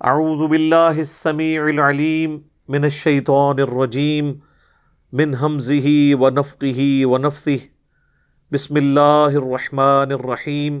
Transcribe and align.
اعوذ 0.00 0.40
باللہ 0.50 0.96
السمیع 0.96 1.62
العلیم 1.62 2.36
من 2.74 2.84
الشیطان 2.84 3.60
الرجیم 3.60 4.32
من 5.12 5.34
حمزه 5.42 5.92
ونفقه 6.22 6.86
ونفثه 7.12 7.56
بسم 8.52 8.74
اللہ 8.74 9.36
الرحمن 9.42 10.14
الرحیم. 10.16 10.80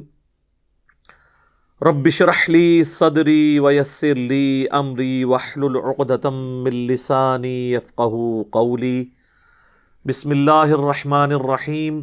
رب 1.88 2.06
اشرح 2.06 2.42
لي 2.48 2.82
صدری 2.94 3.58
ویسر 3.58 4.14
لي 4.32 4.66
امری 4.80 5.24
واحلل 5.34 5.76
عقدة 5.84 6.30
من 6.66 6.82
لسانی 6.90 7.56
يفقهوا 7.74 8.44
قولی. 8.58 9.04
بسم 10.04 10.30
اللہ 10.30 10.76
الرحمن 10.80 11.32
الرحیم. 11.40 12.02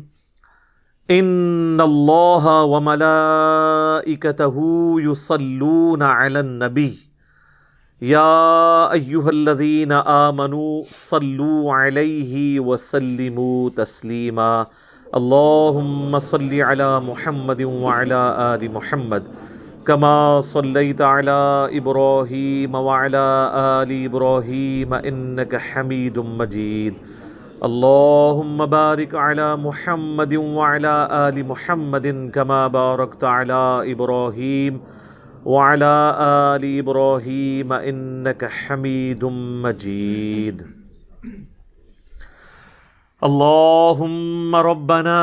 ان 1.09 1.79
اللہ 1.81 2.45
و 2.47 2.67
وملائکته 2.71 4.59
یصلون 5.03 6.01
علی 6.01 6.37
النبی 6.39 6.91
یا 8.01 8.21
ایہا 8.91 9.27
الذین 9.27 9.91
آمنوا 9.91 10.83
صلوا 10.91 11.77
علیہ 11.77 12.59
وسلموا 12.59 13.69
تسلیما 13.75 14.51
اللہم 15.13 16.17
صلی 16.21 16.61
علی 16.61 16.89
محمد 17.05 17.61
وعلی 17.61 18.13
آل 18.13 18.67
محمد 18.73 19.27
کما 19.85 20.15
صلیت 20.43 21.01
علی 21.01 21.77
ابراہیم 21.77 22.75
وعلی 22.85 23.17
آل 23.17 23.91
ابراہیم 24.05 24.93
انک 25.03 25.55
حمید 25.67 26.17
مجید 26.35 26.93
اللهم 27.65 28.65
بارك 28.65 29.15
على 29.15 29.55
محمد 29.55 30.33
وعلى 30.33 31.07
آل 31.11 31.47
محمد 31.47 32.31
كما 32.33 32.67
باركت 32.67 33.23
على 33.23 33.91
إبراهيم 33.91 34.81
وعلى 35.45 35.95
آل 36.21 36.79
إبراهيم 36.79 37.73
إنك 37.73 38.45
حميد 38.45 39.25
مجيد. 39.65 40.67
اللهم 43.23 44.55
ربنا 44.55 45.19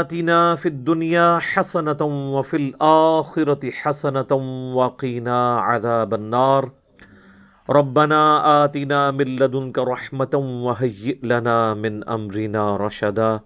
آتنا 0.00 0.54
في 0.54 0.68
الدنيا 0.68 1.38
حسنة 1.38 2.02
وفي 2.38 2.56
الآخرة 2.56 3.70
حسنة 3.70 4.32
وقنا 4.74 5.58
عذاب 5.58 6.14
النار. 6.14 6.83
ربنا 7.70 8.64
آتنا 8.64 9.10
من 9.10 9.24
لدنك 9.24 9.78
رحمة 9.78 10.34
وهيئ 10.64 11.18
لنا 11.22 11.74
من 11.74 12.04
أمرنا 12.08 12.76
رشدا. 12.76 13.40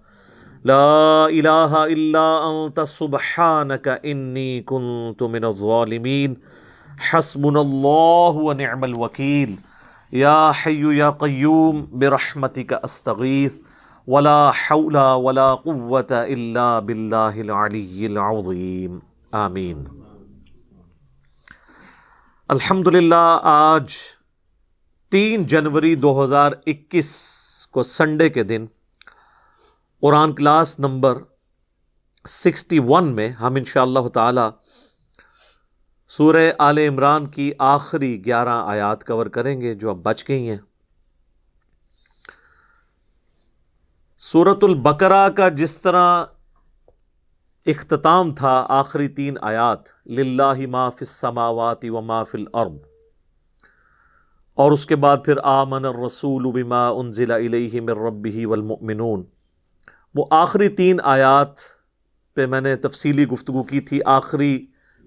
لا 0.65 1.27
إله 1.31 1.87
إلا 1.87 2.27
أنت 2.51 2.81
سبحانك 2.81 3.89
إني 3.89 4.61
كنت 4.63 5.23
من 5.23 5.45
الظالمين 5.45 6.37
حسبنا 6.99 7.61
الله 7.61 8.31
ونعم 8.31 8.85
الوكيل 8.85 9.59
يا 10.13 10.53
حي 10.53 10.83
يا 10.99 11.11
قيوم 11.11 11.89
برحمتك 11.93 12.73
أستغيث 12.73 13.55
ولا 14.07 14.51
حول 14.51 14.99
ولا 14.99 15.55
قوة 15.55 16.11
إلا 16.11 16.79
بالله 16.79 17.41
العلي 17.41 18.07
العظيم 18.07 19.03
آمين 19.35 19.98
الحمد 22.49 22.89
للہ 22.89 23.39
آج 23.43 23.95
تین 25.09 25.47
جنوری 25.47 25.95
دو 25.95 26.25
ہزار 26.25 26.53
اکیس 26.67 27.27
کو 27.71 27.83
سنڈے 27.83 28.31
کے 28.31 28.43
دن 28.43 28.67
قرآن 30.01 30.35
کلاس 30.35 30.79
نمبر 30.79 31.19
سکسٹی 32.29 32.79
ون 32.79 33.15
میں 33.15 33.29
ہم 33.29 33.55
ان 33.55 33.65
شاء 33.65 33.83
اللہ 33.83 34.09
تعالی 34.09 34.41
سورہ 36.09 36.51
آل 36.59 36.79
عمران 36.79 37.27
کی 37.27 37.53
آخری 37.59 38.25
گیارہ 38.25 38.65
آیات 38.67 39.07
کور 39.07 39.27
کریں 39.27 39.61
گے 39.61 39.75
جو 39.75 39.91
اب 39.91 39.97
بچ 39.97 40.25
گئی 40.29 40.51
ہیں۔ 40.51 40.59
سورت 44.19 44.65
البقرہ 44.65 45.29
کا 45.29 45.49
جس 45.49 45.81
طرح 45.81 46.25
اختتام 47.69 48.35
تھا 48.35 48.67
آخری 48.69 49.09
تین 49.09 49.37
آیات، 49.41 50.09
للہ 50.09 50.67
ما 50.67 50.91
فی 50.91 50.97
السماوات 51.01 51.85
و 51.85 52.01
ما 52.01 52.25
فی 52.25 52.39
الارض۔ 52.39 52.77
اور 54.55 54.73
اس 54.73 54.87
کے 54.87 54.97
بعد 54.97 55.17
پھر 55.25 55.35
آمن 55.43 55.85
الرسول 55.85 56.63
بما 56.63 56.89
انزل 56.89 57.31
الیہ 57.31 57.81
من 57.81 57.89
ربہ 57.89 58.47
والمؤمنون۔ 58.47 59.25
وہ 60.15 60.25
آخری 60.31 60.69
تین 60.69 60.99
آیات 61.03 61.55
پہ 62.35 62.47
میں 62.47 62.61
نے 62.61 62.77
تفصیلی 62.77 63.27
گفتگو 63.27 63.63
کی 63.63 63.81
تھی، 63.81 64.01
آخری 64.07 64.67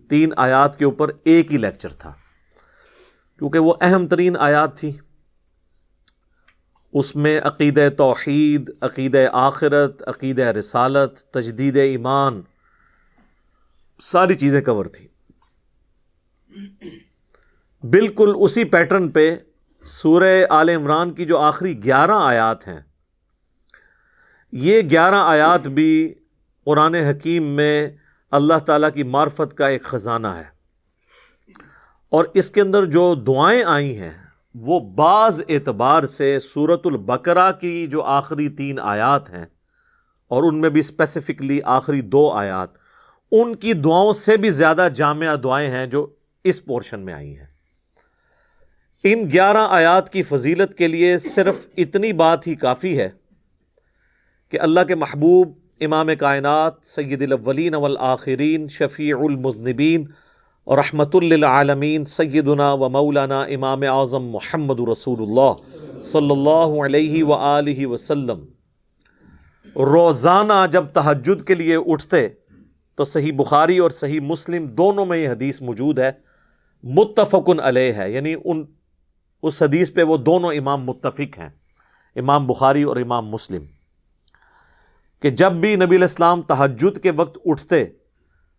تین 0.09 0.33
آیات 0.37 0.79
کے 0.79 0.85
اوپر 0.85 1.11
ایک 1.23 1.51
ہی 1.51 1.57
لیکچر 1.57 1.89
تھا۔ 1.89 2.13
کیونکہ 3.39 3.59
وہ 3.59 3.73
اہم 3.81 4.07
ترین 4.07 4.37
آیات 4.39 4.77
تھی 4.77 4.91
اس 6.93 7.15
میں 7.15 7.41
عقید 7.43 7.79
توحید 7.97 8.71
عقید 8.81 9.15
آخرت 9.33 10.03
عقید 10.07 10.39
رسالت، 10.39 11.31
تجدید 11.31 11.77
ایمان 11.77 12.41
ساری 14.01 14.35
چیزیں 14.35 14.61
کور 14.61 14.85
تھی 14.85 15.07
بالکل 17.83 18.33
اسی 18.39 18.63
پیٹرن 18.63 19.09
پہ 19.09 19.37
سورہ 19.85 20.43
آل 20.49 20.69
عمران 20.69 21.13
کی 21.13 21.25
جو 21.25 21.37
آخری 21.37 21.83
گیارہ 21.83 22.11
آیات 22.11 22.67
ہیں، 22.67 22.79
یہ 24.51 24.81
گیارہ 24.81 25.15
آیات 25.15 25.67
بھی 25.67 26.13
قرآن 26.65 26.95
حکیم 26.95 27.43
میں 27.43 27.89
اللہ 28.31 28.59
تعالیٰ 28.65 28.89
کی 28.93 29.03
معرفت 29.03 29.57
کا 29.57 29.67
ایک 29.67 29.83
خزانہ 29.83 30.27
ہے۔ 30.27 30.43
اور 32.09 32.25
اس 32.33 32.49
کے 32.49 32.61
اندر 32.61 32.85
جو 32.85 33.15
دعائیں 33.15 33.63
آئی 33.63 33.97
ہیں، 33.97 34.11
وہ 34.55 34.79
بعض 34.79 35.41
اعتبار 35.49 36.03
سے 36.03 36.39
صورت 36.39 36.81
البقرہ 36.85 37.51
کی 37.51 37.87
جو 37.87 38.03
آخری 38.03 38.49
تین 38.49 38.79
آیات 38.79 39.29
ہیں 39.29 39.45
اور 40.27 40.43
ان 40.43 40.61
میں 40.61 40.69
بھی 40.69 40.79
اسپیسیفکلی 40.79 41.61
آخری 41.63 42.01
دو 42.01 42.31
آیات 42.31 42.80
ان 43.31 43.55
کی 43.55 43.73
دعاؤں 43.73 44.13
سے 44.13 44.37
بھی 44.37 44.49
زیادہ 44.49 44.87
جامعہ 44.95 45.35
دعائیں 45.35 45.69
ہیں 45.69 45.87
جو 45.87 46.07
اس 46.43 46.65
پورشن 46.65 46.99
میں 46.99 47.13
آئی 47.13 47.37
ہیں۔ 47.37 47.45
ان 49.03 49.31
گیارہ 49.31 49.67
آیات 49.69 50.09
کی 50.09 50.23
فضیلت 50.23 50.77
کے 50.77 50.87
لیے 50.87 51.17
صرف 51.17 51.67
اتنی 51.77 52.13
بات 52.13 52.47
ہی 52.47 52.55
کافی 52.55 52.97
ہے 52.97 53.09
کہ 54.49 54.59
اللہ 54.59 54.79
کے 54.87 54.95
محبوب، 54.95 55.53
امام 55.81 56.09
کائنات، 56.19 56.73
سید 56.83 57.21
الاولین 57.21 57.75
والآخرین، 57.75 58.67
شفیع 58.67 59.17
المذنبین 59.17 60.03
اور 60.63 60.77
رحمت 60.77 61.15
للعالمین، 61.15 62.05
سیدنا 62.05 62.73
و 62.73 62.89
مولانا 62.89 63.43
امام 63.43 63.81
اعظم 63.81 64.23
محمد 64.23 64.79
رسول 64.91 65.21
اللہ 65.21 65.53
صلی 66.01 66.31
اللہ 66.31 66.85
علیہ 66.85 67.23
وآلہ 67.23 67.85
وسلم۔ 67.85 68.45
روزانہ 69.75 70.65
جب 70.71 70.85
تہجد 70.93 71.47
کے 71.47 71.55
لیے 71.55 71.77
اٹھتے 71.87 72.27
تو 72.95 73.03
صحیح 73.05 73.31
بخاری 73.35 73.77
اور 73.77 73.89
صحیح 73.89 74.19
مسلم 74.19 74.67
دونوں 74.67 75.05
میں 75.05 75.17
یہ 75.17 75.29
حدیث 75.29 75.61
موجود 75.61 75.99
ہے، 75.99 76.11
متفقن 76.83 77.59
علیہ 77.59 77.93
ہے۔ 77.93 78.11
یعنی 78.11 78.35
ان، 78.45 78.65
اس 79.43 79.63
حدیث 79.63 79.93
پہ 79.93 80.03
وہ 80.03 80.17
دونوں 80.17 80.53
امام 80.53 80.85
متفق 80.85 81.37
ہیں، 81.37 81.49
امام 82.15 82.47
بخاری 82.47 82.83
اور 82.83 82.97
امام 82.97 83.27
مسلم۔ 83.27 83.65
کہ 85.19 85.29
جب 85.29 85.51
بھی 85.51 85.75
نبی 85.75 85.95
الاسلام 85.95 86.41
تہجد 86.41 86.99
کے 87.03 87.11
وقت 87.11 87.37
اٹھتے، 87.45 87.85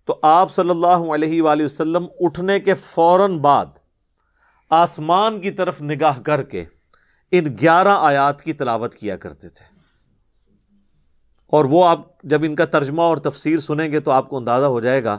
تو 0.04 0.18
آپ 0.22 0.52
صلی 0.52 0.70
اللہ 0.70 1.14
علیہ 1.14 1.42
وآلہ 1.42 1.64
وسلم 1.64 2.06
اٹھنے 2.20 2.60
کے 2.60 2.74
فوراً 2.74 3.38
بعد 3.38 3.66
آسمان 4.70 5.40
کی 5.40 5.50
طرف 5.50 5.82
نگاہ 5.82 6.20
کر 6.20 6.42
کے 6.42 6.64
ان 7.30 7.44
گیارہ 7.60 7.96
آیات 8.00 8.42
کی 8.42 8.52
تلاوت 8.52 8.94
کیا 8.94 9.16
کرتے 9.16 9.48
تھے۔ 9.48 9.71
اور 11.52 11.64
وہ 11.64 11.84
آپ 11.84 12.22
جب 12.22 12.42
ان 12.44 12.54
کا 12.54 12.64
ترجمہ 12.64 13.02
اور 13.02 13.16
تفسیر 13.16 13.58
سنیں 13.58 13.92
گے 13.92 14.00
تو 14.00 14.10
آپ 14.10 14.28
کو 14.28 14.36
اندازہ 14.36 14.66
ہو 14.66 14.80
جائے 14.80 15.04
گا 15.04 15.18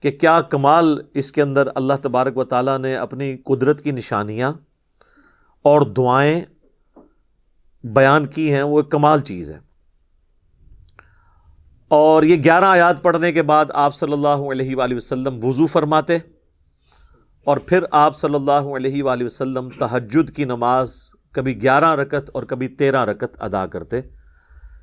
کہ 0.00 0.10
کیا 0.10 0.40
کمال 0.40 1.00
اس 1.14 1.32
کے 1.32 1.42
اندر 1.42 1.68
اللہ 1.74 1.92
تبارک 2.02 2.36
و 2.36 2.44
تعالیٰ 2.44 2.78
نے 2.78 2.96
اپنی 2.96 3.36
قدرت 3.36 3.82
کی 3.82 3.90
نشانیاں 3.90 4.52
اور 5.62 5.82
دعائیں 5.82 6.40
بیان 7.84 8.26
کی 8.26 8.52
ہیں، 8.52 8.62
وہ 8.62 8.78
ایک 8.78 8.90
کمال 8.90 9.20
چیز 9.20 9.50
ہے۔ 9.50 9.56
اور 11.88 12.22
یہ 12.22 12.36
گیارہ 12.44 12.64
آیات 12.64 13.02
پڑھنے 13.02 13.32
کے 13.32 13.42
بعد 13.42 13.64
آپ 13.74 13.94
صلی 13.94 14.12
اللہ 14.12 14.42
علیہ 14.52 14.76
وآلہ 14.76 14.94
وسلم 14.94 15.38
وضو 15.42 15.66
فرماتے 15.66 16.18
اور 17.44 17.56
پھر 17.56 17.84
آپ 17.90 18.16
صلی 18.16 18.34
اللہ 18.34 18.68
علیہ 18.76 19.02
وآلہ 19.02 19.24
وسلم 19.24 19.68
تہجد 19.70 20.30
کی 20.30 20.44
نماز 20.44 20.94
کبھی 21.32 21.62
گیارہ 21.62 21.94
رکت 21.94 22.30
اور 22.34 22.42
کبھی 22.42 22.68
تیرہ 22.68 23.04
رکت 23.04 23.36
ادا 23.38 23.66
کرتے۔ 23.66 24.00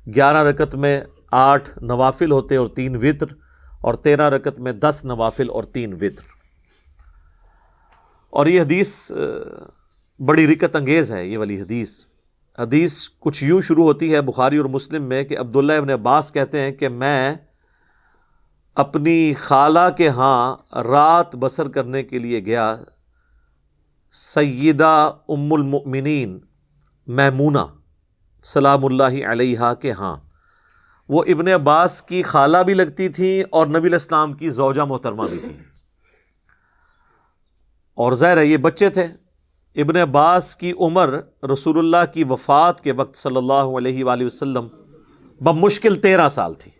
گیارہ 0.06 0.36
رکت 0.36 0.74
میں 0.74 1.00
آٹھ 1.32 1.70
نوافل 1.82 2.30
ہوتے 2.30 2.56
اور 2.56 2.66
تین 2.66 2.96
وطر، 2.96 3.26
اور 3.80 3.94
تیرہ 3.94 4.28
رکت 4.28 4.60
میں 4.60 4.72
دس 4.72 5.00
نوافل 5.04 5.50
اور 5.50 5.62
تین 5.62 5.92
وطر۔ 5.92 6.22
اور 8.30 8.46
یہ 8.46 8.60
حدیث 8.60 9.12
بڑی 10.18 10.46
رکت 10.46 10.76
انگیز 10.76 11.12
ہے، 11.12 11.26
یہ 11.26 11.38
والی 11.38 11.60
حدیث۔ 11.60 12.04
حدیث 12.58 13.08
کچھ 13.18 13.44
یوں 13.44 13.60
شروع 13.62 13.84
ہوتی 13.84 14.14
ہے 14.14 14.20
بخاری 14.20 14.56
اور 14.56 14.64
مسلم 14.64 15.02
میں 15.02 15.24
کہ 15.24 15.38
عبداللہ 15.38 15.72
ابن 15.72 15.90
عباس 15.90 16.32
کہتے 16.32 16.60
ہیں 16.60 16.72
کہ 16.72 16.88
میں 16.88 17.34
اپنی 18.74 19.34
خالہ 19.34 19.88
کے 19.96 20.08
ہاں 20.08 20.56
رات 20.74 21.36
بسر 21.36 21.68
کرنے 21.68 22.02
کے 22.02 22.18
لیے 22.18 22.44
گیا، 22.44 22.76
سیدہ 24.12 25.12
ام 25.28 25.52
المؤمنین، 25.52 26.38
میمونہ۔ 27.06 27.77
سلام 28.42 28.84
اللہ 28.84 29.26
علیہ 29.26 29.60
کے 29.80 29.92
ہاں 29.92 30.16
وہ 31.08 31.24
ابن 31.28 31.48
عباس 31.48 32.02
کی 32.02 32.22
خالہ 32.22 32.58
بھی 32.58 32.74
لگتی 32.74 33.08
تھیں 33.08 33.44
اور 33.50 33.66
نبی 33.66 33.88
الاسلام 33.88 34.32
کی 34.32 34.50
زوجہ 34.50 34.80
محترمہ 34.80 35.22
بھی 35.28 35.38
تھیں۔ 35.38 35.64
اور 37.94 38.12
ظاہر 38.12 38.36
ہے، 38.36 38.46
یہ 38.46 38.56
بچے 38.56 38.90
تھے۔ 38.90 39.06
ابن 39.74 39.96
عباس 39.96 40.56
کی 40.56 40.72
عمر 40.80 41.20
رسول 41.52 41.78
اللہ 41.78 42.12
کی 42.14 42.24
وفات 42.24 42.80
کے 42.80 42.92
وقت 42.92 43.16
صلی 43.16 43.36
اللہ 43.36 43.52
علیہ 43.52 44.04
وآلہ 44.04 44.24
وسلم 44.24 44.68
بمشکل 45.40 46.00
تیرہ 46.00 46.28
سال 46.28 46.54
تھی۔ 46.54 46.70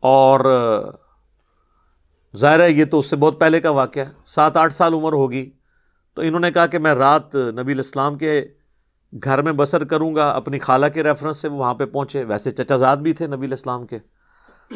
اور 0.00 0.40
ظاہر 2.36 2.60
ہے، 2.60 2.70
یہ 2.70 2.84
تو 2.84 2.98
اس 2.98 3.06
سے 3.06 3.16
بہت 3.16 3.40
پہلے 3.40 3.60
کا 3.60 3.70
واقعہ 3.70 4.02
ہے۔ 4.02 4.12
سات 4.24 4.56
آٹھ 4.56 4.74
سال 4.74 4.94
عمر 4.94 5.12
ہوگی۔ 5.12 5.57
تو 6.14 6.22
انہوں 6.22 6.40
نے 6.40 6.52
کہا 6.52 6.66
کہ 6.66 6.78
میں 6.78 6.94
رات 6.94 7.34
نبی 7.34 7.72
الاسلام 7.72 8.18
کے 8.18 8.48
گھر 9.24 9.42
میں 9.42 9.52
بسر 9.52 9.84
کروں 9.84 10.14
گا، 10.14 10.30
اپنی 10.30 10.58
خالہ 10.58 10.86
کے 10.94 11.02
ریفرنس 11.02 11.36
سے 11.36 11.48
وہ 11.48 11.56
وہاں 11.56 11.74
پہ 11.74 11.86
پہنچے۔ 11.86 12.24
ویسے 12.24 12.50
چچا 12.50 12.76
زاد 12.76 12.96
بھی 12.96 13.12
تھے 13.12 13.26
نبی 13.26 13.46
الاسلام 13.46 13.86
کے۔ 13.86 13.98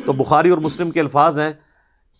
تو 0.06 0.12
بخاری 0.12 0.50
اور 0.50 0.58
مسلم 0.58 0.90
کے 0.90 1.00
الفاظ 1.00 1.38
ہیں 1.38 1.52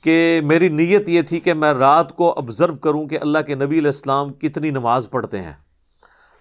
کہ 0.02 0.40
میری 0.44 0.68
نیت 0.68 1.08
یہ 1.08 1.22
تھی 1.22 1.40
کہ 1.40 1.54
میں 1.54 1.72
رات 1.72 2.16
کو 2.16 2.32
آبزرو 2.32 2.76
کروں 2.76 3.06
کہ 3.06 3.18
اللہ 3.20 3.38
کے 3.46 3.54
نبی 3.54 3.78
علیہ 3.78 3.88
السلام 3.88 4.32
کتنی 4.32 4.70
نماز 4.70 5.10
پڑھتے 5.10 5.40
ہیں۔ 5.40 5.52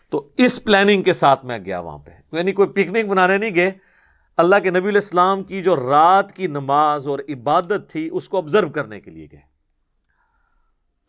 تو 0.09 0.29
اس 0.38 0.63
پلاننگ 0.63 1.01
کے 1.01 1.13
ساتھ 1.13 1.45
میں 1.45 1.59
گیا 1.65 1.79
وہاں 1.79 1.97
پہ۔ 1.97 2.35
یعنی 2.38 2.51
کوئی 2.51 2.68
پکنک 2.68 3.06
بنانے 3.06 3.38
نہیں 3.38 3.56
گئے۔ 3.56 3.71
اللہ 4.38 4.56
کے 4.63 4.69
نبی 4.69 4.79
علیہ 4.79 4.97
السلام 4.97 5.44
کی 5.44 5.63
جو 5.63 5.75
رات 5.75 6.31
کی 6.31 6.47
نماز 6.47 7.07
اور 7.07 7.19
عبادت 7.29 7.89
تھی، 7.89 8.09
اس 8.12 8.29
کو 8.29 8.38
آبزرو 8.38 8.69
کرنے 8.69 9.00
کے 9.00 9.12
لیے 9.12 9.27
گئے۔ 9.31 9.50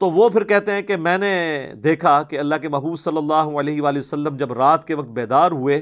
تو 0.02 0.10
وہ 0.10 0.28
پھر 0.28 0.44
کہتے 0.44 0.72
ہیں 0.72 0.82
کہ 0.82 0.96
میں 0.96 1.18
نے 1.18 1.72
دیکھا 1.84 2.22
کہ 2.22 2.38
اللہ 2.38 2.54
کے 2.62 2.68
محبوب 2.68 2.98
صلی 2.98 3.16
اللہ 3.16 3.34
علیہ 3.34 3.82
وآلہ 3.82 3.98
وسلم 3.98 4.36
جب 4.36 4.52
رات 4.52 4.86
کے 4.86 4.94
وقت 4.94 5.08
بیدار 5.08 5.50
ہوئے، 5.50 5.80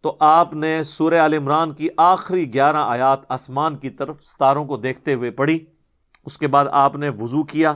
تو 0.00 0.16
آپ 0.20 0.52
نے 0.52 0.82
سورہ 0.82 1.14
عال 1.14 1.34
عمران 1.34 1.72
کی 1.72 1.88
آخری 1.96 2.54
گیارہ 2.54 2.76
آیات 2.76 3.20
آسمان 3.28 3.76
کی 3.76 3.90
طرف 3.90 4.22
ستاروں 4.22 4.64
کو 4.64 4.76
دیکھتے 4.76 5.14
ہوئے 5.14 5.30
پڑھی۔ 5.30 5.64
اس 6.26 6.38
کے 6.38 6.46
بعد 6.46 6.66
آپ 6.72 6.96
نے 6.96 7.08
وضو 7.08 7.42
کیا 7.42 7.74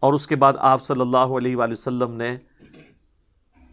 اور 0.00 0.12
اس 0.12 0.26
کے 0.26 0.36
بعد 0.36 0.52
آپ 0.58 0.82
صلی 0.82 1.00
اللہ 1.00 1.36
علیہ 1.38 1.56
وآلہ 1.56 1.72
وسلم 1.72 2.12
نے 2.12 2.36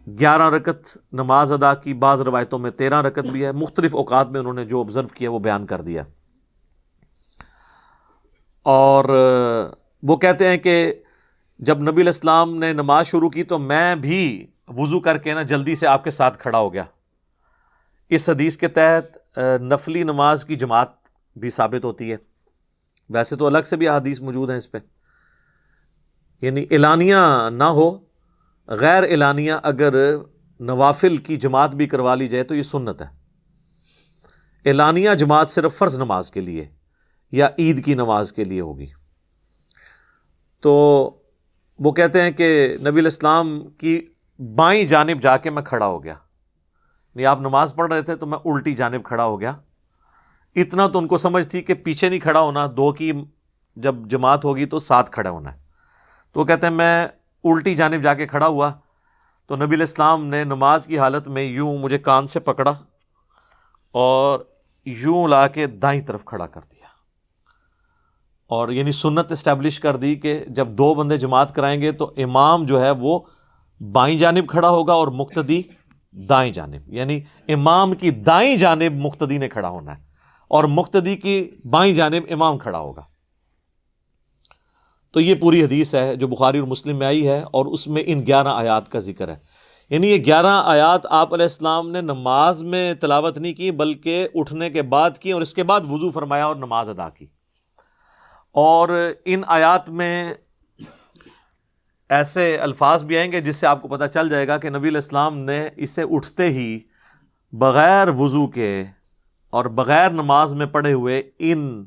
گیارہ 0.06 0.50
رکت 0.50 0.98
نماز 1.12 1.52
ادا 1.52 1.74
کی۔ 1.74 1.94
بعض 1.94 2.20
روایتوں 2.20 2.58
میں 2.58 2.70
تیرہ 2.70 3.02
رکت 3.02 3.26
بھی 3.26 3.44
ہے۔ 3.44 3.52
مختلف 3.52 3.94
اوقات 3.94 4.30
میں 4.30 4.40
انہوں 4.40 4.54
نے 4.54 4.64
جو 4.64 4.80
آبزرو 4.80 5.08
کیا 5.08 5.30
وہ 5.30 5.38
بیان 5.38 5.66
کر 5.66 5.80
دیا۔ 5.80 6.02
اور 8.62 9.04
وہ 10.02 10.16
کہتے 10.16 10.48
ہیں 10.48 10.56
کہ 10.56 10.94
جب 11.58 11.78
نبی 11.90 12.02
الاسلام 12.02 12.58
نے 12.58 12.72
نماز 12.72 13.06
شروع 13.06 13.28
کی 13.28 13.44
تو 13.44 13.58
میں 13.58 13.94
بھی 13.94 14.46
وضو 14.68 15.00
کر 15.00 15.18
کے 15.18 15.34
نا 15.34 15.42
جلدی 15.42 15.74
سے 15.74 15.86
آپ 15.86 16.04
کے 16.04 16.10
ساتھ 16.10 16.38
کھڑا 16.38 16.58
ہو 16.58 16.72
گیا۔ 16.72 16.84
اس 18.08 18.30
حدیث 18.30 18.56
کے 18.56 18.68
تحت 18.68 19.38
نفلی 19.60 20.02
نماز 20.02 20.44
کی 20.44 20.54
جماعت 20.54 20.88
بھی 21.36 21.50
ثابت 21.50 21.84
ہوتی 21.84 22.12
ہے۔ 22.12 22.16
ویسے 23.10 23.36
تو 23.36 23.46
الگ 23.46 23.58
سے 23.58 23.76
بھی 23.76 23.88
احادیث 23.88 24.20
موجود 24.20 24.50
ہیں 24.50 24.58
اس 24.58 24.70
پہ۔ 24.70 24.78
یعنی 26.40 26.64
اعلانیہ 26.70 27.16
نہ 27.52 27.64
ہو، 27.64 27.98
غیر 28.66 29.02
اعلانیہ 29.02 29.52
اگر 29.62 30.16
نوافل 30.60 31.16
کی 31.16 31.36
جماعت 31.36 31.74
بھی 31.74 31.86
کروا 31.86 32.14
لی 32.14 32.26
جائے 32.26 32.44
تو 32.44 32.54
یہ 32.54 32.62
سنت 32.62 33.02
ہے۔ 33.02 33.06
اعلانیہ 34.64 35.10
جماعت 35.10 35.50
صرف 35.50 35.78
فرض 35.78 35.98
نماز 35.98 36.30
کے 36.30 36.40
لیے 36.40 36.70
یا 37.32 37.48
عید 37.58 37.84
کی 37.84 37.94
نماز 37.94 38.32
کے 38.32 38.44
لیے 38.44 38.60
ہوگی۔ 38.60 38.86
تو 40.60 41.10
وہ 41.78 41.92
کہتے 41.92 42.22
ہیں 42.22 42.30
کہ 42.30 42.76
نبی 42.80 43.00
الاسلام 43.00 43.70
کی 43.70 44.06
بائیں 44.54 44.84
جانب 44.84 45.22
جا 45.22 45.36
کے 45.36 45.50
میں 45.50 45.62
کھڑا 45.62 45.86
ہو 45.86 46.04
گیا۔ 46.04 46.14
نہیں 47.14 47.26
آپ 47.26 47.40
نماز 47.40 47.74
پڑھ 47.74 47.92
رہے 47.92 48.02
تھے 48.02 48.16
تو 48.16 48.26
میں 48.26 48.38
الٹی 48.44 48.72
جانب 48.72 49.04
کھڑا 49.04 49.24
ہو 49.24 49.40
گیا۔ 49.40 49.52
اتنا 50.56 50.86
تو 50.86 50.98
ان 50.98 51.06
کو 51.06 51.18
سمجھ 51.18 51.46
تھی 51.46 51.62
کہ 51.62 51.74
پیچھے 51.74 52.08
نہیں 52.08 52.20
کھڑا 52.20 52.40
ہونا، 52.40 52.66
دو 52.76 52.92
کی 52.92 53.12
جب 53.76 53.94
جماعت 54.06 54.44
ہوگی 54.44 54.66
تو 54.66 54.78
ساتھ 54.78 55.10
کھڑا 55.10 55.30
ہونا 55.30 55.52
ہے۔ 55.52 55.58
تو 56.32 56.40
وہ 56.40 56.44
کہتے 56.44 56.66
ہیں 56.66 56.74
میں 56.74 57.08
الٹی 57.44 57.74
جانب 57.74 58.02
جا 58.02 58.14
کے 58.14 58.26
کھڑا 58.26 58.46
ہوا۔ 58.46 58.72
تو 59.46 59.56
نبی 59.56 59.76
الاسلام 59.76 60.26
نے 60.26 60.44
نماز 60.44 60.86
کی 60.86 60.98
حالت 60.98 61.28
میں 61.28 61.42
یوں 61.42 61.78
مجھے 61.78 61.98
کان 61.98 62.26
سے 62.26 62.40
پکڑا 62.40 62.72
اور 63.90 64.40
یوں 64.84 65.28
لا 65.28 65.46
کے 65.46 65.66
دائیں 65.66 66.00
طرف 66.00 66.24
کھڑا 66.24 66.46
کر 66.46 66.60
دیا۔ 66.72 66.77
اور 68.48 68.68
یعنی 68.68 68.92
سنت 68.92 69.32
اسٹیبلش 69.32 69.80
کر 69.80 69.96
دی 69.96 70.14
کہ 70.14 70.44
جب 70.48 70.68
دو 70.68 70.94
بندے 70.94 71.16
جماعت 71.16 71.54
کرائیں 71.54 71.82
گے 71.82 71.92
تو 71.92 72.12
امام 72.16 72.64
جو 72.64 72.82
ہے 72.82 72.90
وہ 72.90 73.18
بائیں 73.92 74.18
جانب 74.18 74.48
کھڑا 74.48 74.68
ہوگا 74.68 74.92
اور 74.92 75.08
مقتدی 75.08 75.62
دائیں 76.12 76.52
جانب۔ 76.52 76.94
یعنی 76.94 77.20
امام 77.48 77.94
کی 77.94 78.10
دائیں 78.10 78.56
جانب 78.56 78.92
مقتدی 78.92 79.38
نے 79.38 79.48
کھڑا 79.48 79.68
ہونا 79.68 79.98
ہے 79.98 80.02
اور 80.48 80.64
مقتدی 80.64 81.16
کی 81.16 81.50
بائیں 81.70 81.94
جانب 81.94 82.22
امام 82.30 82.58
کھڑا 82.58 82.78
ہوگا۔ 82.78 83.02
تو 85.12 85.20
یہ 85.20 85.34
پوری 85.34 85.64
حدیث 85.64 85.94
ہے 85.94 86.16
جو 86.16 86.26
بخاری 86.26 86.58
اور 86.58 86.66
مسلم 86.66 86.98
میں 86.98 87.06
آئی 87.06 87.28
ہے 87.28 87.42
اور 87.52 87.66
اس 87.66 87.88
میں 87.88 88.02
ان 88.06 88.26
گیارہ 88.26 88.48
آیات 88.48 88.88
کا 88.88 88.98
ذکر 88.98 89.28
ہے۔ 89.28 89.36
یعنی 89.90 90.06
یہ 90.06 90.24
گیارہ 90.24 90.62
آیات 90.64 91.06
آپ 91.10 91.34
علیہ 91.34 91.42
السلام 91.42 91.90
نے 91.90 92.00
نماز 92.00 92.62
میں 92.62 92.94
تلاوت 92.94 93.38
نہیں 93.38 93.54
کی 93.54 93.70
بلکہ 93.70 94.28
اٹھنے 94.34 94.70
کے 94.70 94.82
بعد 94.82 95.10
کی 95.18 95.32
اور 95.32 95.42
اس 95.42 95.54
کے 95.54 95.62
بعد 95.62 95.80
وضو 95.90 96.10
فرمایا 96.10 96.46
اور 96.46 96.56
نماز 96.56 96.88
ادا 96.88 97.08
کی۔ 97.08 97.26
اور 98.52 99.12
ان 99.24 99.42
آیات 99.46 99.88
میں 99.88 100.34
ایسے 102.08 102.58
الفاظ 102.58 103.04
بھی 103.04 103.18
آئیں 103.18 103.32
گے 103.32 103.40
جس 103.40 103.56
سے 103.56 103.66
آپ 103.66 103.82
کو 103.82 103.88
پتہ 103.88 104.04
چل 104.04 104.28
جائے 104.28 104.48
گا 104.48 104.58
کہ 104.58 104.70
نبی 104.70 104.88
الاسلام 104.88 105.38
نے 105.38 105.68
اسے 105.76 106.02
اٹھتے 106.10 106.46
ہی 106.46 106.80
بغیر 107.52 108.08
وضو 108.08 108.46
کے 108.46 108.84
اور 109.50 109.64
بغیر 109.64 110.10
نماز 110.10 110.54
میں 110.54 110.66
پڑھے 110.66 110.92
ہوئے 110.92 111.22
ان 111.38 111.84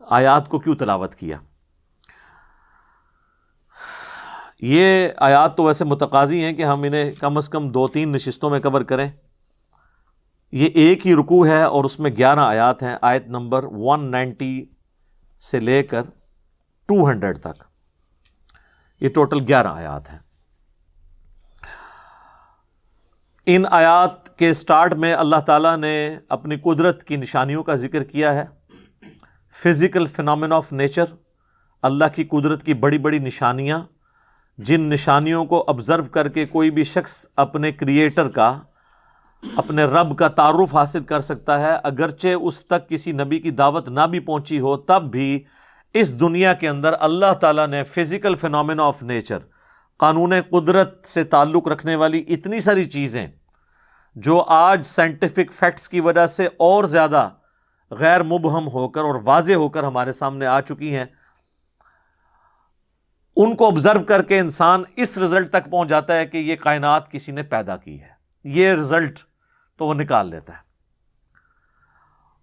آیات 0.00 0.48
کو 0.48 0.58
کیوں 0.58 0.74
تلاوت 0.74 1.14
کیا؟ 1.14 1.36
یہ 4.60 5.08
آیات 5.16 5.56
تو 5.56 5.62
ویسے 5.62 5.84
متقاضی 5.84 6.44
ہیں 6.44 6.52
کہ 6.52 6.64
ہم 6.64 6.82
انہیں 6.82 7.12
کم 7.12 7.36
از 7.36 7.48
کم 7.48 7.68
دو 7.68 7.88
تین 7.88 8.12
نشستوں 8.12 8.50
میں 8.50 8.60
کور 8.60 8.80
کریں۔ 8.80 9.10
یہ 10.52 10.68
ایک 10.74 11.06
ہی 11.06 11.14
رکو 11.14 11.46
ہے 11.46 11.62
اور 11.62 11.84
اس 11.84 12.00
میں 12.00 12.10
گیارہ 12.16 12.38
آیات 12.38 12.82
ہیں۔ 12.82 12.96
آیت 13.02 13.26
نمبر 13.26 13.64
ون 13.64 14.10
نائنٹی 14.10 14.64
سے 15.40 15.60
لے 15.60 15.82
کر 15.82 16.02
ٹو 16.86 17.10
ہنڈریڈ 17.10 17.38
تک۔ 17.38 17.64
یہ 19.00 19.08
ٹوٹل 19.08 19.44
گیارہ 19.48 19.66
آیات 19.66 20.10
ہیں۔ 20.10 20.18
ان 23.46 23.64
آیات 23.70 24.38
کے 24.38 24.54
سٹارٹ 24.54 24.92
میں 24.92 25.14
اللہ 25.14 25.36
تعالیٰ 25.36 25.76
نے 25.76 26.18
اپنی 26.28 26.56
قدرت 26.56 27.04
کی 27.04 27.16
نشانیوں 27.16 27.62
کا 27.62 27.74
ذکر 27.74 28.04
کیا 28.04 28.34
ہے۔ 28.34 28.44
فزیکل 29.52 30.06
فنامن 30.06 30.52
آف 30.52 30.72
نیچر، 30.72 31.04
اللہ 31.82 32.04
کی 32.14 32.24
قدرت 32.24 32.62
کی 32.62 32.74
بڑی 32.74 32.98
بڑی 32.98 33.18
نشانیاں، 33.18 33.78
جن 34.58 34.80
نشانیوں 34.80 35.44
کو 35.44 35.64
آبزرو 35.68 36.02
کر 36.02 36.28
کے 36.28 36.46
کوئی 36.46 36.70
بھی 36.70 36.84
شخص 36.84 37.26
اپنے 37.36 37.72
کریٹر 37.72 38.28
کا 38.28 38.62
اپنے 39.56 39.84
رب 39.84 40.18
کا 40.18 40.28
تعارف 40.28 40.76
حاصل 40.76 41.04
کر 41.04 41.20
سکتا 41.20 41.60
ہے۔ 41.60 41.76
اگرچہ 41.82 42.28
اس 42.28 42.66
تک 42.66 42.88
کسی 42.88 43.12
نبی 43.12 43.38
کی 43.38 43.50
دعوت 43.50 43.88
نہ 43.88 44.00
بھی 44.00 44.20
پہنچی 44.20 44.60
ہو، 44.60 44.76
تب 44.76 45.02
بھی 45.02 45.44
اس 45.94 46.20
دنیا 46.20 46.52
کے 46.52 46.68
اندر 46.68 46.94
اللہ 47.00 47.32
تعالیٰ 47.40 47.66
نے 47.66 47.84
فزیکل 47.84 48.34
فنامنا 48.34 48.84
آف 48.84 49.02
نیچر 49.02 49.38
قانون 49.98 50.32
قدرت 50.50 51.06
سے 51.06 51.24
تعلق 51.24 51.68
رکھنے 51.68 51.96
والی 51.96 52.24
اتنی 52.28 52.60
ساری 52.60 52.84
چیزیں 52.84 53.26
جو 54.16 54.44
آج 54.46 54.86
سائنٹیفک 54.86 55.52
فیکٹس 55.52 55.88
کی 55.88 56.00
وجہ 56.00 56.26
سے 56.26 56.46
اور 56.46 56.84
زیادہ 56.84 57.28
غیر 57.90 58.22
مبہم 58.22 58.68
ہو 58.68 58.88
کر 58.88 59.00
اور 59.00 59.14
واضح 59.24 59.52
ہو 59.52 59.68
کر 59.68 59.84
ہمارے 59.84 60.12
سامنے 60.12 60.46
آ 60.46 60.60
چکی 60.60 60.96
ہیں۔ 60.96 61.04
ان 63.36 63.56
کو 63.56 63.66
آبزرو 63.66 64.02
کر 64.02 64.22
کے 64.22 64.38
انسان 64.38 64.82
اس 64.96 65.18
رزلٹ 65.18 65.50
تک 65.50 65.70
پہنچ 65.70 65.88
جاتا 65.88 66.16
ہے 66.16 66.26
کہ 66.26 66.38
یہ 66.38 66.56
کائنات 66.56 67.10
کسی 67.10 67.32
نے 67.32 67.42
پیدا 67.42 67.76
کی 67.76 68.00
ہے۔ 68.00 68.08
یہ 68.44 68.72
رزلٹ 68.72 69.18
تو 69.80 69.86
وہ 69.86 69.94
نکال 69.94 70.30
لیتا 70.30 70.52
ہے۔ 70.52 70.58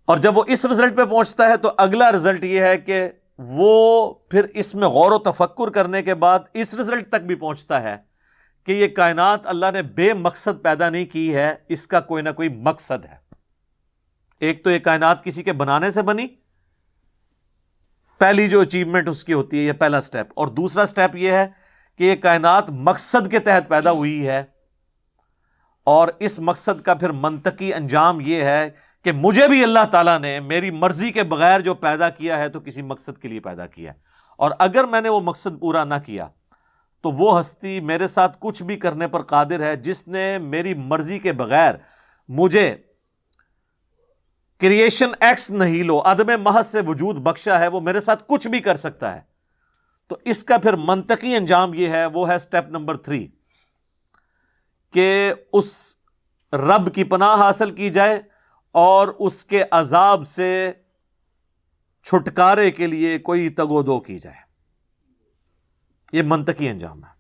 اور 0.05 0.17
جب 0.17 0.37
وہ 0.37 0.43
اس 0.47 0.65
رزلٹ 0.65 0.97
پہ 0.97 1.05
پہنچتا 1.05 1.47
ہے 1.47 1.57
تو 1.57 1.71
اگلا 1.77 2.11
رزلٹ 2.11 2.43
یہ 2.43 2.61
ہے 2.61 2.77
کہ 2.77 3.09
وہ 3.37 4.13
پھر 4.13 4.45
اس 4.53 4.75
میں 4.75 4.87
غور 4.87 5.11
و 5.11 5.17
تفکر 5.17 5.69
کرنے 5.69 6.03
کے 6.03 6.15
بعد 6.15 6.39
اس 6.53 6.75
رزلٹ 6.75 7.09
تک 7.09 7.15
بھی 7.15 7.35
پہنچتا 7.35 7.83
ہے 7.83 7.97
کہ 8.65 8.71
یہ 8.71 8.87
کائنات 8.87 9.39
اللہ 9.43 9.65
نے 9.73 9.81
بے 9.81 10.13
مقصد 10.13 10.63
پیدا 10.63 10.89
نہیں 10.89 11.05
کی 11.05 11.35
ہے، 11.35 11.55
اس 11.69 11.87
کا 11.87 11.99
کوئی 11.99 12.23
نہ 12.23 12.29
کوئی 12.29 12.49
مقصد 12.49 13.05
ہے۔ 13.05 13.15
ایک 14.39 14.63
تو 14.63 14.71
یہ 14.71 14.79
کائنات 14.79 15.23
کسی 15.23 15.43
کے 15.43 15.53
بنانے 15.53 15.91
سے 15.91 16.01
بنی، 16.01 16.27
پہلی 18.17 18.47
جو 18.47 18.61
اچیومنٹ 18.61 19.09
اس 19.09 19.23
کی 19.23 19.33
ہوتی 19.33 19.59
ہے 19.59 19.63
یہ 19.63 19.73
پہلا 19.73 20.01
سٹیپ 20.01 20.27
اور 20.35 20.47
دوسرا 20.47 20.85
سٹیپ 20.85 21.15
یہ 21.15 21.31
ہے 21.31 21.47
کہ 21.97 22.03
یہ 22.03 22.15
کائنات 22.15 22.69
مقصد 22.69 23.31
کے 23.31 23.39
تحت 23.39 23.69
پیدا 23.69 23.91
ہوئی 23.91 24.27
ہے۔ 24.27 24.43
اور 25.87 26.07
اس 26.19 26.39
مقصد 26.39 26.81
کا 26.81 26.93
پھر 26.93 27.09
منطقی 27.09 27.73
انجام 27.73 28.21
یہ 28.21 28.43
ہے 28.43 28.69
کہ 29.03 29.11
مجھے 29.11 29.47
بھی 29.47 29.63
اللہ 29.63 29.85
تعالیٰ 29.91 30.19
نے 30.19 30.39
میری 30.39 30.71
مرضی 30.71 31.11
کے 31.11 31.23
بغیر 31.23 31.59
جو 31.59 31.73
پیدا 31.73 32.09
کیا 32.09 32.39
ہے 32.39 32.49
تو 32.49 32.59
کسی 32.59 32.81
مقصد 32.81 33.21
کے 33.21 33.27
لیے 33.27 33.39
پیدا 33.39 33.67
کیا 33.67 33.93
ہے۔ 33.93 33.97
اور 34.37 34.51
اگر 34.59 34.83
میں 34.83 35.01
نے 35.01 35.09
وہ 35.09 35.19
مقصد 35.19 35.59
پورا 35.59 35.83
نہ 35.83 35.93
کیا 36.05 36.27
تو 37.01 37.11
وہ 37.11 37.39
ہستی 37.39 37.79
میرے 37.79 38.07
ساتھ 38.07 38.37
کچھ 38.39 38.63
بھی 38.63 38.77
کرنے 38.77 39.07
پر 39.07 39.21
قادر 39.21 39.59
ہے 39.59 39.75
جس 39.75 40.07
نے 40.07 40.37
میری 40.37 40.73
مرضی 40.73 41.19
کے 41.19 41.31
بغیر 41.31 41.75
مجھے 42.27 42.75
کریشن 44.59 45.09
ایکس 45.19 45.51
نہیں 45.51 45.83
لو، 45.83 46.01
عدم 46.05 46.41
محض 46.41 46.67
سے 46.67 46.81
وجود 46.87 47.15
بخشا 47.15 47.59
ہے، 47.59 47.67
وہ 47.67 47.81
میرے 47.81 47.99
ساتھ 47.99 48.23
کچھ 48.27 48.47
بھی 48.47 48.59
کر 48.59 48.75
سکتا 48.75 49.15
ہے۔ 49.15 49.21
تو 50.07 50.17
اس 50.25 50.43
کا 50.43 50.57
پھر 50.57 50.73
منطقی 50.73 51.35
انجام 51.35 51.73
یہ 51.73 51.87
ہے، 51.87 52.05
وہ 52.05 52.29
ہے 52.29 52.39
سٹیپ 52.39 52.69
نمبر 52.69 52.97
تھری۔ 52.97 53.27
کہ 54.91 55.33
اس 55.53 55.95
رب 56.53 56.95
کی 56.95 57.03
پناہ 57.03 57.35
حاصل 57.35 57.71
کی 57.71 57.89
جائے 57.89 58.21
اور 58.71 59.07
اس 59.19 59.45
کے 59.45 59.63
عذاب 59.71 60.27
سے 60.27 60.71
چھٹکارے 62.03 62.71
کے 62.71 62.87
لیے 62.87 63.17
کوئی 63.17 63.49
تگو 63.49 63.81
دو 63.81 63.99
کی 63.99 64.19
جائے۔ 64.19 64.35
یہ 66.11 66.21
منطقی 66.25 66.69
انجام 66.69 67.03
ہے۔ 67.03 67.17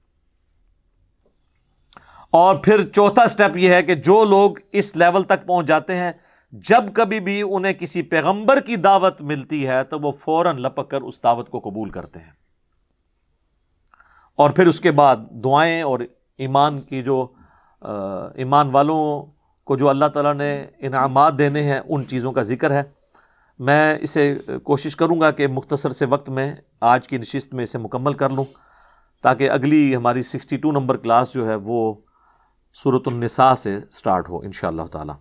اور 2.31 2.55
پھر 2.55 2.89
چوتھا 2.89 3.27
سٹیپ 3.27 3.57
یہ 3.57 3.73
ہے 3.73 3.83
کہ 3.83 3.95
جو 3.95 4.25
لوگ 4.25 4.51
اس 4.71 4.95
لیول 4.95 5.23
تک 5.23 5.47
پہنچ 5.47 5.67
جاتے 5.67 5.95
ہیں، 5.95 6.11
جب 6.51 6.93
کبھی 6.93 7.19
بھی 7.19 7.43
انہیں 7.49 7.73
کسی 7.73 8.01
پیغمبر 8.01 8.59
کی 8.59 8.75
دعوت 8.75 9.21
ملتی 9.21 9.67
ہے 9.67 9.83
تو 9.83 9.99
وہ 9.99 10.11
فوراً 10.11 10.57
لپک 10.57 10.89
کر 10.89 11.01
اس 11.01 11.23
دعوت 11.23 11.49
کو 11.49 11.59
قبول 11.59 11.89
کرتے 11.89 12.19
ہیں۔ 12.19 12.31
اور 14.35 14.49
پھر 14.49 14.67
اس 14.67 14.81
کے 14.81 14.91
بعد 14.91 15.17
دعائیں 15.31 15.81
اور 15.81 15.99
ایمان 16.37 16.81
کی 16.81 17.03
جو 17.03 17.33
ایمان 17.81 18.69
والوں 18.69 19.25
کو 19.63 19.75
جو 19.77 19.89
اللہ 19.89 20.05
تعالیٰ 20.05 20.33
نے 20.33 20.65
انعامات 20.79 21.37
دینے 21.39 21.63
ہیں، 21.63 21.79
ان 21.89 22.05
چیزوں 22.07 22.31
کا 22.31 22.41
ذکر 22.41 22.71
ہے۔ 22.71 22.83
میں 23.59 23.97
اسے 24.01 24.37
کوشش 24.63 24.95
کروں 24.95 25.21
گا 25.21 25.31
کہ 25.31 25.47
مختصر 25.47 25.91
سے 25.91 26.05
وقت 26.05 26.29
میں 26.29 26.55
آج 26.81 27.07
کی 27.07 27.17
نشست 27.17 27.53
میں 27.53 27.63
اسے 27.63 27.77
مکمل 27.77 28.13
کر 28.13 28.29
لوں، 28.29 28.45
تاکہ 29.23 29.49
اگلی 29.49 29.95
ہماری 29.95 30.23
سکسٹی 30.23 30.57
ٹو 30.57 30.71
نمبر 30.71 30.97
کلاس 30.97 31.33
جو 31.33 31.47
ہے 31.47 31.55
وہ 31.55 31.93
صورت 32.75 33.07
النساء 33.07 33.53
سے 33.55 33.79
سٹارٹ 33.91 34.29
ہو 34.29 34.39
ان 34.39 34.51
شاء 34.51 34.67
اللہ 34.67 34.87
تعالی۔ 34.91 35.11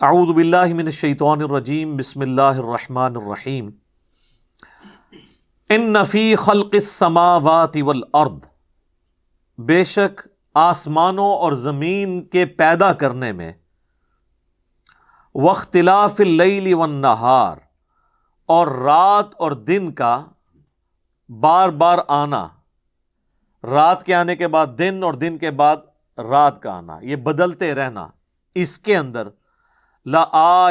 اعوذ 0.00 0.34
باللہ 0.34 0.74
من 0.74 0.86
الشیطان 0.86 1.42
الرجیم، 1.42 1.96
بسم 1.96 2.20
اللہ 2.20 2.60
الرحمن 2.62 3.16
الرحیم۔ 3.16 3.70
ان 5.70 5.92
نفی 5.92 6.34
خلق 6.36 6.70
السماوات 6.72 7.76
والارض 7.76 8.55
بے 9.58 9.84
شک 9.84 10.28
آسمانوں 10.54 11.36
اور 11.36 11.52
زمین 11.52 12.24
کے 12.24 12.46
پیدا 12.46 12.92
کرنے 12.92 13.32
میں 13.32 13.52
واختلاف 15.34 16.14
اللیل 16.18 16.74
والنہار 16.74 17.56
اور 18.46 18.66
رات 18.66 19.34
اور 19.36 19.52
دن 19.52 19.92
کا 19.92 20.24
بار 21.28 21.68
بار 21.68 21.98
آنا، 22.08 22.48
رات 23.62 24.06
کے 24.06 24.14
آنے 24.14 24.36
کے 24.36 24.48
بعد 24.48 24.66
دن 24.78 25.00
اور 25.02 25.14
دن 25.14 25.38
کے 25.38 25.50
بعد 25.50 25.76
رات 26.18 26.62
کا 26.62 26.76
آنا، 26.76 26.98
یہ 27.02 27.16
بدلتے 27.16 27.74
رہنا، 27.74 28.08
اس 28.54 28.78
کے 28.78 28.96
اندر 28.96 29.28
لا 30.06 30.66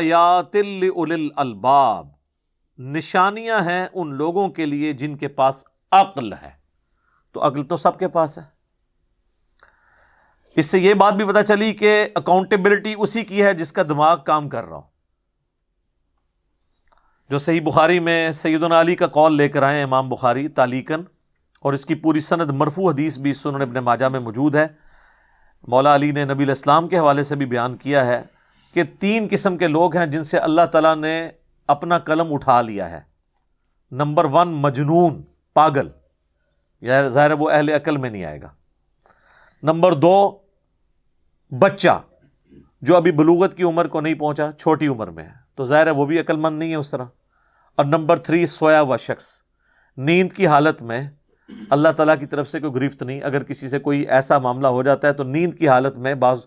الباب، 1.36 2.08
نشانیاں 2.78 3.62
ہیں 3.62 3.88
ان 3.94 4.14
لوگوں 4.14 4.50
کے 4.50 4.66
لیے 4.66 4.94
جن 4.94 5.18
کے 5.18 5.28
پاس 5.28 5.66
عقل 5.92 6.34
ہے۔ 6.34 6.52
تو 7.32 7.48
عقل 7.48 7.64
تو 7.64 7.78
سب 7.78 8.00
کے 8.00 8.08
پاس 8.08 8.38
ہے۔ 8.38 8.55
اس 10.56 10.66
سے 10.66 10.80
یہ 10.80 10.94
بات 10.94 11.14
بھی 11.14 11.26
پتا 11.26 11.44
چلی 11.44 11.74
کہ 11.74 12.10
اکاؤنٹیبلٹی 12.16 12.96
اسی 12.98 13.22
کی 13.22 13.44
ہے 13.44 13.54
جس 13.54 13.72
کا 13.72 13.84
دماغ 13.84 14.20
کام 14.24 14.50
کر 14.50 14.66
رہا 14.66 14.78
ہو۔ 14.78 14.82
جو 17.30 17.40
صحیح 17.40 17.62
بخاری 17.62 18.00
میں 18.00 18.32
سیدنا 18.32 18.82
علی 18.82 18.96
کا 18.96 19.08
کال 19.08 19.34
لے 19.34 19.50
کر 19.50 19.64
آئے 19.64 19.84
امام 19.84 20.10
بخاری 20.10 20.48
تالیکن 20.48 21.02
اور 21.60 21.74
اس 21.74 21.86
کی 21.86 21.96
پوری 21.96 22.20
سند 22.20 22.50
مرفو 22.50 22.90
حدیث 22.90 23.18
بھی 23.18 23.34
سنن 23.34 23.62
ابن 23.62 23.74
ماجہ 23.74 24.06
میں 24.06 24.20
موجود 24.20 24.56
ہے۔ 24.56 24.68
مولا 25.68 25.96
علی 25.96 26.12
نے 26.12 26.26
نبی 26.26 26.44
الاسلام 26.44 26.88
کے 26.88 27.00
حوالے 27.00 27.24
سے 27.24 27.36
بھی 27.36 27.46
بیان 27.46 27.78
کیا 27.78 28.06
ہے 28.06 28.24
کہ 28.74 28.84
تین 29.00 29.28
قسم 29.32 29.58
کے 29.58 29.68
لوگ 29.68 29.98
ہیں 29.98 30.06
جن 30.06 30.24
سے 30.24 30.38
اللہ 30.38 30.66
تعالیٰ 30.72 30.96
نے 30.96 31.30
اپنا 31.68 32.00
قلم 32.00 32.34
اٹھا 32.34 32.62
لیا 32.62 32.92
ہے۔ 32.92 33.02
نمبر 33.92 34.26
ون، 34.26 34.48
مجنون، 34.48 35.24
پاگل، 35.54 35.88
یا 36.82 37.10
ظاہر 37.10 37.32
وہ 37.32 37.50
اہل 37.50 37.70
عقل 37.70 37.98
میں 37.98 38.10
نہیں 38.10 38.26
آئے 38.26 38.42
گا۔ 38.42 38.50
نمبر 39.64 39.94
دو 39.94 40.45
بچہ 41.52 42.02
جو 42.82 42.96
ابھی 42.96 43.12
بلوغت 43.12 43.54
کی 43.54 43.64
عمر 43.64 43.88
کو 43.88 44.02
نہیں 44.02 44.14
پہنچا، 44.14 44.52
چھوٹی 44.52 44.88
عمر 44.88 45.08
میں 45.08 45.24
ہے۔ 45.24 45.30
تو 45.56 45.66
ظاہر 45.66 45.86
ہے 45.86 45.92
وہ 45.92 46.06
بھی 46.06 46.20
عقل 46.20 46.38
مند 46.38 46.60
نہیں 46.60 46.72
ہے 46.72 46.76
اس 46.76 46.92
طرح۔ 46.92 47.06
اور 47.76 47.86
نمبر 47.86 48.18
تھری، 48.18 48.48
سویا 48.48 48.82
ہوا 48.82 48.98
شخص۔ 48.98 49.28
نیند 49.98 50.34
کی 50.34 50.48
حالت 50.48 50.82
میں 50.82 51.10
اللہ 51.70 51.90
تعالیٰ 51.98 52.16
کی 52.20 52.26
طرف 52.26 52.48
سے 52.48 52.60
کوئی 52.60 52.74
گرفت 52.74 53.04
نہیں۔ 53.04 53.22
اگر 53.22 53.44
کسی 53.44 53.70
سے 53.70 53.80
کوئی 53.80 54.02
ایسا 54.02 54.38
معاملہ 54.38 54.68
ہو 54.68 54.84
جاتا 54.84 55.08
ہے 55.08 55.14
تو 55.14 55.24
نیند 55.24 55.54
کی 55.54 55.70
حالت 55.70 55.98
میں 55.98 56.16
بعض 56.16 56.38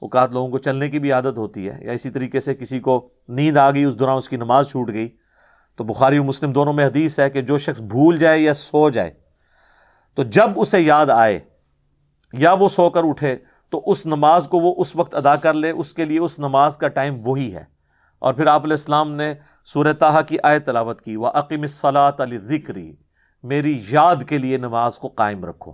اوقات 0.00 0.30
لوگوں 0.30 0.50
کو 0.50 0.58
چلنے 0.58 0.90
کی 0.90 0.98
بھی 0.98 1.12
عادت 1.12 1.38
ہوتی 1.38 1.68
ہے۔ 1.68 1.84
یا 1.84 1.92
اسی 1.92 2.10
طریقے 2.10 2.40
سے 2.40 2.54
کسی 2.54 2.80
کو 2.80 3.08
نیند 3.28 3.56
آ 3.56 3.70
گئی، 3.70 3.84
اس 3.84 3.98
دوران 3.98 4.16
اس 4.16 4.28
کی 4.28 4.36
نماز 4.36 4.68
چھوٹ 4.68 4.88
گئی۔ 4.88 5.08
تو 5.76 5.84
بخاری 5.84 6.18
و 6.18 6.24
مسلم 6.24 6.52
دونوں 6.52 6.72
میں 6.72 6.86
حدیث 6.86 7.20
ہے 7.20 7.30
کہ 7.30 7.42
جو 7.42 7.58
شخص 7.58 7.80
بھول 7.80 8.16
جائے 8.16 8.38
یا 8.38 8.54
سو 8.54 8.90
جائے، 8.90 9.10
تو 10.14 10.22
جب 10.22 10.50
اسے 10.56 10.80
یاد 10.80 11.06
آئے 11.06 11.38
یا 12.32 12.52
وہ 12.52 12.68
سو 12.68 12.90
کر 12.90 13.00
اٹھے 13.04 13.36
تو 13.76 13.82
اس 13.86 14.06
نماز 14.06 14.48
کو 14.48 14.58
وہ 14.58 14.74
اس 14.78 14.96
وقت 14.96 15.14
ادا 15.14 15.36
کر 15.36 15.54
لے، 15.54 15.70
اس 15.70 15.94
کے 15.94 16.04
لیے 16.04 16.18
اس 16.18 16.38
نماز 16.38 16.76
کا 16.76 16.88
ٹائم 16.88 17.28
وہی 17.28 17.54
ہے۔ 17.54 17.64
اور 18.18 18.34
پھر 18.34 18.46
آپ 18.46 18.62
علیہ 18.62 18.72
السلام 18.72 19.12
نے 19.12 19.34
سورہ 19.64 19.92
تاہا 19.92 20.20
کی 20.20 20.36
آئے 20.42 20.58
تلاوت 20.58 21.00
کی 21.00 21.16
وہ 21.16 21.26
عقیم 21.26 21.60
الصلاۃ 21.60 22.12
علی 22.18 22.38
ذکری 22.38 22.96
میری 23.42 23.82
یاد 23.88 24.16
کے 24.28 24.38
لیے 24.38 24.56
نماز 24.56 24.98
کو 24.98 25.08
قائم 25.08 25.44
رکھو۔ 25.44 25.72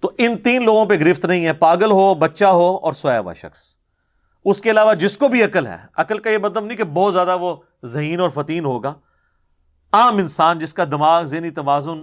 تو 0.00 0.10
ان 0.18 0.38
تین 0.38 0.64
لوگوں 0.64 0.86
پہ 0.86 0.94
گرفت 0.94 1.24
نہیں 1.24 1.46
ہے، 1.46 1.52
پاگل 1.52 1.90
ہو، 1.90 2.14
بچہ 2.14 2.44
ہو 2.44 2.76
اور 2.76 2.92
سویا 2.92 3.20
ہوا 3.20 3.32
شخص۔ 3.32 3.60
اس 4.44 4.60
کے 4.60 4.70
علاوہ 4.70 4.94
جس 4.94 5.18
کو 5.18 5.28
بھی 5.28 5.42
عقل 5.42 5.66
ہے، 5.66 5.78
عقل 5.96 6.18
کا 6.18 6.30
یہ 6.30 6.38
مطلب 6.38 6.64
نہیں 6.64 6.76
کہ 6.76 6.84
بہت 6.84 7.12
زیادہ 7.12 7.38
وہ 7.38 7.56
ذہین 7.84 8.20
اور 8.20 8.30
فتین 8.30 8.64
ہوگا۔ 8.64 8.94
عام 9.92 10.18
انسان 10.18 10.58
جس 10.58 10.74
کا 10.74 10.84
دماغ، 10.84 11.24
ذہنی 11.24 11.50
توازن 11.50 12.02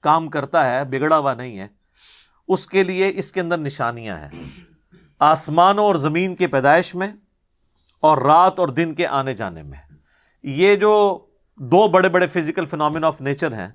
کام 0.00 0.28
کرتا 0.28 0.70
ہے، 0.70 0.84
بگڑا 0.84 1.18
ہوا 1.18 1.34
نہیں 1.34 1.58
ہے 1.58 1.79
اس 2.50 2.66
کے 2.66 2.82
لیے 2.82 3.12
اس 3.14 3.32
کے 3.32 3.40
اندر 3.40 3.58
نشانیاں 3.58 4.16
ہیں۔ 4.16 4.30
آسمانوں 5.18 5.84
اور 5.84 5.94
زمین 5.94 6.34
کی 6.36 6.46
پیدائش 6.46 6.94
میں 6.94 7.12
اور 8.00 8.18
رات 8.18 8.58
اور 8.58 8.68
دن 8.68 8.94
کے 8.94 9.06
آنے 9.06 9.34
جانے 9.34 9.62
میں۔ 9.62 9.78
یہ 10.42 10.76
جو 10.76 11.26
دو 11.56 11.88
بڑے 11.88 12.08
بڑے 12.08 12.26
فزیکل 12.26 12.66
فنامنا 12.66 13.06
آف 13.06 13.20
نیچر 13.20 13.52
ہیں، 13.52 13.68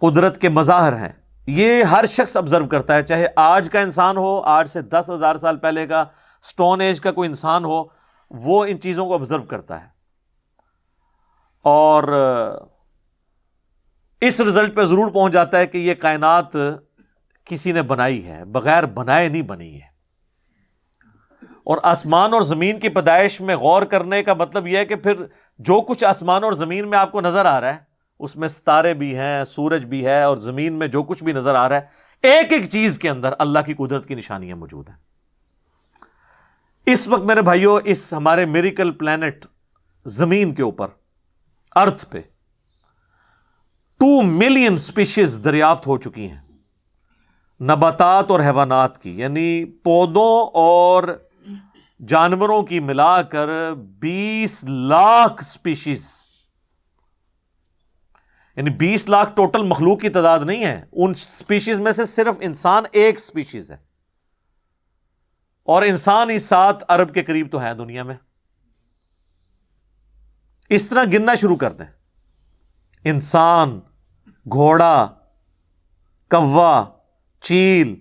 قدرت 0.00 0.40
کے 0.40 0.48
مظاہر 0.48 0.96
ہیں۔ 0.96 1.12
یہ 1.46 1.82
ہر 1.82 2.06
شخص 2.06 2.36
آبزرو 2.36 2.66
کرتا 2.66 2.94
ہے، 2.94 3.02
چاہے 3.02 3.26
آج 3.36 3.70
کا 3.70 3.80
انسان 3.80 4.16
ہو، 4.16 4.40
آج 4.40 4.68
سے 4.68 4.82
دس 4.82 5.10
ہزار 5.10 5.36
سال 5.36 5.56
پہلے 5.56 5.86
کا 5.86 6.00
اسٹون 6.44 6.80
ایج 6.80 7.00
کا 7.00 7.12
کوئی 7.12 7.28
انسان 7.28 7.64
ہو، 7.64 7.84
وہ 8.30 8.64
ان 8.64 8.80
چیزوں 8.80 9.06
کو 9.06 9.14
آبزرو 9.14 9.42
کرتا 9.42 9.80
ہے۔ 9.80 9.88
اور 11.62 12.02
اس 14.26 14.40
رزلٹ 14.40 14.74
پہ 14.74 14.84
ضرور 14.84 15.10
پہنچ 15.10 15.32
جاتا 15.32 15.58
ہے 15.58 15.66
کہ 15.66 15.78
یہ 15.78 15.94
کائنات 15.94 16.56
کسی 17.44 17.72
نے 17.72 17.82
بنائی 17.82 18.26
ہے، 18.26 18.44
بغیر 18.44 18.86
بنائے 18.86 19.28
نہیں 19.28 19.42
بنی 19.42 19.74
ہے۔ 19.74 19.96
اور 21.64 21.78
آسمان 21.82 22.34
اور 22.34 22.42
زمین 22.42 22.80
کی 22.80 22.88
پیدائش 22.88 23.40
میں 23.40 23.56
غور 23.56 23.82
کرنے 23.82 24.22
کا 24.22 24.34
مطلب 24.34 24.66
یہ 24.66 24.78
ہے 24.78 24.84
کہ 24.84 24.94
پھر 24.94 25.12
جو 25.58 25.80
کچھ 25.80 26.04
آسمان 26.04 26.44
اور 26.44 26.52
زمین 26.52 26.90
میں 26.90 26.98
آپ 26.98 27.12
کو 27.12 27.20
نظر 27.20 27.44
آ 27.44 27.60
رہا 27.60 27.74
ہے، 27.74 27.78
اس 28.18 28.36
میں 28.36 28.48
ستارے 28.48 28.94
بھی 28.94 29.18
ہیں، 29.18 29.44
سورج 29.44 29.84
بھی 29.84 30.06
ہے 30.06 30.22
اور 30.22 30.36
زمین 30.36 30.72
میں 30.72 30.86
جو 30.86 31.02
کچھ 31.02 31.24
بھی 31.24 31.32
نظر 31.32 31.54
آ 31.54 31.68
رہا 31.68 31.76
ہے، 31.76 31.82
ایک 32.22 32.52
ایک 32.52 32.70
چیز 32.70 32.98
کے 32.98 33.10
اندر 33.10 33.32
اللہ 33.38 33.58
کی 33.66 33.74
قدرت 33.74 34.06
کی 34.06 34.14
نشانیاں 34.14 34.56
موجود 34.56 34.88
ہیں۔ 34.88 34.96
اس 36.86 37.08
وقت 37.08 37.22
میرے 37.22 37.42
بھائیوں 37.42 37.80
اس 37.84 38.12
ہمارے 38.12 38.46
میریکل 38.46 38.90
پلانٹ 38.90 39.46
زمین 40.04 40.54
کے 40.54 40.62
اوپر 40.62 40.88
ارتھ 41.76 42.06
پہ 42.10 42.20
ٹو 43.98 44.22
ملین 44.22 44.74
اسپیشیز 44.74 45.40
دریافت 45.44 45.86
ہو 45.86 45.98
چکی 45.98 46.30
ہیں۔ 46.30 46.40
نباتات 47.60 48.30
اور 48.30 48.40
حیوانات 48.40 49.02
کی 49.02 49.18
یعنی 49.18 49.64
پودوں 49.64 50.50
اور 50.54 51.26
جانوروں 52.08 52.62
کی 52.62 52.80
ملا 52.80 53.22
کر 53.22 53.74
بیس 53.74 54.64
لاکھ 54.64 55.44
اسپیشیز 55.44 56.24
یعنی 58.56 58.70
بیس 58.70 59.08
لاکھ 59.08 59.30
ٹوٹل 59.36 59.62
مخلوق 59.62 60.00
کی 60.00 60.08
تعداد 60.08 60.38
نہیں 60.38 60.64
ہے۔ 60.64 60.84
ان 60.92 61.10
اسپیشیز 61.10 61.80
میں 61.80 61.92
سے 61.92 62.06
صرف 62.06 62.34
انسان 62.40 62.84
ایک 62.92 63.16
اسپیشیز 63.16 63.70
ہے۔ 63.70 63.76
اور 65.62 65.82
انسان 65.82 66.30
ہی 66.30 66.38
سات 66.38 66.90
ارب 66.90 67.14
کے 67.14 67.24
قریب 67.24 67.52
تو 67.52 67.62
ہے 67.62 67.74
دنیا 67.74 68.02
میں۔ 68.02 68.14
اس 70.68 70.88
طرح 70.88 71.04
گننا 71.04 71.34
شروع 71.34 71.56
کر 71.56 71.72
دیں۔ 71.72 71.95
انسان، 73.10 73.78
گھوڑا، 74.46 75.06
کوا، 76.30 76.84
چیل، 77.42 77.94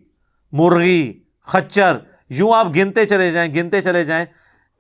مرغی، 0.54 1.22
خچر، 1.48 1.98
یوں 2.30 2.54
آپ 2.56 2.68
گنتے 2.76 3.06
چلے 3.06 3.32
جائیں، 3.32 3.54
گنتے 3.56 3.82
چلے 3.82 4.04
جائیں، 4.04 4.26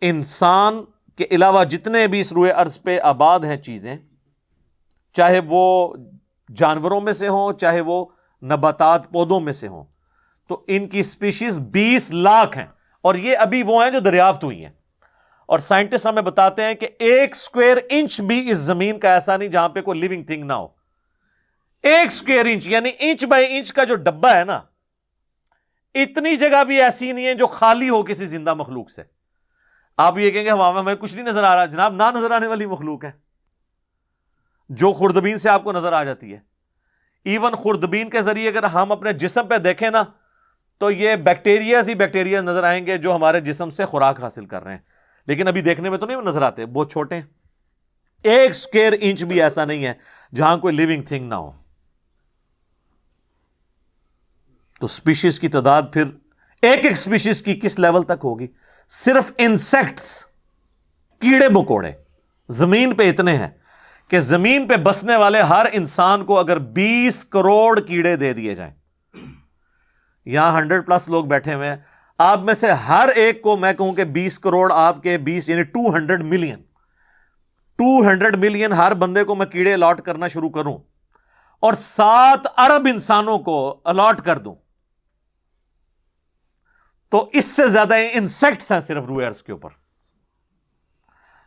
انسان 0.01 0.83
کے 1.19 1.25
علاوہ 1.31 1.63
جتنے 1.63 2.05
بھی 2.07 2.19
اس 2.19 2.31
روئے 2.33 2.51
ارض 2.51 2.81
پہ 2.81 2.97
آباد 3.03 3.39
ہیں 3.39 3.57
چیزیں، 3.57 3.95
چاہے 5.15 5.39
وہ 5.47 5.93
جانوروں 6.49 7.01
میں 7.01 7.13
سے 7.13 7.27
ہوں، 7.27 7.53
چاہے 7.53 7.81
وہ 7.81 8.05
نباتات 8.43 9.09
پودوں 9.11 9.39
میں 9.39 9.53
سے 9.53 9.67
ہوں، 9.67 9.83
تو 10.49 10.63
ان 10.67 10.87
کی 10.87 10.99
اسپیشیز 10.99 11.59
بیس 11.71 12.11
لاکھ 12.11 12.57
ہیں، 12.57 12.65
اور 13.03 13.15
یہ 13.15 13.37
ابھی 13.37 13.63
وہ 13.63 13.83
ہیں 13.83 13.91
جو 13.91 13.99
دریافت 13.99 14.43
ہوئی 14.43 14.63
ہیں۔ 14.63 14.71
اور 15.45 15.59
سائنٹسٹ 15.59 16.05
ہمیں 16.05 16.21
بتاتے 16.21 16.63
ہیں 16.63 16.73
کہ 16.73 16.87
ایک 16.99 17.35
سکوئر 17.35 17.77
انچ 17.89 18.21
بھی 18.21 18.51
اس 18.51 18.57
زمین 18.57 18.99
کا 18.99 19.13
ایسا 19.13 19.37
نہیں 19.37 19.49
جہاں 19.49 19.69
پہ 19.69 19.81
کوئی 19.81 19.99
لیونگ 19.99 20.23
تھنگ 20.23 20.43
نہ 20.43 20.53
ہو۔ 20.53 20.67
ایک 21.83 22.11
سکوئر 22.11 22.45
انچ 22.45 22.67
یعنی 22.67 22.89
انچ 22.99 23.25
بائی 23.25 23.57
انچ 23.57 23.73
کا 23.73 23.83
جو 23.83 23.95
ڈبا 23.95 24.35
ہے 24.35 24.43
نا، 24.43 24.61
اتنی 25.95 26.35
جگہ 26.35 26.63
بھی 26.63 26.83
ایسی 26.83 27.11
نہیں 27.11 27.25
ہے 27.25 27.33
جو 27.33 27.47
خالی 27.47 27.89
ہو 27.89 28.03
کسی 28.03 28.25
زندہ 28.25 28.53
مخلوق 28.53 28.89
سے۔ 28.89 29.01
آپ 29.97 30.17
یہ 30.17 30.31
کہیں 30.31 30.45
گے، 30.45 30.51
ہوا 30.51 30.81
میں 30.81 30.95
کچھ 30.95 31.15
نہیں 31.15 31.25
نظر 31.25 31.43
آ 31.43 31.55
رہا۔ 31.55 31.65
جناب 31.65 31.93
نہ 31.93 32.03
نظر 32.15 32.31
آنے 32.31 32.47
والی 32.47 32.65
مخلوق 32.65 33.05
ہے۔ 33.05 33.11
جو 34.69 34.93
خوردبین 34.93 35.37
سے 35.37 35.49
آپ 35.49 35.63
کو 35.63 35.71
نظر 35.71 35.93
آ 35.93 36.03
جاتی 36.03 36.33
ہے۔ 36.33 36.39
ایون 37.23 37.55
خوردبین 37.55 38.09
کے 38.09 38.21
ذریعے 38.21 38.49
اگر 38.49 38.63
ہم 38.63 38.91
اپنے 38.91 39.13
جسم 39.13 39.47
پہ 39.47 39.57
دیکھیں 39.57 39.89
نا، 39.89 40.03
تو 40.77 40.91
یہ 40.91 41.15
بیکٹیریاز 41.15 41.89
ہی 41.89 41.95
بیکٹیریا 41.95 42.41
نظر 42.41 42.63
آئیں 42.63 42.85
گے 42.85 42.97
جو 42.97 43.15
ہمارے 43.15 43.41
جسم 43.41 43.69
سے 43.69 43.85
خوراک 43.85 44.23
حاصل 44.23 44.45
کر 44.45 44.63
رہے 44.63 44.71
ہیں۔ 44.71 44.94
لیکن 45.27 45.47
ابھی 45.47 45.61
دیکھنے 45.61 45.89
میں 45.89 45.97
تو 45.97 46.05
نہیں 46.05 46.21
نظر 46.21 46.41
آتے، 46.41 46.65
بہت 46.65 46.91
چھوٹے 46.91 47.15
ہیں۔ 47.15 47.21
ایک 48.23 48.49
اسکوئر 48.49 48.93
انچ 49.01 49.23
بھی 49.23 49.41
ایسا 49.41 49.65
نہیں 49.65 49.85
ہے 49.85 49.93
جہاں 50.35 50.57
کوئی 50.57 50.75
لیونگ 50.75 51.03
تھنگ 51.03 51.29
نہ 51.29 51.35
ہو۔ 51.35 51.51
تو 54.79 54.85
اسپیشیز 54.85 55.39
کی 55.39 55.47
تعداد 55.47 55.81
پھر 55.93 56.03
ایک 56.61 56.83
ایک 56.83 56.91
اسپیشیز 56.91 57.41
کی 57.41 57.59
کس 57.59 57.79
لیول 57.79 58.03
تک 58.03 58.23
ہوگی؟ 58.23 58.47
صرف 58.89 59.31
انسیکٹس 59.37 60.25
کیڑے 61.21 61.49
مکوڑے۔ 61.49 61.91
زمین 62.49 62.95
پہ 62.95 63.09
اتنے 63.09 63.37
ہیں 63.37 63.49
کہ 64.07 64.19
زمین 64.19 64.67
پہ 64.67 64.75
بسنے 64.75 65.15
والے 65.15 65.41
ہر 65.41 65.65
انسان 65.71 66.25
کو 66.25 66.39
اگر 66.39 66.59
بیس 66.59 67.25
کروڑ 67.25 67.79
کیڑے 67.79 68.15
دے 68.15 68.33
دیے 68.33 68.55
جائیں۔ 68.55 68.73
یہاں 70.25 70.61
ہنڈریڈ 70.61 70.85
پلس 70.85 71.07
لوگ 71.07 71.25
بیٹھے 71.25 71.53
ہوئے 71.53 71.69
ہیں۔ 71.69 71.77
آپ 72.19 72.39
میں 72.39 72.53
سے 72.53 72.71
ہر 72.71 73.09
ایک 73.15 73.41
کو 73.41 73.57
میں 73.57 73.73
کہوں 73.73 73.93
کہ 73.93 74.03
بیس 74.03 74.39
کروڑ 74.39 74.71
آپ 74.71 75.03
کے 75.03 75.17
بیس 75.17 75.49
یعنی 75.49 75.63
two 75.63 75.95
hundred 75.95 76.21
million. 76.21 76.63
Two 77.75 78.07
hundred 78.07 78.35
million 78.35 78.73
ہر 78.73 78.93
بندے 78.93 79.23
کو 79.23 79.35
میں 79.35 79.45
کیڑے 79.45 79.73
الاٹ 79.73 80.01
کرنا 80.01 80.27
شروع 80.27 80.49
کروں 80.49 80.77
اور 81.59 81.73
سات 81.73 82.47
ارب 82.57 82.87
انسانوں 82.89 83.39
کو 83.39 83.81
الاٹ 83.85 84.21
کر 84.21 84.37
دوں۔ 84.37 84.55
تو 87.09 87.29
اس 87.33 87.45
سے 87.45 87.67
زیادہ 87.67 87.95
انسیکٹس 88.13 88.71
ہیں 88.71 88.79
صرف 88.79 89.03
روئرس 89.05 89.43
کے 89.43 89.51
اوپر۔ 89.51 89.69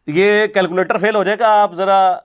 یہ 0.06 0.46
کیلکولیٹر 0.46 0.98
فیل 0.98 1.14
ہو 1.14 1.24
جائے 1.24 1.36
گا، 1.38 1.62
آپ 1.62 1.72
ذرا 1.72 2.18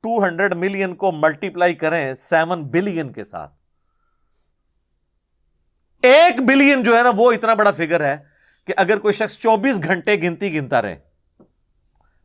ٹو 0.00 0.24
ہنڈریڈ 0.24 0.54
ملین 0.54 0.94
کو 0.94 1.12
ملٹی 1.12 1.48
پلائی 1.48 1.74
کریں 1.74 2.14
سیون 2.14 2.64
بلین 2.64 3.12
کے 3.12 3.24
ساتھ۔ 3.24 3.55
ایک 6.02 6.40
بلین 6.48 6.82
جو 6.82 6.98
ہے 6.98 7.02
نا 7.02 7.10
وہ 7.16 7.32
اتنا 7.32 7.54
بڑا 7.54 7.70
فگر 7.70 8.04
ہے 8.04 8.16
کہ 8.66 8.74
اگر 8.76 8.98
کوئی 8.98 9.14
شخص 9.14 9.38
چوبیس 9.38 9.82
گھنٹے 9.82 10.16
گنتی 10.22 10.54
گنتا 10.54 10.82
رہے، 10.82 10.96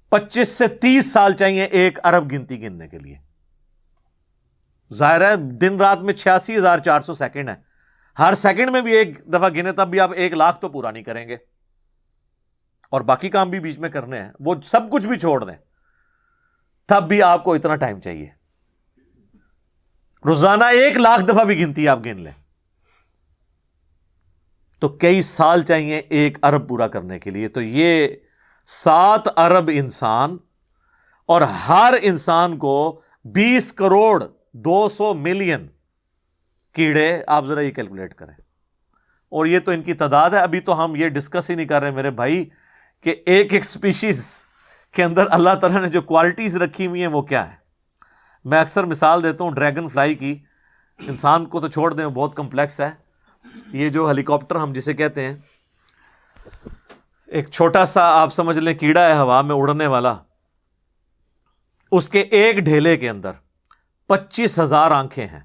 پچیس 0.10 0.50
سے 0.50 0.68
تیس 0.68 1.14
سال 1.14 1.34
چاہیے 1.34 1.64
ایک 1.64 2.00
ارب 2.06 2.32
گنتی 2.32 2.62
گننے 2.62 2.88
کے 2.88 3.00
لیے۔ 3.00 3.18
ظاہر 4.94 5.22
ہے، 5.22 5.36
دن 5.36 5.78
رات 5.78 5.98
میں 6.00 6.14
چھیاسی 6.14 6.58
ہزار 6.58 6.80
چار 6.80 7.02
سو 7.02 7.14
سیکنڈ 7.14 7.50
ہے۔ 7.50 7.56
ہر 8.20 8.34
سیکنڈ 8.34 8.72
میں 8.72 8.82
بھی 8.82 8.94
ایک 8.94 9.20
دفعہ 9.34 9.50
گنے 9.50 9.72
تب 9.72 9.88
بھی 9.88 10.00
آپ 10.00 10.12
ایک 10.16 10.34
لاکھ 10.34 10.62
تو 10.62 10.70
پورا 10.70 10.92
نہیں 10.92 11.04
کریں 11.04 11.28
گے۔ 11.28 11.38
اور 12.90 13.02
باقی 13.02 13.30
کام 13.30 13.50
بھی 13.50 13.60
بیچ 13.60 13.80
میں 13.80 13.90
کرنے 13.90 14.22
ہیں۔ 14.22 14.32
وہ 14.40 14.56
سب 14.64 14.92
کچھ 14.92 15.08
بھی 15.08 15.20
چھوڑ 15.20 15.46
دیں۔ 15.46 15.56
تب 16.88 17.04
بھی 17.08 17.24
آپ 17.24 17.44
کو 17.44 17.54
اتنا 17.54 17.76
ٹائم 17.76 18.02
چاہیے۔ 18.02 18.30
روزانہ 20.26 20.64
ایک 20.64 20.98
لاکھ 20.98 21.22
دفعہ 21.22 21.44
بھی 21.44 21.64
گنتی 21.64 21.88
آپ 21.88 22.00
گن 22.06 22.22
لیں۔ 22.22 22.41
تو 24.82 24.90
کئی 24.90 25.22
سال 25.22 25.64
چاہیے 25.64 25.98
ایک 25.98 26.46
ارب 26.46 26.70
پورا 26.70 26.88
کرنے 26.88 27.20
کے 27.20 27.30
لیے۔ 27.30 27.48
تو 27.48 27.62
یہ 27.62 28.08
سات 28.66 29.40
ارب 29.40 29.70
انسان 29.74 30.38
اور 31.26 31.42
ہر 31.42 31.94
انسان 32.02 32.58
کو 32.58 33.02
بیس 33.26 33.74
کروڑ 33.74 34.24
دو 34.52 34.90
سو 34.90 35.14
ملین 35.14 35.68
کیڑے 36.74 37.24
آپ 37.28 37.46
ذرا 37.46 37.62
یہ 37.62 37.72
کیلکولیٹ 37.72 38.14
کریں۔ 38.14 38.34
اور 39.30 39.46
یہ 39.46 39.60
تو 39.60 39.72
ان 39.72 39.82
کی 39.82 39.94
تعداد 39.94 40.30
ہے۔ 40.30 40.40
ابھی 40.40 40.60
تو 40.60 40.86
ہم 40.86 40.96
یہ 40.96 41.08
ڈسکس 41.08 41.50
ہی 41.50 41.56
نہیں 41.56 41.66
کر 41.66 41.82
رہے 41.82 41.92
میرے 41.92 42.12
بھائی 42.12 42.50
کہ 43.02 43.16
ایک 43.26 43.54
ایک 43.54 43.62
اسپیشیز 43.62 44.46
کے 44.92 45.04
اندر 45.04 45.26
اللہ 45.30 45.56
تعالیٰ 45.62 45.82
نے 45.82 45.90
جو 45.90 46.02
کوالٹیز 46.02 46.58
رکھی 46.58 46.88
ہوئی 46.88 47.02
ہیں 47.02 47.08
وہ 47.08 47.22
کیا 47.22 47.52
ہے 47.52 47.56
میں 48.46 48.62
اکثر 48.62 48.84
مثال 48.84 49.24
دیتا 49.24 49.44
ہوں 49.44 49.52
ڈریگن 49.52 49.88
فلائی 49.88 50.16
کی۔ 50.16 50.44
انسان 51.00 51.46
کو 51.46 51.62
تو 51.62 51.68
چھوڑ 51.68 51.94
دیں 51.94 52.08
بہت 52.08 52.36
کمپلیکس 52.36 52.80
ہے۔ 52.80 53.01
یہ 53.68 53.90
جو 53.90 54.08
ہیلی 54.08 54.24
کاپٹر 54.24 54.56
ہم 54.56 54.74
جسے 54.74 54.94
کہتے 54.94 55.28
ہیں، 55.28 55.36
ایک 57.28 57.50
چھوٹا 57.50 57.86
سا 57.86 58.22
آپ 58.22 58.34
سمجھ 58.34 58.60
لیں 58.60 58.74
کیڑا 58.74 59.08
ہے 59.08 59.14
ہوا 59.14 59.42
میں 59.42 59.56
اڑنے 59.56 59.88
والا، 59.88 60.16
اس 61.92 62.10
کے 62.10 62.20
ایک 62.20 62.58
ڈھیلے 62.58 62.98
کے 62.98 63.10
اندر 63.10 63.32
پچیس 64.08 64.60
ہزار 64.60 64.92
آنکھیں 64.92 65.28
ہیں۔ 65.28 65.40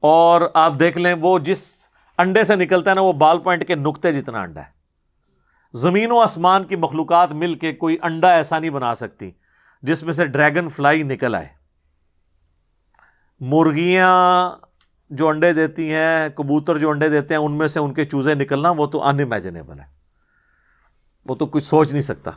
اور 0.00 0.40
آپ 0.54 0.72
دیکھ 0.80 0.98
لیں 0.98 1.14
وہ 1.20 1.38
جس 1.38 1.86
انڈے 2.18 2.44
سے 2.44 2.56
نکلتا 2.56 2.90
ہے 2.90 2.94
نا، 2.94 3.00
وہ 3.00 3.12
بال 3.12 3.38
پوائنٹ 3.38 3.66
کے 3.66 3.74
نقطے 3.74 4.12
جتنا 4.12 4.42
انڈا 4.42 4.60
ہے۔ 4.60 4.70
زمین 5.72 6.10
و 6.10 6.18
آسمان 6.18 6.64
کی 6.64 6.76
مخلوقات 6.76 7.32
مل 7.32 7.54
کے 7.54 7.72
کوئی 7.72 7.96
انڈا 8.02 8.32
ایسا 8.32 8.58
نہیں 8.58 8.70
بنا 8.70 8.94
سکتی 8.94 9.30
جس 9.82 10.02
میں 10.02 10.12
سے 10.12 10.26
ڈریگن 10.26 10.68
فلائی 10.68 11.02
نکل 11.02 11.34
آئے۔ 11.34 11.48
مرغیاں 13.40 14.50
جو 15.10 15.28
انڈے 15.28 15.52
دیتی 15.52 15.92
ہیں، 15.92 16.28
کبوتر 16.28 16.78
جو 16.78 16.90
انڈے 16.90 17.08
دیتے 17.08 17.34
ہیں، 17.34 17.40
ان 17.40 17.52
میں 17.52 17.68
سے 17.68 17.80
ان 17.80 17.94
کے 17.94 18.04
چوزے 18.04 18.34
نکلنا 18.34 18.70
وہ 18.70 18.86
تو 18.86 19.02
انمیجنیبل 19.02 19.80
ہے۔ 19.80 19.84
وہ 21.24 21.34
تو 21.34 21.46
کچھ 21.46 21.64
سوچ 21.64 21.92
نہیں 21.92 22.02
سکتا۔ 22.02 22.30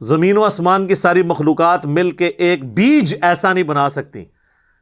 زمین 0.00 0.36
و 0.36 0.42
آسمان 0.44 0.86
کی 0.86 0.94
ساری 0.94 1.22
مخلوقات 1.22 1.86
مل 1.86 2.10
کے 2.10 2.26
ایک 2.26 2.64
بیج 2.64 3.14
ایسا 3.22 3.52
نہیں 3.52 3.64
بنا 3.64 3.90
سکتی 3.90 4.24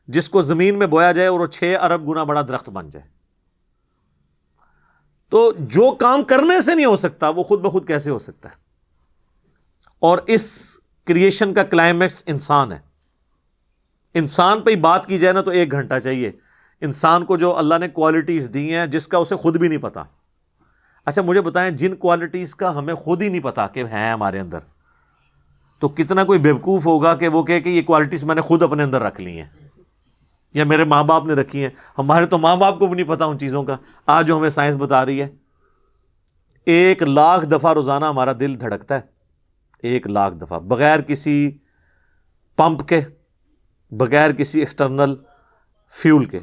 جس 0.08 0.28
کو 0.28 0.42
زمین 0.42 0.78
میں 0.78 0.86
بویا 0.86 1.12
جائے 1.12 1.28
اور 1.28 1.40
وہ 1.40 1.46
چھ 1.46 1.76
ارب 1.82 2.08
گنا 2.08 2.24
بڑا 2.24 2.42
درخت 2.42 2.70
بن 2.70 2.90
جائے۔ 2.90 3.06
تو 5.28 5.52
جو 5.58 5.94
کام 5.94 6.24
کرنے 6.24 6.60
سے 6.60 6.74
نہیں 6.74 6.86
ہو 6.86 6.96
سکتا، 6.96 7.28
وہ 7.28 7.42
خود 7.42 7.60
بخود 7.60 7.86
کیسے 7.86 8.10
ہو 8.10 8.18
سکتا 8.18 8.48
ہے؟ 8.48 8.54
اور 9.98 10.18
اس 10.26 10.76
کریشن 11.04 11.54
کا 11.54 11.62
کلائمیکس 11.62 12.22
انسان 12.26 12.72
ہے۔ 12.72 12.93
انسان 14.14 14.60
پہ 14.60 14.70
ہی 14.70 14.76
بات 14.76 15.06
کی 15.06 15.18
جائے 15.18 15.32
نا 15.32 15.40
تو 15.40 15.50
ایک 15.50 15.72
گھنٹہ 15.72 15.98
چاہیے۔ 16.04 16.32
انسان 16.80 17.24
کو 17.24 17.36
جو 17.36 17.56
اللہ 17.56 17.74
نے 17.80 17.88
کوالٹیز 17.88 18.50
دی 18.54 18.74
ہیں، 18.74 18.86
جس 18.86 19.08
کا 19.08 19.18
اسے 19.18 19.36
خود 19.36 19.56
بھی 19.56 19.68
نہیں 19.68 19.78
پتا۔ 19.78 20.02
اچھا 21.06 21.22
مجھے 21.22 21.40
بتائیں، 21.40 21.70
جن 21.70 21.94
کوالٹیز 21.96 22.54
کا 22.54 22.78
ہمیں 22.78 22.94
خود 22.94 23.22
ہی 23.22 23.28
نہیں 23.28 23.42
پتا 23.42 23.66
کہ 23.66 23.84
ہیں 23.84 24.12
ہمارے 24.12 24.40
اندر، 24.40 24.58
تو 25.78 25.88
کتنا 25.88 26.24
کوئی 26.24 26.38
بیوقوف 26.38 26.86
ہوگا 26.86 27.14
کہ 27.14 27.28
وہ 27.28 27.42
کہ 27.42 27.60
یہ 27.64 27.82
کوالٹیز 27.82 28.24
میں 28.24 28.34
نے 28.34 28.40
خود 28.40 28.62
اپنے 28.62 28.82
اندر 28.82 29.02
رکھ 29.02 29.20
لی 29.20 29.40
ہیں، 29.40 29.46
یا 30.54 30.64
میرے 30.64 30.84
ماں 30.84 31.02
باپ 31.04 31.24
نے 31.24 31.32
رکھی 31.32 31.62
ہیں۔ 31.62 31.70
ہمارے 31.98 32.26
تو 32.26 32.38
ماں 32.38 32.56
باپ 32.56 32.78
کو 32.78 32.86
بھی 32.86 32.94
نہیں 32.94 33.08
پتا 33.08 33.24
ان 33.24 33.38
چیزوں 33.38 33.62
کا۔ 33.64 33.76
آج 34.06 34.26
جو 34.26 34.38
ہمیں 34.38 34.50
سائنس 34.50 34.76
بتا 34.76 35.04
رہی 35.06 35.20
ہے، 35.22 35.28
ایک 36.66 37.02
لاکھ 37.02 37.44
دفعہ 37.46 37.72
روزانہ 37.72 38.04
ہمارا 38.04 38.32
دل 38.40 38.60
دھڑکتا 38.60 38.94
ہے۔ 38.94 39.00
ایک 39.82 40.06
لاکھ 40.06 40.34
دفعہ، 40.34 40.58
بغیر 40.60 41.00
کسی 41.00 41.58
پمپ 42.58 42.88
کے۔ 42.88 43.00
بغیر 43.90 44.32
کسی 44.32 44.60
ایکسٹرنل 44.60 45.14
فیول 45.92 46.24
کے۔ 46.24 46.40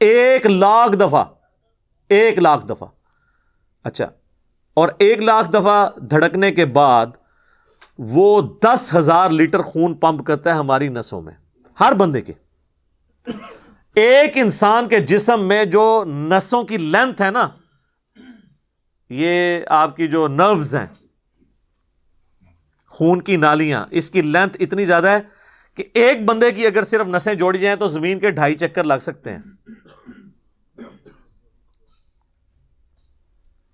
ایک 0.00 0.46
لاکھ 0.46 0.96
دفعہ، 0.96 1.24
ایک 2.08 2.38
لاکھ 2.38 2.66
دفعہ۔ 2.66 2.88
اچھا 3.84 4.06
اور 4.74 4.88
ایک 4.98 5.18
لاکھ 5.18 5.50
دفعہ 5.50 5.90
دھڑکنے 6.00 6.52
کے 6.52 6.66
بعد 6.66 7.06
وہ 7.98 8.42
دس 8.64 8.94
ہزار 8.94 9.30
لیٹر 9.30 9.62
خون 9.62 9.94
پمپ 9.94 10.26
کرتا 10.26 10.50
ہے 10.50 10.58
ہماری 10.58 10.88
نسوں 10.88 11.20
میں، 11.22 11.32
ہر 11.80 11.92
بندے 11.92 12.20
کے۔ 12.20 12.32
ایک 13.94 14.32
انسان 14.34 14.88
کے 14.88 14.98
جسم 15.00 15.48
میں 15.48 15.64
جو 15.64 16.04
نسوں 16.06 16.64
کی 16.64 16.78
لینتھ 16.78 17.22
ہے 17.22 17.30
نا، 17.30 17.48
یہ 19.10 19.60
آپ 19.68 19.96
کی 19.96 20.06
جو 20.06 20.28
نروز 20.28 20.74
ہیں، 20.74 20.86
خون 22.88 23.22
کی 23.22 23.36
نالیاں، 23.36 23.86
اس 23.90 24.10
کی 24.10 24.22
لینتھ 24.22 24.56
اتنی 24.60 24.84
زیادہ 24.84 25.06
ہے 25.06 25.37
کہ 25.78 25.84
ایک 25.94 26.24
بندے 26.24 26.50
کی 26.52 26.66
اگر 26.66 26.82
صرف 26.82 27.06
نسیں 27.06 27.34
جوڑی 27.34 27.58
جائیں 27.58 27.76
تو 27.76 27.88
زمین 27.88 28.18
کے 28.18 28.30
ڈھائی 28.30 28.54
چکر 28.54 28.84
لگ 28.84 28.94
سکتے 29.00 29.32
ہیں۔ 29.32 29.38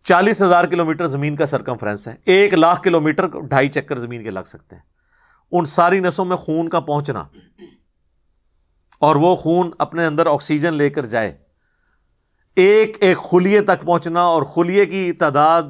چالیس 0.05 0.43
ہزار 0.43 0.65
کلو 0.65 0.85
میٹر 0.85 1.07
زمین 1.07 1.37
کا 1.37 1.47
سرکمفرنس 1.47 2.09
ہے۔ 2.09 2.15
ایک 2.25 2.55
لاکھ 2.55 2.83
کلو 2.83 3.01
میٹر 3.01 3.27
ڈھائی 3.27 3.69
چکر 3.69 3.99
زمین 3.99 4.25
کے 4.25 4.31
لگ 4.31 4.41
سکتے 4.47 4.77
ہیں۔ 4.77 4.83
ان 5.53 5.65
ساری 5.65 6.01
نسوں 6.01 6.25
میں 6.25 6.37
خون 6.37 6.69
کا 6.69 6.81
پہنچنا 6.81 7.25
اور 8.99 9.17
وہ 9.17 9.37
خون 9.37 9.71
اپنے 9.79 10.07
اندر 10.07 10.27
آکسیجن 10.27 10.75
لے 10.75 10.91
کر 10.91 11.07
جائے۔ 11.07 11.37
ایک 12.57 12.97
ایک 13.01 13.19
خلیے 13.19 13.61
تک 13.61 13.83
پہنچنا 13.83 14.23
اور 14.23 14.43
خلیے 14.43 14.87
کی 14.87 15.13
تعداد 15.13 15.63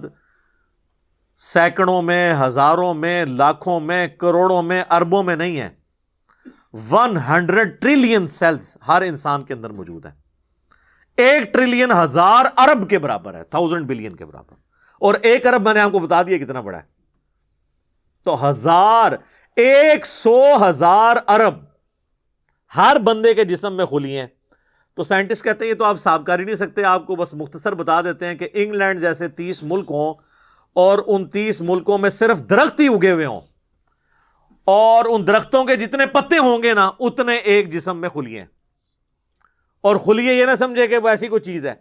سینکڑوں 1.37 2.03
میں، 2.03 2.35
ہزاروں 2.35 2.95
میں، 2.95 3.25
لاکھوں 3.25 3.81
میں، 3.81 4.07
کروڑوں 4.07 4.63
میں، 4.63 4.85
اربوں 4.91 5.23
میں 5.23 5.37
نہیں 5.37 5.61
ہے۔ 5.61 5.84
ون 6.91 7.17
ہنڈریڈ 7.17 7.81
ٹریلین 7.81 8.27
سیلز 8.27 8.77
ہر 8.89 9.03
انسان 9.03 9.43
کے 9.43 9.55
اندر 9.55 9.71
موجود 9.71 10.07
ہے 10.07 10.11
ایک 11.17 11.53
ٹریلین 11.53 11.93
ہزار 11.93 12.45
ارب 12.57 12.91
کے 12.91 12.99
برابر 12.99 13.35
ہے 13.35 13.45
تھاؤزینڈ 13.45 13.87
بلین 13.87 14.17
کے 14.17 14.25
برابر۔ 14.25 14.55
اور 15.01 15.15
ایک 15.23 15.47
ارب 15.47 15.63
میں 15.63 15.75
نے 15.75 15.81
آپ 15.81 15.93
کو 15.93 15.99
بتا 15.99 16.23
دیا 16.23 16.39
کتنا 16.39 16.61
بڑا 16.61 16.79
ہے۔ 16.79 16.83
تو 18.25 18.51
ہزار، 18.51 19.13
ایک 19.57 20.07
سو 20.07 20.45
ہزار 20.69 21.17
ارب 21.29 21.55
ہر 22.77 22.97
بندے 23.05 23.35
کے 23.35 23.45
جسم 23.45 23.77
میں 23.77 23.87
کھلی 23.87 24.19
ہیں۔ 24.19 24.27
تو 24.95 25.05
سائنٹسٹ 25.05 25.45
کہتے 25.45 25.65
ہیں 25.65 25.73
یہ 25.73 25.79
تو 25.79 25.85
آپ 25.85 25.99
صاف 25.99 26.21
کر 26.27 26.39
ہی 26.39 26.45
نہیں 26.45 26.57
سکتے، 26.57 26.85
آپ 26.85 27.07
کو 27.07 27.17
بس 27.17 27.35
مختصر 27.35 27.75
بتا 27.75 28.03
دیتے 28.03 28.27
ہیں 28.27 28.35
کہ 28.35 28.49
انگلینڈ 28.53 29.01
جیسے 29.01 29.29
تیس 29.29 29.63
ملک 29.63 29.87
ہوں 29.91 30.15
اور 30.73 30.99
ان 31.07 31.29
تیس 31.29 31.61
ملکوں 31.61 31.99
میں 31.99 32.11
صرف 32.11 32.39
درخت 32.51 32.81
ہی 32.81 32.89
اگے 32.89 33.11
ہوئے 33.11 33.27
ہوں۔ 33.27 33.41
اور 34.65 35.05
ان 35.09 35.27
درختوں 35.27 35.65
کے 35.65 35.77
جتنے 35.77 36.07
پتے 36.07 36.39
ہوں 36.39 36.63
گے 36.63 36.75
نا، 36.75 36.91
اتنے 37.01 37.35
ایک 37.35 37.73
جسم 37.73 37.99
میں 37.99 38.09
کھلیے 38.09 38.41
ہیں۔ 38.41 38.47
اور 39.81 39.97
خلیے 39.97 40.35
یہ 40.35 40.45
نہ 40.45 40.55
سمجھے 40.59 40.89
کہ 40.89 40.99
وہ 40.99 41.09
ایسی 41.09 41.29
کوئی 41.29 41.43
چیز 41.43 41.67
ہے۔ 41.67 41.75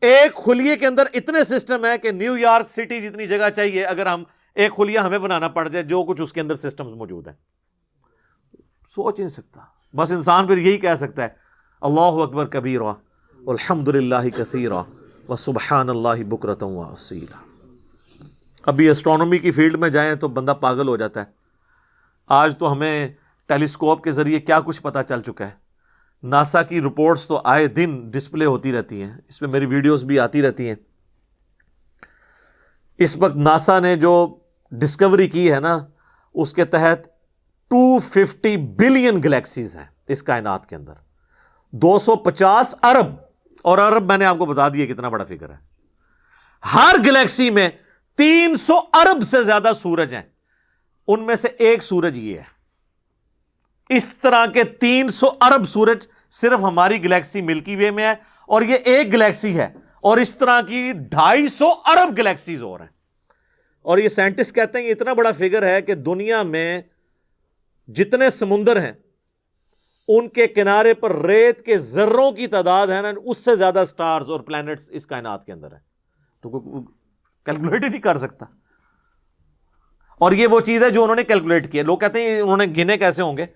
ایک 0.00 0.34
خلیے 0.34 0.76
کے 0.76 0.86
اندر 0.86 1.02
اتنے 1.12 1.44
سسٹم 1.44 1.84
ہے 1.84 1.98
کہ 1.98 2.10
نیو 2.10 2.38
یارک 2.38 2.68
سٹی 2.68 3.00
جتنی 3.00 3.26
جگہ 3.26 3.50
چاہیے، 3.56 3.84
اگر 3.84 4.06
ہم 4.06 4.24
ایک 4.54 4.76
خلیا 4.76 5.06
ہمیں 5.06 5.18
بنانا 5.18 5.48
پڑ 5.48 5.68
جائے، 5.68 5.84
جو 5.84 6.04
کچھ 6.04 6.22
اس 6.22 6.32
کے 6.32 6.40
اندر 6.40 6.54
سسٹم 6.54 6.84
موجود 6.84 7.26
ہیں۔ 7.26 7.34
سوچ 8.88 9.18
نہیں 9.18 9.28
سکتا۔ 9.28 9.60
بس 9.96 10.10
انسان 10.10 10.46
پھر 10.46 10.58
یہی 10.58 10.76
کہہ 10.76 10.94
سکتا 10.94 11.22
ہے، 11.22 11.28
اللہ 11.80 12.00
اکبر 12.00 12.46
کبیر 12.46 12.80
الحمد 13.46 13.88
للہ 13.88 14.28
کثیر 14.36 14.72
و 15.28 15.36
سبحان 15.36 15.88
اللہ 15.88 16.24
بکرت 16.28 16.64
ابھی 18.66 18.88
اسٹرانومی 18.88 19.38
کی 19.38 19.50
فیلڈ 19.50 19.76
میں 19.76 19.88
جائیں 19.88 20.14
تو 20.14 20.28
بندہ 20.28 20.54
پاگل 20.60 20.88
ہو 20.88 20.96
جاتا 20.96 21.20
ہے۔ 21.20 21.43
آج 22.26 22.58
تو 22.58 22.72
ہمیں 22.72 23.08
ٹیلیسکوپ 23.46 24.04
کے 24.04 24.12
ذریعے 24.12 24.40
کیا 24.40 24.60
کچھ 24.60 24.82
پتا 24.82 25.02
چل 25.02 25.22
چکا 25.22 25.46
ہے۔ 25.46 25.50
ناسا 26.22 26.62
کی 26.62 26.80
رپورٹس 26.80 27.26
تو 27.26 27.40
آئے 27.44 27.66
دن 27.66 28.10
ڈسپلے 28.10 28.44
ہوتی 28.44 28.72
رہتی 28.72 29.02
ہیں۔ 29.02 29.12
اس 29.28 29.42
میں 29.42 29.50
میری 29.50 29.66
ویڈیوز 29.66 30.04
بھی 30.04 30.20
آتی 30.20 30.42
رہتی 30.42 30.68
ہیں۔ 30.68 30.74
اس 32.98 33.16
وقت 33.16 33.36
ناسا 33.36 33.78
نے 33.78 33.96
جو 33.96 34.38
ڈسکوری 34.70 35.28
کی 35.28 35.52
ہے 35.52 35.60
نا، 35.60 35.78
اس 36.34 36.54
کے 36.54 36.64
تحت 36.64 37.04
ٹو 37.68 37.98
ففٹی 37.98 38.56
بلین 38.56 39.22
گلیکسیز 39.22 39.76
ہیں 39.76 39.86
اس 40.08 40.22
کائنات 40.22 40.68
کے 40.68 40.76
اندر۔ 40.76 40.92
دو 41.70 41.98
سو 41.98 42.16
پچاس 42.16 42.74
ارب۔ 42.82 43.06
اور 43.62 43.78
ارب 43.78 44.04
میں 44.04 44.18
نے 44.18 44.24
آپ 44.24 44.38
کو 44.38 44.46
بتا 44.46 44.68
دیا 44.68 44.86
کتنا 44.86 45.08
بڑا 45.08 45.24
فکر 45.24 45.50
ہے۔ 45.50 45.56
ہر 46.74 46.94
گلیکسی 47.06 47.50
میں 47.50 47.68
تین 48.16 48.54
سو 48.54 48.78
ارب 48.92 49.22
سے 49.22 49.42
زیادہ 49.42 49.70
سورج 49.76 50.14
ہیں۔ 50.14 50.22
ان 51.08 51.22
میں 51.22 51.36
سے 51.36 51.48
ایک 51.48 51.82
سورج 51.82 52.18
یہ 52.18 52.38
ہے۔ 52.38 52.54
اس 53.88 54.14
طرح 54.16 54.46
کے 54.46 54.64
تین 54.64 55.08
سو 55.08 55.28
ارب 55.40 55.68
سورج 55.68 56.06
صرف 56.30 56.60
ہماری 56.62 57.04
گلیکسی 57.04 57.42
ملکی 57.42 57.76
وے 57.76 57.90
میں 57.90 58.04
ہے 58.04 58.14
اور 58.48 58.62
یہ 58.62 58.74
ایک 58.74 59.12
گلیکسی 59.12 59.58
ہے 59.58 59.74
اور 60.00 60.18
اس 60.18 60.38
طرح 60.38 60.60
کی 60.60 60.92
ڈھائی 60.92 61.48
سو 61.48 61.68
ارب 61.68 62.18
گلیکسیز 62.18 62.62
اور 62.62 62.80
ہیں۔ 62.80 62.88
اور 63.82 63.98
یہ 63.98 64.08
سائنٹسٹ 64.08 64.54
کہتے 64.54 64.78
ہیں 64.78 64.86
کہ 64.86 64.92
اتنا 64.92 65.12
بڑا 65.12 65.32
فگر 65.32 65.62
ہے 65.62 65.82
کہ 65.82 65.94
دنیا 65.94 66.42
میں 66.42 66.82
جتنے 67.88 68.30
سمندر 68.30 68.80
ہیں، 68.82 68.92
ان 70.08 70.28
کے 70.28 70.46
کنارے 70.46 70.94
پر 70.94 71.26
ریت 71.26 71.62
کے 71.62 71.78
ذروں 71.78 72.32
کی 72.32 72.46
تعداد 72.46 72.86
ہے 72.86 73.02
نا، 73.02 73.12
اس 73.24 73.38
سے 73.38 73.56
زیادہ 73.56 73.84
سٹارز 73.88 74.30
اور 74.30 74.40
پلانٹس 74.40 74.90
اس 74.90 75.06
کائنات 75.06 75.44
کے 75.44 75.52
اندر 75.52 75.72
ہے 75.72 75.78
تو 76.40 76.50
کیلکولیٹ 77.44 77.84
ہی 77.84 77.88
نہیں 77.88 78.00
کر 78.00 78.18
سکتا۔ 78.18 78.46
اور 80.18 80.32
یہ 80.32 80.46
وہ 80.46 80.60
چیز 80.60 80.82
ہے 80.82 80.90
جو 80.90 81.02
انہوں 81.02 81.16
نے 81.16 81.24
کیلکولیٹ 81.24 81.72
کیا 81.72 81.82
لوگ 81.82 81.98
کہتے 81.98 82.22
ہیں 82.22 82.40
انہوں 82.40 82.56
نے 82.56 82.66
گنے 82.76 82.98
کیسے 82.98 83.22
ہوں 83.22 83.36
گے؟ 83.36 83.46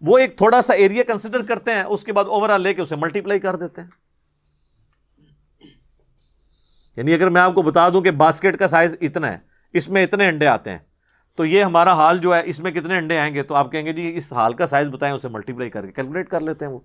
وہ 0.00 0.18
ایک 0.18 0.38
تھوڑا 0.38 0.62
سا 0.62 0.74
ایریا 0.74 1.02
کنسیڈر 1.06 1.42
کرتے 1.42 1.70
ہیں، 1.70 1.82
اس 1.82 2.04
کے 2.04 2.12
بعد 2.12 2.24
اوور 2.24 2.48
آل 2.48 2.60
لے 2.60 2.74
کے 2.74 2.82
اسے 2.82 2.96
ملٹی 2.96 3.20
پلائی 3.20 3.40
کر 3.40 3.56
دیتے 3.56 3.80
ہیں۔ 3.80 3.88
یعنی 6.96 7.14
اگر 7.14 7.28
میں 7.30 7.40
آپ 7.40 7.54
کو 7.54 7.62
بتا 7.62 7.88
دوں 7.88 8.02
کہ 8.02 8.10
باسکٹ 8.10 8.56
کا 8.56 8.68
سائز 8.68 8.96
اتنا 9.00 9.32
ہے، 9.32 9.38
اس 9.72 9.88
میں 9.88 10.04
اتنے 10.04 10.28
انڈے 10.28 10.46
آتے 10.46 10.70
ہیں، 10.70 10.78
تو 11.36 11.44
یہ 11.44 11.64
ہمارا 11.64 11.92
حال 11.92 12.18
جو 12.18 12.34
ہے، 12.34 12.42
اس 12.44 12.60
میں 12.60 12.70
کتنے 12.70 12.98
انڈے 12.98 13.18
آئیں 13.18 13.34
گے؟ 13.34 13.42
تو 13.42 13.54
آپ 13.54 13.72
کہیں 13.72 13.86
گے 13.86 13.92
جی 13.92 14.16
اس 14.16 14.32
حال 14.32 14.54
کا 14.54 14.66
سائز 14.66 14.88
بتائیں، 14.88 15.14
اسے 15.14 15.28
ملٹی 15.28 15.52
پلائی 15.52 15.70
کر 15.70 15.86
کے 15.86 15.92
کیلکولیٹ 15.92 16.28
کر 16.28 16.40
لیتے 16.40 16.64
ہیں 16.64 16.72
وہ۔ 16.72 16.78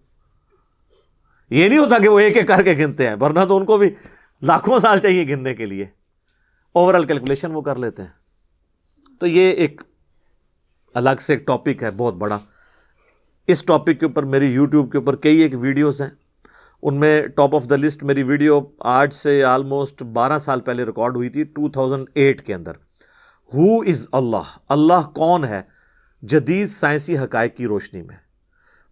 یہ 1.49 1.69
نہیں 1.69 1.79
ہوتا 1.79 1.97
کہ 1.99 2.07
وہ 2.07 2.19
ایک 2.19 2.37
ایک 2.37 2.47
کر 2.47 2.63
کے 2.63 2.73
گنتے 2.73 3.07
ہیں، 3.07 3.15
ورنہ 3.21 3.39
تو 3.47 3.57
ان 3.57 3.65
کو 3.65 3.77
بھی 3.77 3.95
لاکھوں 4.41 4.79
سال 4.79 4.99
چاہیے 4.99 5.27
گننے 5.27 5.55
کے 5.55 5.65
لیے۔ 5.65 5.85
اوور 6.73 6.93
آل 6.93 7.05
کیلکولیشن 7.05 7.51
وہ 7.51 7.61
کر 7.61 7.75
لیتے 7.75 8.01
ہیں۔ 8.01 8.22
تو 9.23 9.27
یہ 9.27 9.51
ایک 9.51 9.81
الگ 10.93 11.09
سے 11.21 11.33
ایک 11.33 11.47
ٹاپک 11.47 11.83
ہے، 11.83 11.91
بہت 11.91 12.13
بڑا۔ 12.13 12.39
اس 13.47 13.63
ٹاپک 13.63 13.99
کے 13.99 14.05
اوپر 14.05 14.23
میری 14.23 14.45
یوٹیوب 14.45 14.91
کے 14.91 14.97
اوپر 14.97 15.15
کئی 15.15 15.37
ایک 15.37 15.55
ویڈیوز 15.55 16.01
ہیں۔ 16.01 16.09
ان 16.81 16.95
میں 16.95 17.27
ٹاپ 17.27 17.55
آف 17.55 17.69
دا 17.69 17.75
لسٹ 17.75 18.03
میری 18.03 18.23
ویڈیو 18.23 18.61
آج 18.79 19.13
سے 19.13 19.43
آلموسٹ 19.43 20.03
بارہ 20.03 20.39
سال 20.39 20.61
پہلے 20.61 20.85
ریکارڈ 20.85 21.15
ہوئی 21.15 21.29
تھی 21.29 21.43
ٹو 21.43 21.69
تھاؤزنڈ 21.69 22.07
ایٹ 22.13 22.41
کے 22.41 22.53
اندر۔ 22.53 22.71
ہو 23.53 23.81
از 23.81 24.07
اللہ 24.11 24.57
اللہ 24.69 25.09
کون 25.15 25.45
ہے؟ 25.45 25.61
جدید 26.21 26.69
سائنسی 26.69 27.17
حقائق 27.17 27.57
کی 27.57 27.67
روشنی 27.67 28.01
میں۔ 28.01 28.15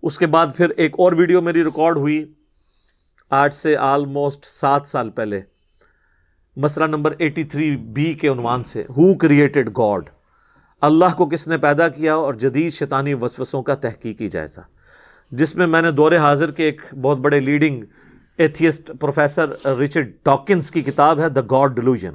اس 0.03 0.17
کے 0.17 0.27
بعد 0.27 0.47
پھر 0.57 0.69
ایک 0.69 0.95
اور 0.97 1.13
ویڈیو 1.13 1.41
میری 1.41 1.63
ریکارڈ 1.63 1.97
ہوئی 1.97 2.33
آج 3.29 3.53
سے 3.53 3.77
آلموسٹ 3.77 4.45
سات 4.45 4.87
سال 4.87 5.09
پہلے۔ 5.09 5.41
مسئلہ 6.55 6.85
نمبر 6.85 7.13
ایٹی 7.17 7.43
تھری 7.43 7.77
بی 7.77 8.13
کے 8.13 8.27
عنوان 8.27 8.63
سے۔ 8.63 8.83
ہو 8.89 9.17
کریٹڈ 9.17 9.69
گاڈ 9.77 10.09
اللہ 10.81 11.15
کو 11.17 11.25
کس 11.25 11.47
نے 11.47 11.57
پیدا 11.57 11.87
کیا 11.87 12.13
اور 12.15 12.33
جدید 12.33 12.73
شیطانی 12.73 13.13
وسوسوں 13.13 13.61
کا 13.63 13.75
تحقیقی 13.75 14.29
جائزہ۔ 14.29 14.59
جس 15.31 15.55
میں 15.55 15.67
میں 15.67 15.81
نے 15.81 15.91
دور 15.91 16.11
حاضر 16.11 16.51
کے 16.51 16.63
ایک 16.63 16.81
بہت 17.01 17.17
بڑے 17.17 17.39
leading 17.39 17.83
atheist 18.37 18.91
professor 18.99 19.49
Richard 19.65 20.11
Dawkins 20.25 20.71
کی 20.71 20.81
کتاب 20.81 21.19
ہے 21.19 21.29
دا 21.29 21.41
گاڈ 21.51 21.75
ڈیلوژن 21.75 22.13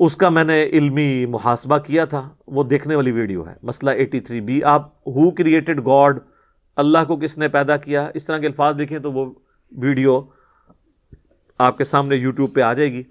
اس 0.00 0.16
کا 0.16 0.28
میں 0.28 0.44
نے 0.44 0.62
علمی 0.64 1.26
محاسبہ 1.26 1.78
کیا 1.78 2.04
تھا، 2.04 2.28
وہ 2.46 2.64
دیکھنے 2.64 2.94
والی 2.94 3.12
ویڈیو 3.12 3.46
ہے۔ 3.48 3.54
مسئلہ 3.62 3.90
ایٹی 3.90 4.20
تھری 4.20 4.40
بی، 4.40 4.62
آپ 4.62 4.86
ہو 5.06 5.30
کریٹڈ 5.30 5.86
گاڈ 5.86 6.18
اللہ 6.76 7.04
کو 7.06 7.16
کس 7.16 7.38
نے 7.38 7.48
پیدا 7.48 7.76
کیا؟ 7.76 8.08
اس 8.14 8.24
طرح 8.24 8.38
کے 8.38 8.46
الفاظ 8.46 8.78
دیکھیں 8.78 8.98
تو 8.98 9.12
وہ 9.12 9.32
ویڈیو 9.72 10.20
آپ 11.58 11.78
کے 11.78 11.84
سامنے 11.84 12.16
یوٹیوب 12.16 12.54
پہ 12.54 12.60
آ 12.60 12.72
جائے 12.72 12.92
گی۔ 12.92 13.02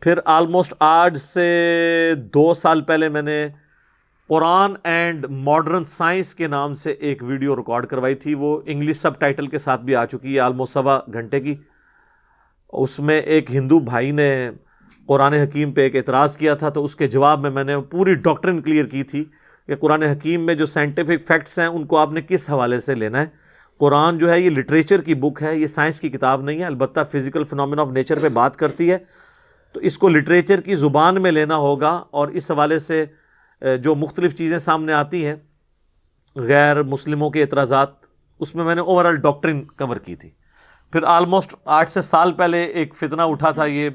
پھر 0.00 0.18
آلموسٹ 0.24 0.74
آج 0.80 1.16
سے 1.16 2.12
دو 2.34 2.54
سال 2.54 2.80
پہلے 2.80 3.08
میں 3.08 3.22
نے 3.22 3.48
قرآن 4.28 4.74
اینڈ 4.84 5.26
ماڈرن 5.30 5.84
سائنس 5.84 6.34
کے 6.34 6.46
نام 6.46 6.74
سے 6.74 6.90
ایک 6.90 7.22
ویڈیو 7.22 7.56
ریکارڈ 7.56 7.86
کروائی 7.86 8.14
تھی۔ 8.14 8.34
وہ 8.34 8.60
انگلش 8.66 8.96
سب 8.96 9.18
ٹائٹل 9.18 9.46
کے 9.46 9.58
ساتھ 9.58 9.80
بھی 9.80 9.96
آ 9.96 10.06
چکی 10.06 10.34
ہے 10.34 10.40
آلموسٹ 10.40 10.72
سوا 10.72 11.00
گھنٹے 11.12 11.40
کی۔ 11.40 11.54
اس 12.72 12.98
میں 12.98 13.20
ایک 13.20 13.50
ہندو 13.50 13.78
بھائی 13.78 14.10
نے 14.10 14.50
قرآن 15.06 15.32
حکیم 15.32 15.72
پہ 15.72 15.80
ایک 15.80 15.96
اعتراض 15.96 16.36
کیا 16.36 16.54
تھا، 16.54 16.68
تو 16.68 16.84
اس 16.84 16.96
کے 16.96 17.08
جواب 17.08 17.40
میں 17.40 17.50
میں 17.50 17.64
نے 17.64 17.80
پوری 17.80 18.14
ڈاکٹرن 18.14 18.62
کلیئر 18.62 18.84
کی 18.84 19.02
تھی 19.02 19.24
کہ 19.66 19.76
قرآن 19.76 20.02
حکیم 20.02 20.46
میں 20.46 20.54
جو 20.54 20.66
سائنٹیفک 20.66 21.26
فیکٹس 21.26 21.58
ہیں، 21.58 21.66
ان 21.66 21.86
کو 21.86 21.96
آپ 21.96 22.12
نے 22.12 22.20
کس 22.28 22.50
حوالے 22.50 22.80
سے 22.80 22.94
لینا 22.94 23.20
ہے۔ 23.20 23.26
قرآن 23.78 24.18
جو 24.18 24.30
ہے، 24.32 24.40
یہ 24.40 24.50
لٹریچر 24.50 25.00
کی 25.00 25.14
بک 25.14 25.42
ہے، 25.42 25.56
یہ 25.56 25.66
سائنس 25.66 26.00
کی 26.00 26.08
کتاب 26.08 26.42
نہیں 26.42 26.58
ہے، 26.58 26.64
البتہ 26.64 27.00
فزیکل 27.12 27.44
فنومین 27.44 27.78
آف 27.78 27.88
نیچر 27.88 28.18
پہ 28.18 28.28
بات 28.28 28.56
کرتی 28.56 28.92
ہے۔ 28.92 28.98
تو 29.72 29.80
اس 29.80 29.98
کو 29.98 30.08
لٹریچر 30.08 30.60
کی 30.60 30.74
زبان 30.74 31.22
میں 31.22 31.32
لینا 31.32 31.56
ہوگا 31.56 32.04
اور 32.10 32.28
اس 32.28 32.50
حوالے 32.50 32.78
سے 32.78 33.04
جو 33.82 33.94
مختلف 33.94 34.34
چیزیں 34.34 34.58
سامنے 34.58 34.92
آتی 34.92 35.26
ہیں، 35.26 35.34
غیر 36.36 36.82
مسلموں 36.82 37.30
کے 37.30 37.42
اعتراضات، 37.42 37.88
اس 38.40 38.54
میں 38.54 38.64
میں 38.64 38.74
نے 38.74 38.80
اوور 38.80 39.04
آل 39.04 39.16
ڈاکٹرن 39.16 39.64
کور 39.64 39.96
کی 39.96 40.16
تھی۔ 40.16 40.30
پھر 40.92 41.04
آلموسٹ 41.04 41.54
آٹھ 41.64 41.90
سے 41.90 42.00
سال 42.00 42.32
پہلے 42.32 42.64
ایک 42.64 42.94
فتنہ 42.94 43.22
اٹھا 43.22 43.50
تھا، 43.50 43.64
یہ 43.64 43.90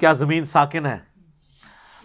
کیا 0.00 0.12
زمین 0.12 0.44
ساکن 0.44 0.86
ہے؟ 0.86 0.98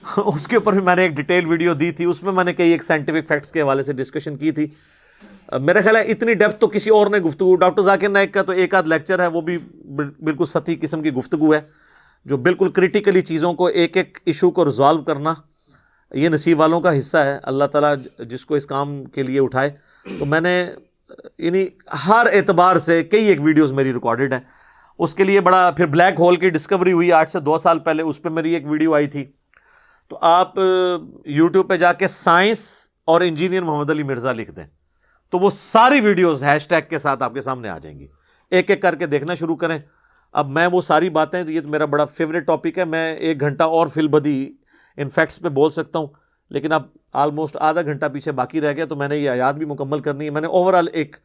اس 0.18 0.48
کے 0.48 0.56
اوپر 0.56 0.74
بھی 0.74 0.82
میں 0.82 0.96
نے 0.96 1.02
ایک 1.02 1.12
ڈیٹیل 1.12 1.46
ویڈیو 1.46 1.74
دی 1.74 1.92
تھی، 1.92 2.06
اس 2.06 2.24
میں 2.24 2.32
میں 2.32 2.44
نے 2.44 2.54
کئی 2.54 2.72
ایک 2.72 2.84
سائنٹیفک 2.84 3.28
فیکٹس 3.28 3.52
کے 3.52 3.62
حوالے 3.62 3.84
سے 3.84 3.94
ڈسکشن 3.94 4.38
کی 4.38 4.52
تھی۔ 4.52 4.68
میرا 5.62 5.82
خیال 5.82 5.96
ہے 5.96 6.02
اتنی 6.02 6.34
ڈیپتھ 6.34 6.56
تو 6.56 6.68
کسی 6.68 6.90
اور 6.90 7.08
نے 7.08 7.20
گفتگو، 7.20 7.56
ڈاکٹر 7.56 7.82
ذاکر 7.82 8.10
نائک 8.10 8.34
کا 8.34 8.42
تو 8.42 8.52
ایک 8.52 8.76
آدھ 8.76 8.88
لیکچر 8.88 9.20
ہے، 9.20 9.28
وہ 9.28 9.42
بھی 9.42 9.58
بالکل 10.20 10.46
ستی 10.46 10.76
قسم 10.76 11.02
کی 11.02 11.12
گفتگو 11.14 11.54
ہے۔ 11.54 11.62
جو 12.26 12.38
بالکل 12.38 12.70
کریٹیکلی 12.70 13.22
چیزوں 13.22 13.54
کو 13.54 13.66
ایک 13.66 13.98
ایک 13.98 14.18
ایشو 14.26 14.52
کو 14.52 14.66
ریزالو 14.66 15.02
کرنا 15.04 15.34
یہ 16.14 16.30
نصیب 16.30 16.60
والوں 16.60 16.82
کا 16.82 16.98
حصہ 16.98 17.18
ہے۔ 17.18 17.40
اللہ 17.44 17.66
تعالیٰ 17.66 17.96
جس 18.20 18.46
کو 18.46 18.56
اس 18.56 18.66
کام 18.66 19.06
کے 19.06 19.24
لیے 19.24 19.40
اٹھائے۔ 19.40 19.70
تو 20.20 20.26
میں 20.26 20.42
نے 20.42 20.72
یعنی 21.38 21.68
ہر 22.08 22.28
اعتبار 22.34 22.76
سے 22.76 23.04
کئی 23.04 23.26
ایک 23.26 23.42
ویڈیوز 23.42 23.72
میری 23.72 23.94
ریکارڈڈ 23.94 24.34
ہیں۔ 24.34 24.40
اس 25.00 25.16
کے 25.16 25.24
لیے 25.24 25.42
بڑا 25.42 25.72
پھر 25.78 25.86
بلیک 25.86 26.20
ہول 26.20 26.36
کی 26.36 26.50
ڈسکوری 26.50 26.92
ہوئی۔ 26.92 27.12
آٹھ 27.14 27.30
سے 27.30 27.40
دو 27.40 27.58
سال 27.58 27.80
پہلے 27.80 28.04
اس 28.04 28.22
پہ 28.22 28.30
میری 28.30 28.54
ایک 28.54 28.68
ویڈیو 28.68 28.94
آئی 28.94 29.08
تھی۔ 29.08 29.26
تو 30.08 30.18
آپ 30.22 30.54
یوٹیوب 31.26 31.70
پہ 31.70 31.78
جا 31.78 31.94
کے 31.94 32.08
سائنس 32.08 32.88
اور 33.06 33.22
انجینئر 33.22 33.62
محمد 33.62 33.90
علی 33.90 34.04
مرزا 34.04 34.32
لکھ 34.32 34.52
دیں۔ 34.52 34.66
تو 35.30 35.40
وہ 35.40 35.50
ساری 35.50 36.00
ویڈیوز 36.00 36.44
ہیش 36.44 36.68
ٹیگ 36.68 36.90
کے 36.90 37.00
ساتھ 37.00 37.24
آپ 37.24 37.34
کے 37.34 37.42
سامنے 37.42 37.70
آ 37.70 37.78
جائیں 37.78 38.00
گی۔ 38.00 38.08
ایک 38.50 38.70
ایک 38.70 38.82
کر 38.82 38.96
کے 38.96 39.06
دیکھنا 39.06 39.36
شروع 39.36 39.56
کریں۔ 39.56 39.80
اب 40.34 40.50
میں 40.50 40.68
وہ 40.68 40.82
ساری 40.82 41.10
باتیں، 41.10 41.44
یہ 41.48 41.62
میرا 41.62 41.86
بڑا 41.86 42.06
فیوریٹ 42.06 42.46
ٹاپک 42.46 42.78
ہے، 42.78 42.86
میں 42.86 43.16
ایک 43.16 43.40
گھنٹہ 43.40 43.64
اور 43.64 43.88
فل 43.88 44.08
بدی 44.08 44.52
ان 44.98 45.10
فیکٹس 45.10 45.40
پہ 45.40 45.50
بول 45.50 45.70
سکتا 45.72 46.00
ہوں، 46.00 46.08
لیکن 46.52 46.72
اب 46.72 46.84
آلموسٹ 47.14 47.58
آدھا 47.60 47.82
گھنٹہ 47.82 48.06
پیچھے 48.06 48.32
باقی 48.32 48.62
رہ 48.62 48.74
گیا 48.74 48.86
تو 48.86 48.96
میں 48.96 49.08
نے 49.08 49.18
یہ 49.18 49.30
آیات 49.30 49.56
بھی 49.56 49.66
مکمل 49.66 50.00
کرنی 50.00 50.26
ہے۔ 50.26 50.30
میں 50.30 50.42
نے 50.42 50.48
اوور 50.48 50.74
آل 50.74 50.88
ایک 50.94 51.16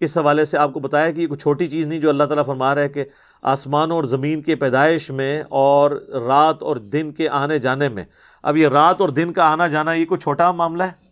اس 0.00 0.16
حوالے 0.18 0.44
سے 0.44 0.58
آپ 0.58 0.72
کو 0.72 0.80
بتایا 0.80 1.10
کہ 1.10 1.20
یہ 1.20 1.26
کوئی 1.26 1.38
چھوٹی 1.38 1.66
چیز 1.66 1.86
نہیں 1.86 2.00
جو 2.00 2.08
اللہ 2.08 2.24
تعالیٰ 2.24 2.44
فرما 2.46 2.74
رہا 2.74 2.82
ہے 2.82 2.88
کہ 2.88 3.04
آسمانوں 3.42 3.96
اور 3.96 4.04
زمین 4.04 4.42
کے 4.42 4.56
پیدائش 4.56 5.10
میں 5.10 5.42
اور 5.48 5.90
رات 6.26 6.62
اور 6.62 6.76
دن 6.76 7.12
کے 7.12 7.28
آنے 7.28 7.58
جانے 7.58 7.88
میں۔ 7.88 8.04
اب 8.42 8.56
یہ 8.56 8.68
رات 8.68 9.00
اور 9.00 9.08
دن 9.08 9.32
کا 9.32 9.52
آنا 9.52 9.68
جانا 9.68 9.92
یہ 9.92 10.04
کوئی 10.04 10.20
چھوٹا 10.20 10.50
معاملہ 10.52 10.82
ہے؟ 10.82 11.02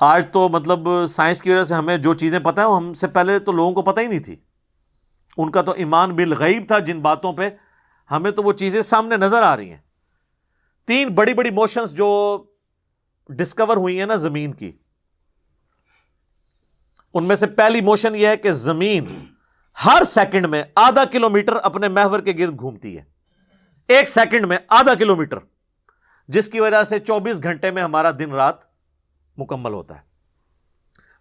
آج 0.00 0.24
تو 0.32 0.48
مطلب 0.48 0.88
سائنس 1.08 1.40
کی 1.40 1.50
وجہ 1.50 1.64
سے 1.64 1.74
ہمیں 1.74 1.96
جو 1.96 2.14
چیزیں 2.14 2.38
پتہ 2.38 2.60
ہیں 2.60 2.76
ہم 2.76 2.92
سے 2.94 3.06
پہلے 3.06 3.38
تو 3.38 3.52
لوگوں 3.52 3.72
کو 3.72 3.82
پتہ 3.82 4.00
ہی 4.00 4.06
نہیں 4.06 4.20
تھی۔ 4.20 4.36
ان 5.36 5.50
کا 5.50 5.62
تو 5.62 5.72
ایمان 5.72 6.16
بالغیب 6.16 6.64
تھا 6.66 6.78
جن 6.78 7.00
باتوں 7.00 7.32
پہ 7.32 7.50
ہمیں 8.10 8.30
تو 8.30 8.42
وہ 8.42 8.52
چیزیں 8.52 8.80
سامنے 8.80 9.16
نظر 9.16 9.42
آ 9.42 9.56
رہی 9.56 9.70
ہیں۔ 9.70 9.78
تین 10.86 11.08
بڑی 11.08 11.34
بڑی 11.34 11.50
موشنز 11.50 11.90
جو 11.90 12.44
ڈسکور 13.28 13.76
ہوئی 13.76 13.98
ہیں 13.98 14.06
نا 14.06 14.16
زمین 14.16 14.52
کی۔ 14.52 14.72
ان 17.14 17.24
میں 17.24 17.36
سے 17.36 17.46
پہلی 17.46 17.80
موشن 17.80 18.14
یہ 18.14 18.26
ہے 18.26 18.36
کہ 18.36 18.50
زمین 18.50 19.24
ہر 19.84 20.04
سیکنڈ 20.04 20.46
میں 20.46 20.64
آدھا 20.74 21.04
کلو 21.04 21.30
میٹر 21.30 21.56
اپنے 21.56 21.88
محور 21.88 22.20
کے 22.20 22.32
گرد 22.38 22.58
گھومتی 22.58 22.98
ہے۔ 22.98 23.04
ایک 23.88 24.08
سیکنڈ 24.08 24.46
میں 24.46 24.58
آدھا 24.68 24.94
کلو 24.94 25.16
میٹر 25.16 25.38
جس 26.28 26.48
کی 26.48 26.60
وجہ 26.60 26.84
سے 26.84 26.98
چوبیس 26.98 27.42
گھنٹے 27.42 27.70
میں 27.70 27.82
ہمارا 27.82 28.10
دن 28.10 28.32
رات 28.32 28.56
مکمل 29.36 29.72
ہوتا 29.72 29.96
ہے۔ 29.96 30.00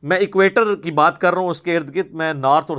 میں 0.03 0.17
اکویٹر 0.17 0.75
کی 0.75 0.91
بات 0.91 1.21
کر 1.21 1.33
رہا 1.33 1.41
ہوں 1.41 1.49
اس 1.49 1.61
کے 1.61 1.77
ارد 1.77 1.95
گرد، 1.95 2.11
میں 2.11 2.33
نارتھ 2.33 2.71
اور 2.71 2.77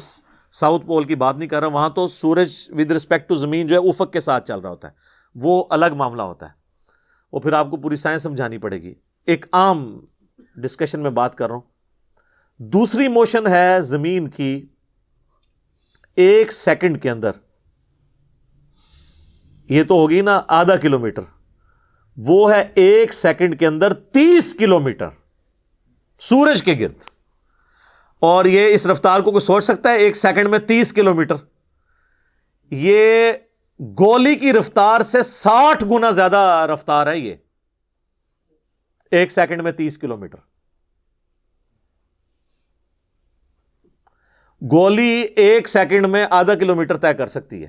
ساؤتھ 0.59 0.87
پول 0.87 1.05
کی 1.05 1.15
بات 1.15 1.37
نہیں 1.37 1.49
کر 1.49 1.61
رہا 1.61 1.67
وہاں 1.67 1.91
تو 1.91 2.09
سورج 2.09 2.55
ود 2.69 2.91
رسپیکٹ 2.91 3.29
ٹو 3.29 3.35
زمین 3.35 3.67
جو 3.67 3.75
ہے 3.75 3.89
افق 3.89 4.13
کے 4.13 4.21
ساتھ 4.21 4.49
چل 4.49 4.59
رہا 4.61 4.71
ہوتا 4.71 4.89
ہے۔ 4.89 4.93
وہ 5.35 5.65
الگ 5.71 5.87
معاملہ 5.97 6.23
ہوتا 6.23 6.47
ہے۔ 6.47 6.51
وہ 7.33 7.41
پھر 7.41 7.53
آپ 7.53 7.71
کو 7.71 7.77
پوری 7.77 7.97
سائنس 7.97 8.23
سمجھانی 8.23 8.59
پڑے 8.59 8.83
گی۔ 8.83 8.95
ایک 9.27 9.47
عام 9.53 10.01
ڈسکشن 10.57 11.01
میں 11.01 11.11
بات 11.11 11.35
کر 11.35 11.47
رہا 11.47 11.55
ہوں۔ 11.55 11.63
دوسری 12.59 13.09
موشن 13.09 13.47
ہے 13.47 13.81
زمین 13.81 14.29
کی۔ 14.29 14.67
ایک 16.15 16.53
سیکنڈ 16.53 17.03
کے 17.03 17.11
اندر۔ 17.11 17.31
یہ 19.69 19.83
تو 19.83 19.95
ہوگی 19.95 20.21
نا 20.21 20.43
آدھا 20.49 20.77
کلو 20.77 20.99
میٹر 20.99 21.23
وہ 22.17 22.53
ہے 22.53 22.65
ایک 22.75 23.15
سیکنڈ 23.15 23.59
کے 23.59 23.67
اندر 23.67 23.95
تیس 23.95 24.55
کلو 24.55 24.81
میٹر 24.81 25.09
سورج 26.19 26.63
کے 26.63 26.77
گرد۔ 26.81 27.16
اور 28.23 28.45
یہ 28.45 28.75
اس 28.75 28.87
رفتار 28.87 29.21
کو 29.21 29.31
کوئی 29.31 29.41
سوچ 29.41 29.65
سکتا 29.65 29.91
ہے؟ 29.91 29.97
ایک 29.97 30.17
سیکنڈ 30.17 30.49
میں 30.49 30.59
تیس 30.59 30.93
کلو 30.93 31.15
میٹر 31.15 31.35
یہ 32.73 33.33
گولی 33.99 34.35
کی 34.35 34.53
رفتار 34.53 35.01
سے 35.01 35.23
ساٹھ 35.23 35.85
گنا 35.85 36.11
زیادہ 36.11 36.67
رفتار 36.71 37.07
ہے 37.07 37.19
یہ. 37.19 37.35
ایک 39.13 39.31
سیکنڈ 39.31 39.63
میں 39.63 39.73
تیس 39.73 39.99
کلو 39.99 40.17
میٹر 40.17 40.39
گولی 44.63 45.27
ایک 45.37 45.69
سیکنڈ 45.69 46.07
میں 46.07 46.27
آدھا 46.31 46.55
کلو 46.55 46.75
میٹر 46.75 46.97
طے 46.97 47.15
کر 47.15 47.27
سکتی 47.27 47.63
ہے. 47.63 47.69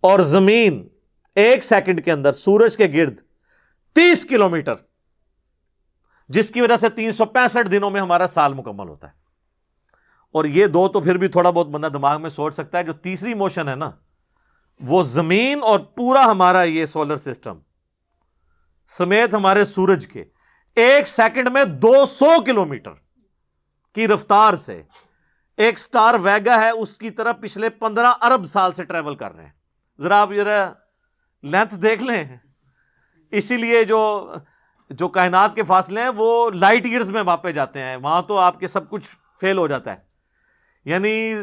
اور 0.00 0.20
زمین 0.20 0.88
ایک 1.36 1.64
سیکنڈ 1.64 2.04
کے 2.04 2.12
اندر، 2.12 2.32
سورج 2.32 2.76
کے 2.76 2.86
گرد، 2.92 3.20
تیس 3.96 4.24
کلو 4.26 4.48
میٹر 4.48 4.74
جس 6.30 6.50
کی 6.50 6.60
وجہ 6.60 6.76
سے 6.76 6.88
تین 6.88 7.12
سو 7.12 7.24
پینسٹھ 7.24 7.70
دنوں 7.70 7.90
میں 7.90 8.00
ہمارا 8.00 8.26
سال 8.26 8.54
مکمل 8.54 8.88
ہوتا 8.88 9.08
ہے. 9.08 9.25
اور 10.36 10.44
یہ 10.44 10.66
دو 10.66 10.88
تو 10.88 11.00
پھر 11.00 11.16
بھی 11.16 11.28
تھوڑا 11.28 11.50
بہت 11.50 11.66
بندہ 11.66 11.86
دماغ 11.86 12.22
میں 12.22 12.30
سوچ 12.30 12.54
سکتا 12.54 12.78
ہے 12.78 12.84
جو 12.84 12.92
تیسری 12.92 13.34
موشن 13.34 13.68
ہے 13.68 13.74
نا، 13.74 13.90
وہ 14.80 15.02
زمین 15.02 15.62
اور 15.62 15.80
پورا 15.80 16.24
ہمارا 16.24 16.62
یہ 16.62 16.86
سولر 16.86 17.16
سسٹم 17.16 17.58
سمیت 18.86 19.34
ہمارے 19.34 19.64
سورج 19.64 20.06
کے 20.06 20.24
ایک 20.76 21.08
سیکنڈ 21.08 21.48
میں 21.48 21.64
دو 21.64 22.06
سو 22.06 22.42
کلو 22.46 22.64
میٹر 22.64 22.90
کی 23.94 24.08
رفتار 24.08 24.54
سے 24.54 24.82
ایک 25.56 25.78
سٹار 25.78 26.14
ویگا 26.14 26.60
ہے، 26.60 26.70
اس 26.70 26.98
کی 26.98 27.10
طرف 27.10 27.36
پچھلے 27.40 27.70
پندرہ 27.70 28.12
ارب 28.20 28.46
سال 28.46 28.72
سے 28.72 28.84
ٹریول 28.84 29.14
کر 29.14 29.36
رہے 29.36 29.44
ہیں۔ 29.44 29.52
ذرا 30.00 30.22
آپ 30.22 30.30
ذرا 30.36 30.72
لینتھ 31.42 31.74
دیکھ 31.74 32.02
لیں۔ 32.02 32.36
اسی 33.30 33.56
لیے 33.56 33.84
جو 33.84 34.32
جو 34.90 35.08
کائنات 35.08 35.54
کے 35.54 35.62
فاصلے 35.62 36.02
ہیں، 36.02 36.10
وہ 36.16 36.50
لائٹ 36.50 36.84
ایئرز 36.84 37.10
میں 37.10 37.22
واپے 37.22 37.52
جاتے 37.52 37.80
ہیں۔ 37.80 37.96
وہاں 37.96 38.22
تو 38.22 38.38
آپ 38.38 38.60
کے 38.60 38.68
سب 38.68 38.90
کچھ 38.90 39.08
فیل 39.40 39.58
ہو 39.58 39.66
جاتا 39.66 39.92
ہے۔ 39.92 40.05
یعنی 40.86 41.34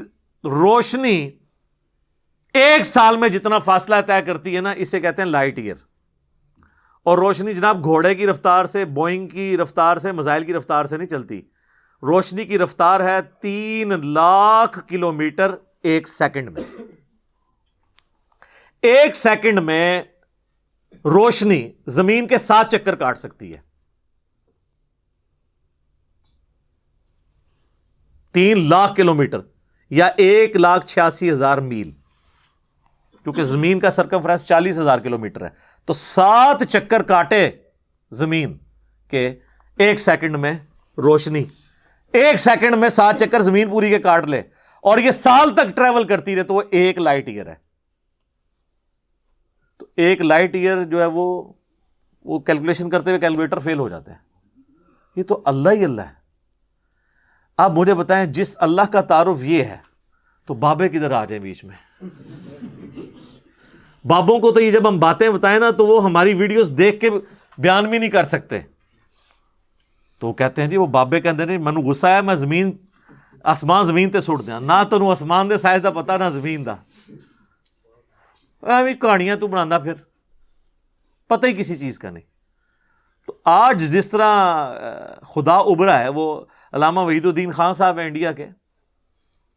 روشنی 0.43 1.29
ایک 2.53 2.85
سال 2.85 3.17
میں 3.17 3.29
جتنا 3.29 3.59
فاصلہ 3.59 3.95
طے 4.07 4.21
کرتی 4.25 4.55
ہے 4.55 4.61
نا، 4.61 4.71
اسے 4.71 5.01
کہتے 5.01 5.21
ہیں 5.21 5.29
لائٹ 5.29 5.57
ایئر۔ 5.57 5.75
اور 7.03 7.17
روشنی 7.17 7.53
جناب 7.53 7.83
گھوڑے 7.83 8.15
کی 8.15 8.27
رفتار 8.27 8.65
سے، 8.65 8.85
بوئنگ 8.85 9.27
کی 9.27 9.57
رفتار 9.57 9.97
سے 9.97 10.11
مزائل 10.11 10.43
کی 10.43 10.53
رفتار 10.53 10.85
سے 10.85 10.97
نہیں 10.97 11.07
چلتی۔ 11.07 11.41
روشنی 12.01 12.45
کی 12.45 12.59
رفتار 12.59 12.99
ہے 12.99 13.21
تین 13.21 14.07
لاکھ 14.13 14.79
کلو 14.87 15.11
میٹر 15.11 15.55
ایک 15.83 16.07
سیکنڈ 16.07 16.49
میں۔ 16.49 16.63
ایک 18.81 19.15
سیکنڈ 19.15 19.59
میں 19.59 20.03
روشنی 21.05 21.71
زمین 21.87 22.27
کے 22.27 22.37
ساتھ 22.37 22.75
چکر 22.75 22.95
کاٹ 22.95 23.17
سکتی 23.17 23.53
ہے۔ 23.53 23.72
تین 28.33 28.69
لاکھ 28.69 28.95
کلو 28.95 29.13
میٹر 29.13 29.39
یا 29.89 30.05
ایک 30.05 30.55
لاکھ 30.55 30.85
چھیاسی 30.85 31.31
ہزار 31.31 31.57
میل، 31.57 31.91
کیونکہ 33.23 33.43
زمین 33.43 33.79
کا 33.79 33.91
سرکم 33.91 34.21
فرانس 34.21 34.45
چالیس 34.45 34.79
ہزار 34.79 34.99
کلو 34.99 35.17
میٹر 35.17 35.43
ہے۔ 35.43 35.49
تو 35.85 35.93
سات 35.93 36.63
چکر 36.69 37.03
کاٹے 37.03 37.51
زمین 38.11 38.57
کے 39.07 39.35
ایک 39.77 39.99
سیکنڈ 39.99 40.35
میں 40.35 40.53
روشنی، 40.97 41.43
ایک 42.11 42.37
سیکنڈ 42.37 42.75
میں 42.75 42.89
سات 42.89 43.19
چکر 43.19 43.41
زمین 43.41 43.69
پوری 43.69 43.89
کے 43.89 43.99
کاٹ 43.99 44.25
لے۔ 44.25 44.41
اور 44.81 44.97
یہ 44.97 45.11
سال 45.11 45.49
تک 45.49 45.75
ٹریول 45.75 46.07
کرتی 46.07 46.35
رہے 46.35 46.43
تو 46.43 46.53
وہ 46.53 46.61
ایک 46.71 46.97
لائٹ 46.97 47.27
ایئر 47.27 47.47
ہے۔ 47.47 47.55
تو 49.77 49.85
ایک 49.95 50.21
لائٹ 50.21 50.55
ایئر 50.55 50.83
جو 50.83 51.01
ہے 51.01 51.05
وہ 51.05 51.53
وہ 52.23 52.39
کیلکولیشن 52.39 52.89
کرتے 52.89 53.09
ہوئے 53.09 53.19
کیلکولیٹر 53.19 53.59
فیل 53.59 53.79
ہو 53.79 53.89
جاتا 53.89 54.11
ہے 54.11 54.17
یہ 55.15 55.23
تو 55.23 55.41
اللہ 55.45 55.69
ہی 55.69 55.83
اللہ 55.83 56.01
ہے۔ 56.01 56.22
آپ 57.57 57.71
مجھے 57.71 57.93
بتائیں 57.93 58.25
جس 58.25 58.57
اللہ 58.59 58.81
کا 58.81 59.01
تعارف 59.01 59.43
یہ 59.43 59.63
ہے، 59.63 59.77
تو 60.45 60.53
بابے 60.53 60.89
کدھر 60.89 61.11
آ 61.11 61.25
جائیں 61.25 61.43
بیچ 61.43 61.63
میں؟ 61.63 62.03
بابوں 64.07 64.39
کو 64.39 64.51
تو 64.51 64.59
یہ 64.59 64.71
جب 64.71 64.87
ہم 64.87 64.99
باتیں 64.99 65.29
بتائیں 65.29 65.59
نا، 65.59 65.71
تو 65.71 65.87
وہ 65.87 66.03
ہماری 66.03 66.33
ویڈیوز 66.33 66.71
دیکھ 66.77 66.99
کے 66.99 67.09
بیان 67.57 67.89
بھی 67.89 67.97
نہیں 67.97 68.09
کر 68.09 68.23
سکتے۔ 68.23 68.59
تو 70.19 70.27
وہ 70.27 70.33
کہتے 70.33 70.61
ہیں 70.61 70.69
جی 70.69 70.77
وہ 70.77 70.85
بابے 70.85 71.21
کہتے 71.21 71.43
ہیں 71.43 71.57
منو 71.57 71.91
گسا 71.91 72.15
ہے 72.15 72.21
میں 72.21 72.35
زمین، 72.35 72.71
آسمان 73.43 73.85
زمین 73.85 74.09
تے 74.09 74.21
سٹ 74.21 74.47
دیا 74.47 74.59
نہ 74.59 74.83
تو 74.89 75.11
آسمان 75.11 75.49
دے 75.49 75.57
سائز 75.57 75.83
دا 75.83 75.91
پتا 75.91 76.17
نہ 76.17 76.29
زمین 76.33 76.65
دا۔ 76.65 76.75
کہانیاں 79.01 79.35
تو 79.35 79.47
بنا 79.47 79.79
پھر۔ 79.79 79.93
پتہ 81.27 81.47
ہی 81.47 81.53
کسی 81.53 81.75
چیز 81.75 81.99
کا 81.99 82.09
نہیں۔ 82.09 82.23
تو 83.25 83.33
آج 83.45 83.83
جس 83.91 84.09
طرح 84.09 84.65
خدا 85.21 85.55
ابھرا 85.55 85.99
ہے، 85.99 86.09
وہ 86.09 86.45
علامہ 86.73 86.99
وحید 86.99 87.25
الدین 87.25 87.51
خان 87.51 87.73
صاحب 87.73 87.97
ہیں 87.99 88.05
انڈیا 88.07 88.31
کے، 88.31 88.47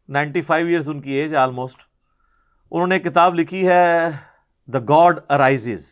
نائنٹی 0.09 0.41
فائیو 0.41 0.67
ایئرس 0.67 0.89
ان 0.89 0.99
کی 1.01 1.11
ایج 1.11 1.31
ہے 1.31 1.37
آلموسٹ 1.37 1.79
انہوں 2.71 2.87
نے 2.87 2.99
کتاب 2.99 3.35
لکھی 3.35 3.67
ہے 3.67 4.09
دا 4.67 4.79
گاڈ 4.89 5.19
ارائیز 5.29 5.87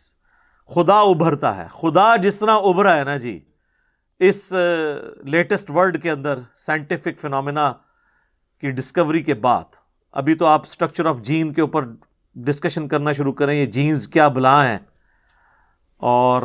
خدا 0.70 0.98
ابھرتا 1.00 1.56
ہے۔ 1.56 1.66
خدا 1.70 2.04
جس 2.16 2.38
طرح 2.38 2.58
ابھرا 2.64 2.96
ہے 2.96 3.04
نا 3.04 3.16
جی 3.16 3.38
اس 4.20 4.52
لیٹسٹ 5.24 5.70
ورلڈ 5.70 6.02
کے 6.02 6.10
اندر 6.10 6.38
سائنٹیفک 6.56 7.18
فنومینا 7.20 7.72
کی 8.62 8.70
ڈسکوری 8.70 9.22
کے 9.22 9.34
بعد، 9.34 9.76
ابھی 10.14 10.34
تو 10.34 10.46
آپ 10.46 10.62
اسٹرکچر 10.66 11.06
آف 11.06 11.20
جین 11.22 11.52
کے 11.52 11.60
اوپر 11.60 11.84
ڈسکشن 12.36 12.88
کرنا 12.88 13.12
شروع 13.12 13.32
کریں، 13.32 13.54
یہ 13.54 13.66
جینز 13.66 14.06
کیا 14.08 14.28
بلا 14.28 14.62
ہیں؟ 14.66 14.78
اور 15.96 16.42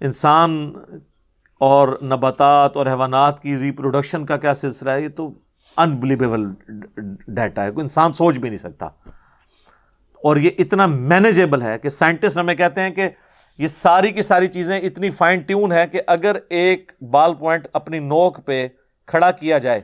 انسان 0.00 0.72
اور 1.64 1.88
نباتات 2.02 2.76
اور 2.76 2.86
حیوانات 2.86 3.40
کی 3.40 3.58
ریپروڈکشن 3.58 4.26
کا 4.26 4.36
کیا 4.36 4.54
سلسلہ 4.54 4.90
ہے؟ 4.90 5.02
یہ 5.02 5.08
تو 5.08 5.34
انبلیویبل 5.76 6.46
ڈیٹا 7.28 7.64
ہے، 7.64 7.70
کوئی 7.70 7.82
انسان 7.84 8.12
سوچ 8.12 8.38
بھی 8.38 8.48
نہیں 8.48 8.58
سکتا۔ 8.58 8.86
اور 10.24 10.36
یہ 10.36 10.50
اتنا 10.58 10.86
مینیجیبل 10.86 11.62
ہے 11.62 11.78
کہ 11.78 11.88
سائنٹسٹ 11.88 12.36
ہمیں 12.36 12.54
کہتے 12.54 12.80
ہیں 12.80 12.90
کہ 12.90 13.10
یہ 13.58 13.68
ساری 13.68 14.10
کی 14.10 14.22
ساری 14.22 14.46
چیزیں 14.46 14.80
اتنی 14.80 15.10
فائن 15.10 15.40
ٹیون 15.40 15.72
ہے 15.72 15.86
کہ 15.86 16.02
اگر 16.06 16.36
ایک 16.48 16.92
بال 17.10 17.34
پوائنٹ 17.34 17.68
اپنی 17.72 17.98
نوک 17.98 18.46
پہ 18.46 18.68
کھڑا 19.06 19.30
کیا 19.30 19.58
جائے 19.58 19.80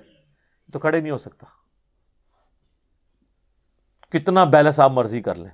تو 0.72 0.78
کھڑے 0.78 1.00
نہیں 1.00 1.10
ہو 1.10 1.18
سکتا۔ 1.18 1.46
کتنا 4.10 4.44
بیلنس 4.44 4.80
آپ 4.80 4.90
مرضی 4.90 5.22
کر 5.22 5.34
لیں۔ 5.34 5.50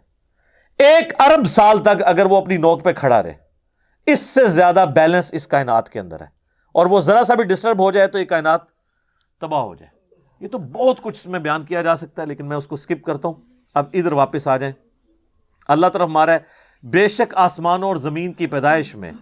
ایک 0.79 1.21
ارب 1.21 1.47
سال 1.47 1.83
تک 1.83 2.03
اگر 2.05 2.27
وہ 2.27 2.37
اپنی 2.37 2.57
نوک 2.57 2.85
پہ 2.85 2.93
کھڑا 2.93 3.23
رہے۔ 3.23 3.46
اس 4.07 4.21
سے 4.21 4.49
زیادہ 4.49 4.85
بیلنس 4.95 5.31
اس 5.33 5.47
کائنات 5.47 5.89
کے 5.89 6.01
اندر 6.01 6.21
ہے۔ 6.21 6.27
اور 6.73 6.87
وہ 6.87 7.01
ذرا 7.01 7.25
سا 7.25 7.35
بھی 7.35 7.45
ڈسٹرب 7.45 7.79
ہو 7.79 7.91
جائے 7.91 8.07
تو 8.07 8.19
یہ 8.19 8.25
کائنات 8.25 8.61
تباہ 9.41 9.61
ہو 9.61 9.75
جائے۔ 9.75 9.91
یہ 10.41 10.49
تو 10.49 10.59
بہت 10.59 11.03
کچھ 11.03 11.15
اس 11.15 11.27
میں 11.27 11.41
بیان 11.41 11.65
کیا 11.65 11.83
جا 11.83 11.97
سکتا 11.97 12.23
ہے، 12.23 12.27
لیکن 12.27 12.47
میں 12.47 12.57
اس 12.57 12.67
کو 12.67 12.75
اسکپ 12.75 13.05
کرتا 13.05 13.29
ہوں۔ 13.29 13.35
اب 13.75 13.85
ادھر 13.93 14.13
واپس 14.13 14.49
آ 14.49 14.57
جائیں۔ 14.57 14.73
اللہ 15.69 15.87
طرف 15.87 16.09
مارا 16.09 16.33
ہے، 16.33 16.39
بے 16.83 17.09
شک 17.09 17.35
آسمانوں 17.35 17.89
اور 17.89 17.97
زمین 17.97 18.33
کی 18.33 18.47
پیدائش 18.47 18.95
میں 18.95 19.13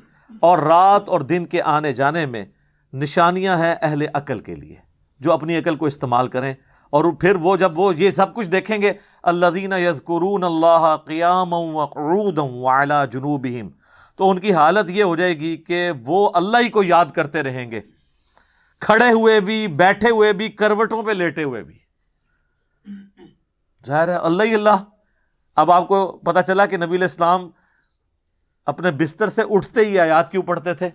اور 0.40 0.58
رات 0.58 1.08
اور 1.08 1.20
دن 1.20 1.46
کے 1.46 1.62
آنے 1.62 1.92
جانے 1.92 2.26
میں 2.26 2.44
نشانیاں 2.92 3.58
ہیں 3.58 3.76
اہل 3.82 4.02
عقل 4.14 4.40
کے 4.40 4.54
لیے، 4.54 4.76
جو 5.20 5.32
اپنی 5.32 5.58
عقل 5.58 5.76
کو 5.76 5.86
استعمال 5.86 6.28
کریں۔ 6.28 6.54
اور 6.90 7.04
پھر 7.20 7.34
وہ 7.34 7.56
جب 7.56 7.78
وہ 7.78 7.96
یہ 7.96 8.10
سب 8.10 8.34
کچھ 8.34 8.48
دیکھیں 8.48 8.82
گے 8.82 8.92
اللہ 9.22 9.46
دینا 9.46 9.76
یزکرون 9.76 10.44
اللہ 10.44 10.96
قیام 11.04 11.54
جنوب 13.10 13.46
تو 14.16 14.30
ان 14.30 14.38
کی 14.38 14.54
حالت 14.54 14.90
یہ 14.90 15.04
ہو 15.04 15.16
جائے 15.16 15.38
گی 15.38 15.56
کہ 15.56 15.90
وہ 16.04 16.30
اللہ 16.34 16.56
ہی 16.58 16.68
کو 16.68 16.82
یاد 16.82 17.06
کرتے 17.14 17.42
رہیں 17.42 17.70
گے۔ 17.70 17.80
کھڑے 18.80 19.12
ہوئے 19.12 19.40
بھی، 19.40 19.66
بیٹھے 19.66 20.10
ہوئے 20.10 20.32
بھی، 20.32 20.48
کروٹوں 20.48 21.02
پہ 21.02 21.10
لیٹے 21.10 21.42
ہوئے 21.42 21.62
بھی۔ 21.62 21.78
ظاہر 23.86 24.08
ہے، 24.08 24.14
اللہ 24.14 24.42
ہی 24.42 24.54
اللہ۔ 24.54 24.84
اب 25.56 25.70
آپ 25.70 25.88
کو 25.88 26.12
پتا 26.12 26.42
چلا 26.42 26.66
کہ 26.66 26.76
نبی 26.76 26.96
الاسلام 26.96 27.50
اپنے 28.66 28.90
بستر 28.90 29.28
سے 29.28 29.42
اٹھتے 29.50 29.80
ہی 29.84 29.98
آیات 29.98 30.30
کیوں 30.32 30.42
پڑھتے 30.42 30.74
تھے؟ 30.74 30.90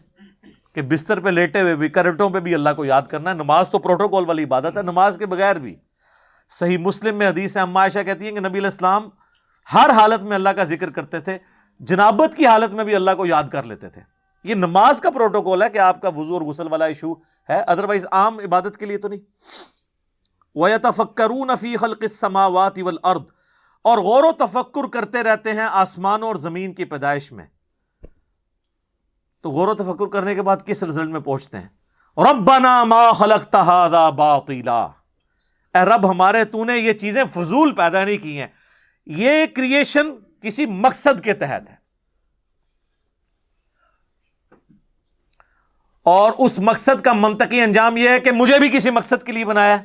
کہ 0.73 0.82
بستر 0.82 1.19
پہ 1.19 1.29
لیٹے 1.29 1.62
ہوئے 1.62 1.75
بھی، 1.75 1.89
کروٹوں 1.89 2.29
پہ 2.29 2.39
بھی 2.39 2.53
اللہ 2.53 2.69
کو 2.75 2.86
یاد 2.86 3.01
کرنا 3.10 3.29
ہے۔ 3.29 3.36
نماز 3.36 3.69
تو 3.69 3.79
پروٹوکول 3.79 4.25
والی 4.27 4.43
عبادت 4.43 4.77
ہے، 4.77 4.82
نماز 4.82 5.15
کے 5.19 5.25
بغیر 5.25 5.55
بھی۔ 5.55 5.75
صحیح 6.49 6.77
مسلم 6.77 7.15
میں 7.15 7.27
حدیث 7.27 7.58
ہے 7.58 7.62
عائشہ 7.75 7.99
کہتی 8.05 8.25
ہیں 8.25 8.32
کہ 8.32 8.39
نبی 8.39 8.60
الاسلام 8.60 9.10
ہر 9.73 9.89
حالت 9.89 10.23
میں 10.23 10.36
اللہ 10.36 10.49
کا 10.49 10.63
ذکر 10.63 10.89
کرتے 10.89 11.19
تھے۔ 11.19 11.38
جنابت 11.80 12.38
کی 12.38 12.48
حالت 12.48 12.74
میں 12.74 12.84
بھی 12.84 12.96
اللہ 12.96 13.12
کو 13.18 13.26
یاد 13.26 13.44
کر 13.52 13.63
لیتے 13.63 13.89
تھے۔ 13.89 14.02
یہ 14.44 14.56
نماز 14.56 15.02
کا 15.02 15.10
پروٹوکول 15.10 15.63
ہے 15.63 15.70
کہ 15.70 15.78
آپ 15.78 16.02
کا 16.02 16.10
وضو 16.10 16.34
اور 16.34 16.42
غسل 16.42 16.68
والا 16.68 16.86
ایشو 16.86 17.13
ہے 17.50 17.60
ادروائز 17.60 18.06
عام 18.12 18.39
عبادت 18.39 18.78
کے 18.78 18.86
لیے 18.86 18.98
تو 18.98 19.08
نہیں۔ 19.08 19.20
وَيَتَفَكَّرُونَ 20.56 21.52
فِي 21.60 21.76
خَلْقِ 21.76 22.04
السَّمَاوَاتِ 22.04 22.82
وَالْأَرْضِ۔ 22.82 23.24
اور 23.82 23.98
غور 23.98 24.24
و 24.24 24.32
تفکر 24.32 24.88
کرتے 24.88 25.24
رہتے 25.24 25.54
ہیں 25.54 25.68
آسمانوں 25.72 26.28
اور 26.28 26.36
زمین 26.36 26.74
کی 26.74 26.86
پیدائش 26.86 27.32
میں۔ 27.32 27.46
تو 29.42 29.50
غور 29.50 29.68
و 29.68 29.74
تفکر 29.74 30.08
کرنے 30.08 30.36
کے 30.36 30.42
بعد 30.42 30.58
کس 30.65 30.84
رزلٹ 30.84 31.10
میں 31.10 31.20
پہنچتے 31.20 31.58
ہیں؟ 31.58 31.68
ربنا 32.18 32.84
ما 32.84 33.12
خلقت 33.12 33.56
هذا 33.56 34.10
باطلا۔ 34.10 34.84
اے 35.74 35.86
رب، 35.86 36.10
ہمارے 36.10 36.46
تو 36.46 36.65
نے 36.65 36.78
یہ 36.78 36.94
چیزیں 36.94 37.24
فضول 37.34 37.76
پیدا 37.76 38.06
نہیں 38.06 38.18
کی 38.18 38.39
ہیں۔ 38.39 38.48
یہ 39.06 39.46
کریشن 39.56 40.12
کسی 40.41 40.65
مقصد 40.65 41.23
کے 41.23 41.34
تحت 41.34 41.69
ہے۔ 41.69 41.75
اور 46.04 46.32
اس 46.38 46.60
مقصد 46.60 47.02
کا 47.02 47.13
منطقی 47.13 47.62
انجام 47.62 47.97
یہ 47.97 48.10
ہے 48.10 48.19
کہ 48.19 48.32
مجھے 48.32 48.60
بھی 48.60 48.69
کسی 48.69 48.89
مقصد 48.89 49.23
کے 49.23 49.32
لیے 49.32 49.45
بنایا 49.45 49.78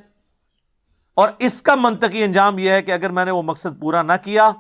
اور 1.15 1.29
اس 1.39 1.63
کا 1.63 1.75
منطقی 1.75 2.25
انجام 2.25 2.59
یہ 2.59 2.71
ہے 2.71 2.83
کہ 2.83 2.93
اگر 2.93 3.11
میں 3.11 3.25
نے 3.25 3.31
وہ 3.31 3.43
مقصد 3.43 3.81
پورا 3.81 4.03
نہ 4.03 4.13
کیا 4.25 4.51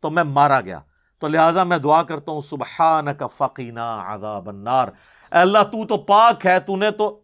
تو 0.00 0.10
میں 0.10 0.24
مارا 0.24 0.60
گیا۔ 0.60 0.80
تو 1.18 1.28
لہٰذا 1.28 1.64
میں 1.64 1.78
دعا 1.78 2.02
کرتا 2.02 2.32
ہوں 2.32 2.40
سبحان 2.40 3.14
کا 3.14 3.26
فقینہ 3.26 4.04
عذاب 4.06 4.48
النار۔ 4.48 4.88
اے 4.88 5.38
اللہ، 5.38 5.58
تو 5.58 5.86
تو 5.86 5.98
پاک 5.98 6.46
ہے، 6.46 6.60
تو 6.60 6.76
نے 6.76 6.90
تو 6.90 7.20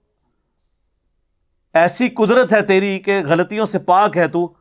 ایسی 1.73 2.09
قدرت 2.09 2.53
ہے 2.53 2.63
تیری 2.63 2.99
کہ 2.99 3.23
غلطیوں 3.25 3.67
سے 3.67 3.79
پاک 3.79 4.17
ہے 4.17 4.29
تو۔ 4.29 4.55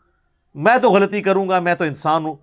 میں 0.54 0.78
تو 0.78 0.90
غلطی 0.90 1.22
کروں 1.22 1.50
گا، 1.50 1.60
میں 1.60 1.76
تو 1.76 1.84
انسان 1.84 2.26
ہوں۔ 2.26 2.36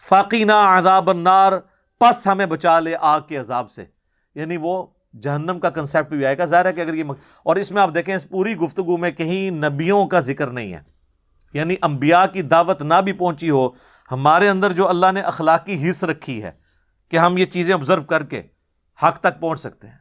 فاقینہ 0.00 0.52
عذاب 0.52 1.10
النار، 1.10 1.52
پس 2.00 2.26
ہمیں 2.26 2.46
بچا 2.46 2.80
لے 2.80 2.96
آگ 3.00 3.20
کے 3.20 3.36
عذاب 3.36 3.70
سے۔ 3.70 3.84
یعنی 4.34 4.56
وہ 4.56 4.86
جہنم 5.22 5.60
کا 5.60 5.70
کنسیپٹ 5.70 6.12
بھی 6.12 6.26
آئے 6.26 6.38
گا۔ 6.38 6.44
ظاہر 6.44 6.64
ہے 6.64 6.72
کہ 6.72 6.80
اگر 6.80 6.94
یہ 6.94 7.04
اور 7.42 7.56
اس 7.56 7.70
میں 7.70 7.82
آپ 7.82 7.90
دیکھیں، 7.94 8.14
اس 8.14 8.28
پوری 8.28 8.56
گفتگو 8.56 8.96
میں 8.96 9.10
کہیں 9.10 9.50
نبیوں 9.50 10.06
کا 10.06 10.20
ذکر 10.20 10.46
نہیں 10.46 10.72
ہے۔ 10.72 10.80
یعنی 11.52 11.76
انبیاء 11.82 12.24
کی 12.26 12.42
دعوت 12.42 12.82
نہ 12.82 12.94
بھی 13.04 13.12
پہنچی 13.12 13.50
ہو، 13.50 13.68
ہمارے 14.12 14.48
اندر 14.48 14.72
جو 14.72 14.88
اللہ 14.88 15.12
نے 15.12 15.20
اخلاقی 15.20 15.90
حص 15.90 16.04
رکھی 16.04 16.42
ہے 16.42 16.50
کہ 17.08 17.16
ہم 17.16 17.38
یہ 17.38 17.44
چیزیں 17.44 17.74
آبزرو 17.74 18.02
کر 18.02 18.24
کے 18.24 18.42
حق 19.02 19.20
تک 19.20 19.40
پہنچ 19.40 19.60
سکتے 19.60 19.88
ہیں۔ 19.88 19.98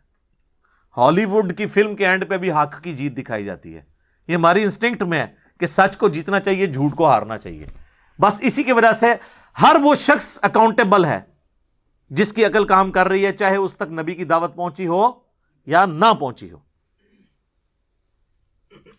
ہالی 0.98 1.26
ووڈ 1.26 1.58
کی 1.58 1.66
فلم 1.66 1.96
کے 1.96 2.08
اینڈ 2.08 2.30
پہ 2.30 2.38
بھی 2.38 2.52
حق 2.52 2.82
کی 2.82 2.94
جیت 2.94 3.18
دکھائی 3.18 3.46
جاتی 3.46 3.76
ہے۔ 3.76 3.82
یہ 4.28 4.36
ہماری 4.36 4.64
انسٹنکٹ 4.64 5.04
میں 5.04 5.20
ہے 5.20 5.28
کہ 5.60 5.68
سچ 5.68 5.98
کو 5.98 6.10
جیتنا 6.10 6.40
چاہیے، 6.40 6.66
جھوٹ 6.66 6.96
کو 6.96 7.08
ہارنا 7.08 7.38
چاہیے۔ 7.38 7.66
بس 8.22 8.40
اسی 8.44 8.64
کی 8.64 8.72
وجہ 8.72 8.92
سے 8.92 9.08
ہر 9.62 9.76
وہ 9.84 9.96
شخص 9.96 10.39
اکاؤنٹیبل 10.41 11.06
ہے 11.06 11.22
جس 12.10 12.34
کی 12.34 12.46
عقل 12.46 12.67
کام 12.67 12.91
کر 12.91 13.08
رہی 13.08 13.26
ہے، 13.26 13.32
چاہے 13.32 13.56
اس 13.56 13.78
تک 13.78 13.91
نبی 13.91 14.15
کی 14.15 14.24
دعوت 14.24 14.56
پہنچی 14.56 14.88
ہو 14.88 15.12
یا 15.65 15.86
نہ 15.86 16.13
پہنچی 16.20 16.52
ہو۔ 16.52 16.58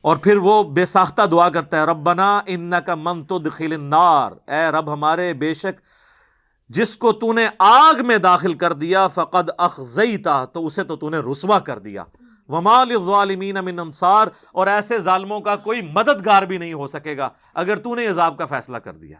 اور 0.01 0.17
پھر 0.17 0.37
وہ 0.37 0.63
بے 0.63 0.87
ساختہ 0.87 1.23
دعا 1.23 1.49
کرتا 1.49 1.81
ہے، 1.81 1.85
ربنا 1.85 2.41
ان 2.47 2.73
کا 2.87 2.95
من 2.95 3.25
تو 3.25 3.39
دخل 3.39 3.81
نار 3.81 4.33
اے 4.51 4.69
رب 4.71 4.93
ہمارے 4.93 5.35
بے 5.35 5.55
شک 5.55 5.81
جس 6.69 6.97
کو 6.97 7.13
تو 7.13 7.33
نے 7.33 7.49
آگ 7.59 7.95
میں 8.07 8.19
داخل 8.19 8.55
کر 8.55 8.73
دیا، 8.73 9.09
فقد 9.09 9.51
اخذیتا 9.59 10.45
تو 10.45 10.67
اسے 10.67 10.85
تو 10.85 10.97
تو 10.97 11.11
نے 11.11 11.19
رسوا 11.19 11.59
کر 11.59 11.79
دیا۔ 11.79 12.05
ومال 12.49 12.91
الظالمین 12.91 13.57
من 13.65 13.79
انصار۔ 13.79 14.29
اور 14.53 14.67
ایسے 14.67 14.99
ظالموں 14.99 15.41
کا 15.41 15.57
کوئی 15.57 15.83
مددگار 15.83 16.43
بھی 16.43 16.59
نہیں 16.59 16.73
ہو 16.73 16.87
سکے 16.87 17.17
گا 17.17 17.29
اگر 17.55 17.77
تو 17.77 17.95
نے 17.95 18.07
عذاب 18.07 18.39
کا 18.39 18.47
فیصلہ 18.47 18.77
کر 18.77 18.93
دیا۔ 18.93 19.19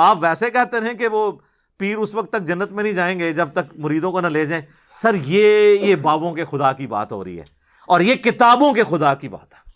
آپ 0.00 0.18
ویسے 0.20 0.50
کہتے 0.50 0.76
ہیں 0.76 0.94
کہ 0.94 1.08
وہ 1.08 1.32
پیر 1.78 1.96
اس 1.96 2.14
وقت 2.14 2.32
تک 2.32 2.42
جنت 2.42 2.72
میں 2.72 2.82
نہیں 2.82 2.92
جائیں 2.92 3.20
گے 3.20 3.32
جب 3.32 3.48
تک 3.52 3.74
مریدوں 3.74 4.12
کو 4.12 4.20
نہ 4.20 4.26
لے 4.26 4.46
جائیں۔ 4.46 4.64
سر، 4.94 5.14
یہ 5.14 5.76
یہ 5.80 5.96
بابوں 5.96 6.32
کے 6.32 6.44
خدا 6.44 6.72
کی 6.72 6.86
بات 6.86 7.12
ہو 7.12 7.24
رہی 7.24 7.38
ہے 7.38 7.44
اور 7.86 8.00
یہ 8.00 8.14
کتابوں 8.14 8.74
کے 8.74 8.82
خدا 8.84 9.14
کی 9.14 9.28
بات 9.28 9.54
ہے۔ 9.54 9.70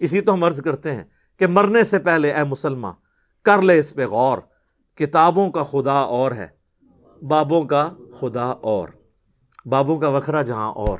اسی 0.00 0.20
تو 0.20 0.34
ہم 0.34 0.44
عرض 0.44 0.60
کرتے 0.60 0.94
ہیں 0.94 1.04
کہ 1.38 1.46
مرنے 1.46 1.84
سے 1.84 1.98
پہلے 1.98 2.32
اے 2.32 2.44
مسلمان 2.44 2.92
کر 3.44 3.62
لے 3.62 3.78
اس 3.78 3.94
پہ 3.94 4.06
غور۔ 4.06 4.38
کتابوں 4.94 5.50
کا 5.50 5.62
خدا 5.62 5.92
اور 5.92 6.32
ہے، 6.32 6.46
بابوں 7.26 7.62
کا 7.62 7.90
خدا 8.20 8.44
اور۔ 8.44 8.88
بابوں 9.66 9.98
کا 9.98 10.08
وکھرا 10.08 10.42
جہاں 10.42 10.72
اور۔ 10.72 10.98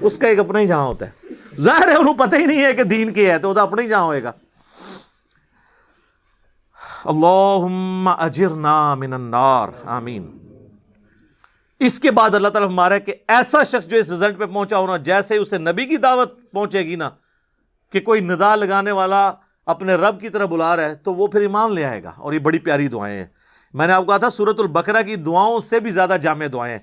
اس 0.00 0.18
کا 0.18 0.28
ایک 0.28 0.38
اپنا 0.38 0.58
ہی 0.58 0.66
جہاں 0.66 0.86
ہوتا 0.86 1.06
ہے۔ 1.06 1.26
ظاہر 1.60 1.88
ہے، 1.88 1.94
انہوں 1.94 2.14
پتہ 2.14 2.36
ہی 2.36 2.46
نہیں 2.46 2.64
ہے 2.64 2.72
کہ 2.72 2.82
دین 2.82 3.12
کی 3.12 3.30
ہے، 3.30 3.38
تو 3.38 3.48
وہ 3.48 3.54
تو 3.54 3.60
اپنا 3.60 3.82
ہی 3.82 3.88
جہاں 3.88 4.04
ہوئے 4.04 4.22
گا۔ 4.22 4.32
اللہم 7.04 8.08
اجرنا 8.08 8.94
من 8.94 9.12
النار، 9.12 9.68
آمین۔ 9.84 10.38
اس 11.80 12.00
کے 12.00 12.10
بعد 12.10 12.34
اللہ 12.34 12.48
تعالیٰ 12.48 12.70
ہمارا 12.70 12.98
کہ 12.98 13.14
ایسا 13.28 13.62
شخص 13.62 13.86
جو 13.86 13.96
اس 13.96 14.10
رزلٹ 14.10 14.38
پہ 14.38 14.46
پہنچا 14.46 14.78
ہونا، 14.78 14.96
جیسے 14.96 15.36
اسے 15.36 15.58
نبی 15.58 15.86
کی 15.86 15.96
دعوت 15.96 16.50
پہنچے 16.52 16.82
گی 16.82 16.96
نا، 16.96 17.10
کہ 17.92 18.00
کوئی 18.00 18.20
ندا 18.20 18.56
لگانے 18.56 18.92
والا 18.92 19.32
اپنے 19.66 19.94
رب 19.94 20.20
کی 20.20 20.28
طرح 20.28 20.44
بلا 20.44 20.76
رہا 20.76 20.84
ہے، 20.84 20.94
تو 20.94 21.14
وہ 21.14 21.26
پھر 21.26 21.40
ایمان 21.40 21.74
لے 21.74 21.84
آئے 21.84 22.02
گا۔ 22.02 22.12
اور 22.16 22.32
یہ 22.32 22.38
بڑی 22.38 22.58
پیاری 22.58 22.88
دعائیں 22.88 23.18
ہیں۔ 23.18 23.26
میں 23.74 23.86
نے 23.86 23.92
آپ 23.92 24.02
کو 24.02 24.06
کہا 24.06 24.16
تھا 24.16 24.30
سورت 24.30 24.60
البقرہ 24.60 25.02
کی 25.02 25.16
دعاؤں 25.16 25.60
سے 25.60 25.80
بھی 25.80 25.90
زیادہ 25.90 26.16
جامع 26.22 26.46
دعائیں 26.52 26.78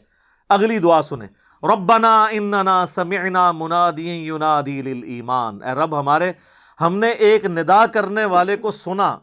اگلی 0.49 0.80
دعا 0.80 1.01
سنیں۔ 1.01 1.28
ربنا 1.63 2.26
اننا 2.32 2.86
سمعنا 2.86 3.51
منادی 3.51 4.28
ینادی 4.28 4.82
للایمان۔ 4.82 5.63
اے 5.63 5.72
رب 5.72 5.99
ہمارے، 5.99 6.32
ہم 6.82 6.95
نے 6.95 7.09
ایک 7.09 7.45
ندا 7.45 7.86
کرنے 7.86 8.26
والے 8.26 8.57
کو 8.57 8.72
سنا۔ 8.72 9.17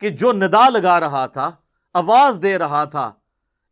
کہ 0.00 0.10
جو 0.10 0.32
ندا 0.32 0.68
لگا 0.68 1.00
رہا 1.00 1.26
تھا، 1.26 1.50
آواز 1.94 2.38
دے 2.42 2.58
رہا 2.58 2.84
تھا، 2.84 3.12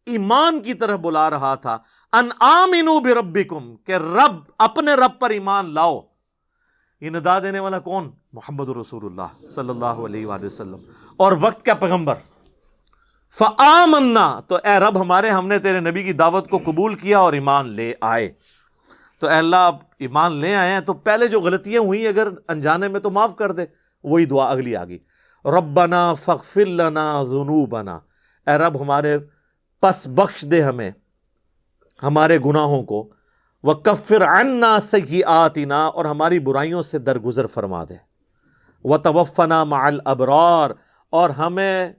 ایمان 0.07 0.61
کی 0.61 0.75
طرح 0.75 0.97
بلا 0.97 1.31
رہا 1.31 1.55
تھا، 1.55 1.79
ان 2.12 2.29
آمنو 2.41 3.01
بربکم، 3.01 3.77
کہ 3.77 3.93
رب، 3.93 4.37
اپنے 4.59 4.95
رب 4.95 5.20
پر 5.20 5.31
ایمان 5.31 5.75
لاؤ۔ 5.75 6.01
یہ 7.01 7.11
ندا 7.11 7.39
دینے 7.39 7.59
والا 7.59 7.79
کون؟ 7.79 8.11
محمد 8.33 8.68
رسول 8.68 9.05
اللہ 9.05 9.47
صلی 9.47 9.68
اللہ 9.68 9.85
علیہ 9.85 10.27
وآلہ 10.27 10.47
وسلم۔ 10.47 10.77
اور 11.16 11.33
وقت 11.41 11.64
کا 11.64 11.75
پیغمبر؟ 11.75 12.14
فآمنا، 13.39 14.41
تو 14.41 14.55
اے 14.55 14.79
رب 14.79 15.01
ہمارے، 15.01 15.31
ہم 15.31 15.49
نے 15.49 15.59
تیرے 15.59 15.81
نبی 15.81 16.03
کی 16.03 16.12
دعوت 16.12 16.51
کو 16.51 16.59
قبول 16.59 16.95
کیا 16.95 17.18
اور 17.18 17.33
ایمان 17.33 17.68
لے 17.68 17.95
آئے۔ 18.01 18.33
تو 19.18 19.29
اے 19.29 19.35
اللہ، 19.35 19.57
آپ 19.57 19.77
ایمان 19.99 20.33
لے 20.33 20.55
آئے 20.55 20.73
ہیں، 20.73 20.81
تو 20.81 20.93
پہلے 20.93 21.29
جو 21.29 21.41
غلطیاں 21.41 21.81
ہوئی 21.81 22.07
اگر 22.07 22.29
انجانے 22.49 22.89
میں 22.89 23.01
تو 23.01 23.11
معاف 23.11 23.37
کر 23.37 23.53
دے، 23.53 23.64
وہی 24.05 24.25
دعا 24.25 24.47
اگلی 24.47 24.77
آ 24.77 24.85
گئی 24.85 24.99
ربنا 25.45 26.14
فغفر 26.14 26.64
لنا 26.64 27.22
ذنوبنا۔ 27.22 27.99
اے 28.47 28.59
رب، 28.59 28.82
ہمارے 28.82 29.18
پس 29.80 30.07
بخش 30.07 30.43
دے 30.51 30.62
ہمیں، 30.62 30.90
ہمارے 32.03 32.38
گناہوں 32.38 32.82
کو۔ 32.82 33.11
وہ 33.62 33.74
کفر 33.74 34.24
عنا 34.24 34.80
سیئاتنا، 34.80 35.86
اور 35.86 36.05
ہماری 36.05 36.38
برائیوں 36.38 36.82
سے 36.82 36.99
درگزر 36.99 37.47
فرما 37.47 37.84
دے۔ 37.84 37.97
وہ 38.84 38.97
توفنا 38.97 39.64
مع 39.64 39.86
الابرار، 39.86 40.70
اور 41.11 41.30
ہمیں 41.30 41.93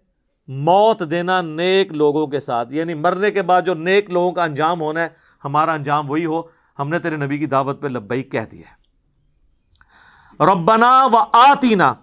موت 0.48 1.04
دینا 1.12 1.42
نیک 1.42 1.92
لوگوں 1.92 2.28
کے 2.28 2.40
ساتھ۔ 2.40 2.74
یعنی 2.74 2.94
مرنے 2.94 3.32
کے 3.32 3.42
بعد 3.42 3.62
جو 3.62 3.74
نیک 3.74 4.10
لوگوں 4.10 4.32
کا 4.32 4.44
انجام 4.44 4.82
ہونا 4.82 5.00
ہے، 5.00 5.08
ہمارا 5.46 5.74
انجام 5.74 6.10
وہی 6.10 6.26
ہو۔ 6.26 6.42
ہم 6.80 6.90
نے 6.90 7.00
تیرے 7.00 7.16
نبی 7.16 7.38
کی 7.38 7.46
دعوت 7.46 7.82
پہ 7.82 7.88
لبئی 7.88 8.24
کہہ 8.24 8.46
دیا 8.52 8.70
ربنا 10.46 11.06
و 11.06 11.18
آتینا 11.34 11.94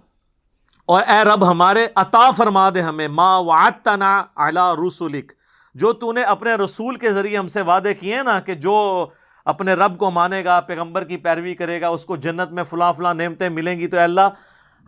اور 0.90 1.02
اے 1.06 1.24
رب 1.24 1.50
ہمارے 1.50 1.86
عطا 1.96 2.30
فرما 2.30 2.70
دے 2.74 2.82
ہمیں، 2.82 3.08
ما 3.08 3.38
وعدتنا 3.38 4.24
علی 4.36 4.88
رسولک 4.88 5.32
جو 5.74 5.92
تو 5.92 6.12
نے 6.12 6.22
اپنے 6.22 6.54
رسول 6.54 6.94
کے 6.94 7.10
ذریعے 7.10 7.38
ہم 7.38 7.48
سے 7.48 7.62
وعدے 7.62 7.94
کیے 7.94 8.22
نا 8.22 8.40
کہ 8.40 8.54
جو 8.54 9.06
اپنے 9.44 9.72
رب 9.72 9.98
کو 9.98 10.10
مانے 10.10 10.44
گا، 10.44 10.60
پیغمبر 10.60 11.04
کی 11.04 11.16
پیروی 11.16 11.54
کرے 11.54 11.80
گا، 11.80 11.88
اس 11.88 12.04
کو 12.04 12.16
جنت 12.16 12.52
میں 12.52 12.64
فلاں 12.70 12.92
فلاں 12.92 13.14
نعمتیں 13.14 13.48
ملیں 13.48 13.80
گی، 13.80 13.86
تو 13.86 13.96
اے 13.96 14.02
اللہ 14.02 14.28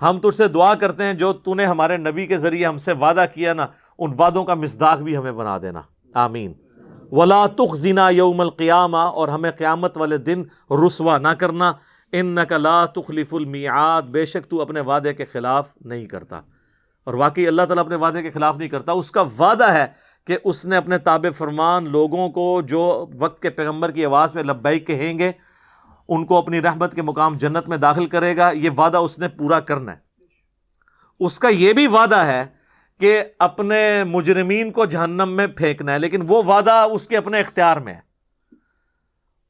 ہم 0.03 0.18
تجھ 0.18 0.36
سے 0.36 0.48
دعا 0.48 0.74
کرتے 0.74 1.05
ہیں، 1.05 1.14
جو 1.14 1.32
تو 1.32 1.55
نے 1.55 1.66
ہمارے 1.66 1.96
نبی 1.96 2.26
کے 2.26 2.38
ذریعے 2.38 2.66
ہم 2.66 2.78
سے 2.78 2.92
وعدہ 2.92 3.24
کیا 3.34 3.53
نا، 3.53 3.66
ان 3.98 4.14
وعدوں 4.18 4.44
کا 4.44 4.55
مزداق 4.55 4.98
بھی 4.98 5.16
ہمیں 5.16 5.32
بنا 5.32 5.59
دینا۔ 5.62 5.82
آمین۔ 6.14 6.53
ولا 7.12 7.46
تخزنا 7.46 8.09
یوم 8.09 8.40
القیامہ 8.40 8.96
اور 8.96 9.28
ہمیں 9.28 9.50
قیامت 9.50 9.98
والے 9.98 10.18
دن 10.18 10.42
رسوا 10.70 11.18
نہ 11.18 11.28
کرنا۔ 11.28 11.72
ان 12.12 12.36
لا 12.58 12.86
تخلف 12.86 13.34
المیعاد، 13.34 14.02
بے 14.02 14.26
شک 14.26 14.50
تو 14.50 14.62
اپنے 14.62 14.80
وعدے 14.80 15.14
کے 15.14 15.24
خلاف 15.24 15.68
نہیں 15.80 16.06
کرتا۔ 16.06 16.40
اور 17.04 17.14
واقعی 17.14 17.46
اللہ 17.46 17.62
تعالیٰ 17.62 17.84
اپنے 17.84 17.96
وعدے 17.96 18.22
کے 18.22 18.30
خلاف 18.30 18.56
نہیں 18.56 18.68
کرتا۔ 18.68 18.92
اس 18.92 19.10
کا 19.10 19.22
وعدہ 19.38 19.72
ہے 19.72 19.86
کہ 20.26 20.38
اس 20.44 20.64
نے 20.64 20.76
اپنے 20.76 20.98
تاب 20.98 21.26
فرمان 21.38 21.90
لوگوں 21.90 22.28
کو 22.28 22.62
جو 22.64 23.06
وقت 23.18 23.42
کے 23.42 23.50
پیغمبر 23.50 23.90
کی 23.90 24.04
آواز 24.04 24.34
میں 24.34 24.42
لبئی 24.42 24.80
کہیں 24.80 25.18
گے، 25.18 25.32
ان 26.08 26.26
کو 26.26 26.38
اپنی 26.38 26.62
رحمت 26.62 26.94
کے 26.94 27.02
مقام 27.02 27.36
جنت 27.36 27.68
میں 27.68 27.76
داخل 27.76 28.06
کرے 28.06 28.36
گا۔ 28.36 28.50
یہ 28.50 28.70
وعدہ 28.76 28.96
اس 28.96 29.18
نے 29.18 29.28
پورا 29.28 29.60
کرنا 29.60 29.92
ہے۔ 29.92 29.96
اس 31.20 31.38
کا 31.38 31.48
یہ 31.48 31.72
بھی 31.72 31.86
وعدہ 31.86 32.16
ہے 32.16 32.44
کہ 33.00 33.22
اپنے 33.38 34.04
مجرمین 34.04 34.70
کو 34.70 34.84
جہنم 34.84 35.28
میں 35.28 35.46
پھینکنا 35.46 35.92
ہے، 35.92 35.98
لیکن 35.98 36.22
وہ 36.28 36.42
وعدہ 36.42 36.86
اس 36.92 37.06
کے 37.06 37.16
اپنے 37.16 37.40
اختیار 37.40 37.76
میں 37.76 37.94
ہے۔ 37.94 38.11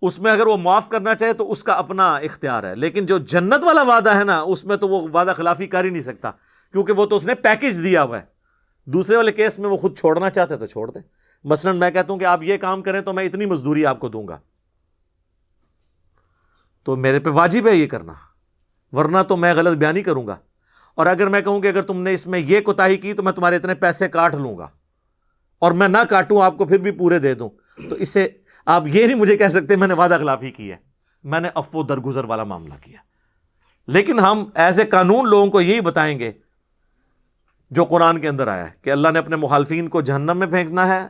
اس 0.02 0.18
میں 0.18 0.32
اگر 0.32 0.46
وہ 0.46 0.56
معاف 0.56 0.88
کرنا 0.88 1.14
چاہے 1.14 1.32
تو 1.32 1.52
اس 1.52 1.64
کا 1.64 1.72
اپنا 1.72 2.16
اختیار 2.16 2.64
ہے۔ 2.64 2.74
لیکن 2.74 3.06
جو 3.06 3.18
جنت 3.18 3.64
والا 3.64 3.82
وعدہ 3.82 4.14
ہے 4.14 4.24
نا، 4.24 4.40
اس 4.40 4.64
میں 4.64 4.76
تو 4.76 4.88
وہ 4.88 5.08
وعدہ 5.12 5.32
خلافی 5.36 5.66
کر 5.66 5.84
ہی 5.84 5.90
نہیں 5.90 6.02
سکتا۔ 6.02 6.30
کیونکہ 6.72 6.92
وہ 6.92 7.06
تو 7.06 7.16
اس 7.16 7.26
نے 7.26 7.34
پیکج 7.34 7.84
دیا 7.84 8.02
ہوا 8.02 8.18
ہے۔ 8.18 8.24
دوسرے 8.84 9.16
والے 9.16 9.32
کیس 9.32 9.58
میں 9.58 9.68
وہ 9.68 9.76
خود 9.76 9.98
چھوڑنا 9.98 10.30
چاہتے 10.30 10.56
تو 10.56 10.66
چھوڑ 10.66 10.90
دیں 10.90 11.02
مثلاً 11.44 11.76
میں 11.76 11.90
کہتا 11.90 12.12
ہوں 12.12 12.20
کہ 12.20 12.24
آپ 12.24 12.42
یہ 12.42 12.56
کام 12.56 12.82
کریں 12.82 13.00
تو 13.00 13.12
میں 13.12 13.24
اتنی 13.24 13.46
مزدوری 13.46 13.86
آپ 13.86 14.00
کو 14.00 14.08
دوں 14.08 14.28
گا۔ 14.28 14.38
تو 16.84 16.96
میرے 16.96 17.20
پہ 17.20 17.30
واجب 17.30 17.68
ہے 17.68 17.74
یہ 17.76 17.86
کرنا۔ 17.86 18.12
ورنہ 18.92 19.18
تو 19.28 19.36
میں 19.36 19.54
غلط 19.54 19.78
بیانی 19.78 20.02
کروں 20.02 20.26
گا۔ 20.26 20.36
اور 20.94 21.06
اگر 21.06 21.26
میں 21.26 21.40
کہوں 21.40 21.60
کہ 21.60 21.68
اگر 21.68 21.82
تم 21.82 22.00
نے 22.00 22.14
اس 22.14 22.26
میں 22.26 22.38
یہ 22.38 22.60
کوتاہی 22.60 22.96
کی 22.96 23.12
تو 23.12 23.22
میں 23.22 23.32
تمہارے 23.32 23.56
اتنے 23.56 23.74
پیسے 23.74 24.08
کاٹ 24.08 24.34
لوں 24.34 24.58
گا۔ 24.58 24.68
اور 25.58 25.72
میں 25.72 25.88
نہ 25.88 25.98
کاٹوں، 26.08 26.42
آپ 26.42 26.58
کو 26.58 26.64
پھر 26.64 26.78
بھی 26.78 26.90
پورے 26.90 27.18
دے 27.18 27.34
دوں۔ 27.34 27.48
تو 27.90 27.94
اس 27.96 28.08
سے 28.08 28.28
آپ 28.66 28.86
یہ 28.86 29.06
نہیں 29.06 29.18
مجھے 29.18 29.36
کہہ 29.36 29.48
سکتے 29.48 29.76
میں 29.76 29.88
نے 29.88 29.94
وعدہ 29.94 30.16
خلافی 30.20 30.50
کی 30.50 30.70
ہے۔ 30.70 30.76
میں 31.24 31.40
نے 31.40 31.48
افو 31.54 31.82
درگزر 31.82 32.24
والا 32.24 32.44
معاملہ 32.44 32.74
کیا۔ 32.80 32.98
لیکن 33.86 34.18
ہم 34.18 34.44
ایز 34.54 34.78
اے 34.78 34.86
قانون 34.86 35.28
لوگوں 35.28 35.46
کو 35.46 35.60
یہی 35.60 35.80
بتائیں 35.80 36.18
گے 36.18 36.32
جو 37.70 37.84
قرآن 37.84 38.18
کے 38.18 38.28
اندر 38.28 38.48
آیا 38.48 38.64
ہے 38.64 38.70
کہ 38.82 38.90
اللہ 38.90 39.08
نے 39.08 39.18
اپنے 39.18 39.36
مخالفین 39.36 39.88
کو 39.88 40.00
جہنم 40.00 40.36
میں 40.36 40.46
پھینکنا 40.46 40.86
ہے 40.86 41.06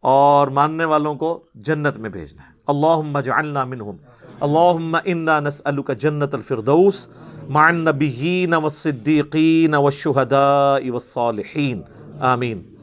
اور 0.00 0.48
ماننے 0.48 0.84
والوں 0.84 1.14
کو 1.14 1.42
جنت 1.54 1.96
میں 1.96 2.10
بھیجنا 2.10 2.42
ہے۔ 2.42 2.52
اللہ 2.66 3.20
جعلنا 3.20 3.64
منہم۔ 3.64 3.96
اللہم 4.40 4.96
انا 5.04 5.40
نسألک 5.40 5.90
جنت 5.98 6.34
الفردوس 6.34 7.08
مع 7.48 7.66
النبیین 7.66 8.54
والصدیقین 8.54 9.74
والشہداء 9.74 10.90
والصالحین۔ 10.90 11.82
آمین۔ 12.20 12.74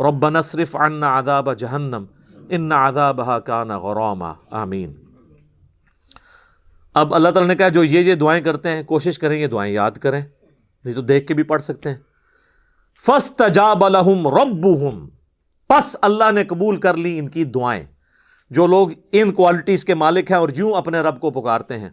ربنا 0.00 0.42
صرف 0.42 0.76
عنا 0.76 1.18
عذاب 1.18 1.58
جہنم۔ 1.58 2.04
ان 2.48 2.72
عذابها 2.72 3.38
کان 3.46 3.68
غراما، 3.68 4.32
آمین۔ 4.50 4.94
اب 6.94 7.14
اللہ 7.14 7.28
تعالیٰ 7.28 7.48
نے 7.48 7.56
کہا، 7.56 7.68
جو 7.68 7.84
یہ 7.84 8.00
یہ 8.00 8.14
دعائیں 8.14 8.44
کرتے 8.44 8.70
ہیں، 8.70 8.82
کوشش 8.82 9.18
کریں، 9.18 9.38
یہ 9.38 9.46
دعائیں 9.46 9.74
یاد 9.74 9.90
کریں۔ 9.90 10.22
نہیں 10.84 10.94
تو 10.94 11.00
دیکھ 11.00 11.26
کے 11.26 11.34
بھی 11.34 11.42
پڑھ 11.42 11.62
سکتے 11.62 11.88
ہیں۔ 11.88 11.96
فَاسْتَجَابَ 13.06 13.88
لَهُمْ 13.88 14.40
رَبُّهُمْ 14.40 15.10
پس 15.68 15.96
اللہ 16.02 16.32
نے 16.32 16.44
قبول 16.44 16.76
کر 16.76 16.96
لی 16.96 17.18
ان 17.18 17.28
کی 17.28 17.44
دعائیں۔ 17.44 17.84
جو 18.50 18.66
لوگ 18.66 18.88
ان 19.12 19.32
کوالٹیز 19.32 19.84
کے 19.84 19.94
مالک 19.94 20.30
ہیں 20.30 20.38
اور 20.38 20.48
یوں 20.56 20.72
اپنے 20.72 21.00
رب 21.00 21.20
کو 21.20 21.30
پکارتے 21.30 21.78
ہیں۔ 21.78 21.90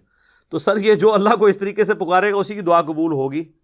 تو 0.49 0.59
سر، 0.59 0.77
یہ 0.77 0.95
جو 0.95 1.13
اللہ 1.13 1.35
کو 1.35 1.45
اس 1.45 1.57
طریقے 1.57 1.83
سے 1.83 1.93
پکارے 1.93 2.31
گا، 2.31 2.37
اسی 2.37 2.55
کی 2.55 2.61
دعا 2.61 2.81
قبول 2.81 3.11
ہوگی۔ 3.11 3.60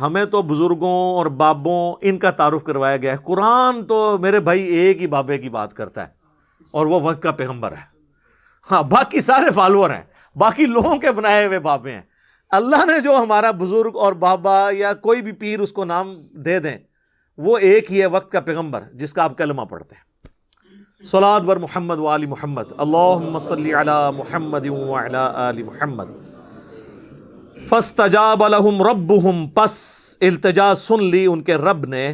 ہمیں 0.00 0.24
تو 0.24 0.42
بزرگوں 0.42 1.16
اور 1.16 1.26
بابوں 1.26 1.94
ان 2.00 2.18
کا 2.18 2.30
تعارف 2.30 2.64
کروایا 2.64 2.96
گیا 2.96 3.12
ہے۔ 3.12 3.16
قرآن 3.24 3.84
تو 3.84 4.18
میرے 4.18 4.40
بھائی 4.40 4.62
ایک 4.62 5.02
ہی 5.02 5.06
بابے 5.06 5.38
کی 5.38 5.48
بات 5.48 5.74
کرتا 5.74 6.06
ہے 6.06 6.12
اور 6.70 6.86
وہ 6.86 7.00
وقت 7.00 7.22
کا 7.22 7.30
پیغمبر 7.30 7.72
ہے۔ 7.72 8.00
ہاں 8.70 8.82
باقی 8.82 9.20
سارے 9.20 9.50
فالوور 9.50 9.90
ہیں۔ 9.90 10.02
باقی 10.36 10.66
لوگوں 10.66 10.96
کے 10.96 11.12
بنائے 11.12 11.46
ہوئے 11.46 11.58
بابے 11.58 11.92
ہیں۔ 11.92 12.02
اللہ 12.50 12.76
نے 12.76 13.00
جو 13.00 13.16
ہمارا 13.16 13.50
بزرگ 13.50 13.90
اور 13.94 14.12
بابا 14.12 14.68
یا 14.72 14.94
کوئی 14.94 15.22
بھی 15.22 15.32
پیر 15.32 15.60
اس 15.60 15.72
کو 15.72 15.84
نام 15.84 16.14
دے 16.30 16.58
دیں، 16.58 16.78
وہ 17.38 17.58
ایک 17.58 17.92
ہی 17.92 18.00
ہے 18.00 18.06
وقت 18.06 18.32
کا 18.32 18.40
پیغمبر، 18.40 18.80
جس 18.94 19.12
کا 19.12 19.24
آپ 19.24 19.38
کلمہ 19.38 19.62
پڑھتے 19.62 19.94
ہیں۔ 19.94 20.10
سلاد 21.04 21.40
بر 21.40 21.56
محمد 21.56 21.98
ولی 21.98 22.26
محمد۔ 22.26 22.62
اللہ 22.78 23.38
صلی 23.38 23.74
علی 23.74 24.10
محمد 24.16 24.66
آل 25.14 25.62
محمد۔ 25.62 26.04
فاستجاب 27.70 28.48
لهم 28.48 28.82
ربهم، 28.82 29.46
پس 29.46 29.70
التجا 30.20 30.74
سن 30.74 31.04
لی 31.04 31.26
ان 31.26 31.42
کے 31.42 31.54
رب 31.54 31.86
نے، 31.86 32.12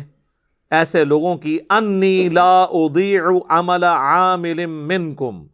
ایسے 0.71 1.05
لوگوں 1.05 1.37
کی، 1.37 1.59
انی 1.71 2.29
لا 2.29 2.63
اضیع 2.63 3.23
عمل 3.49 3.85
عامل 3.85 4.67
منکم، 4.67 5.47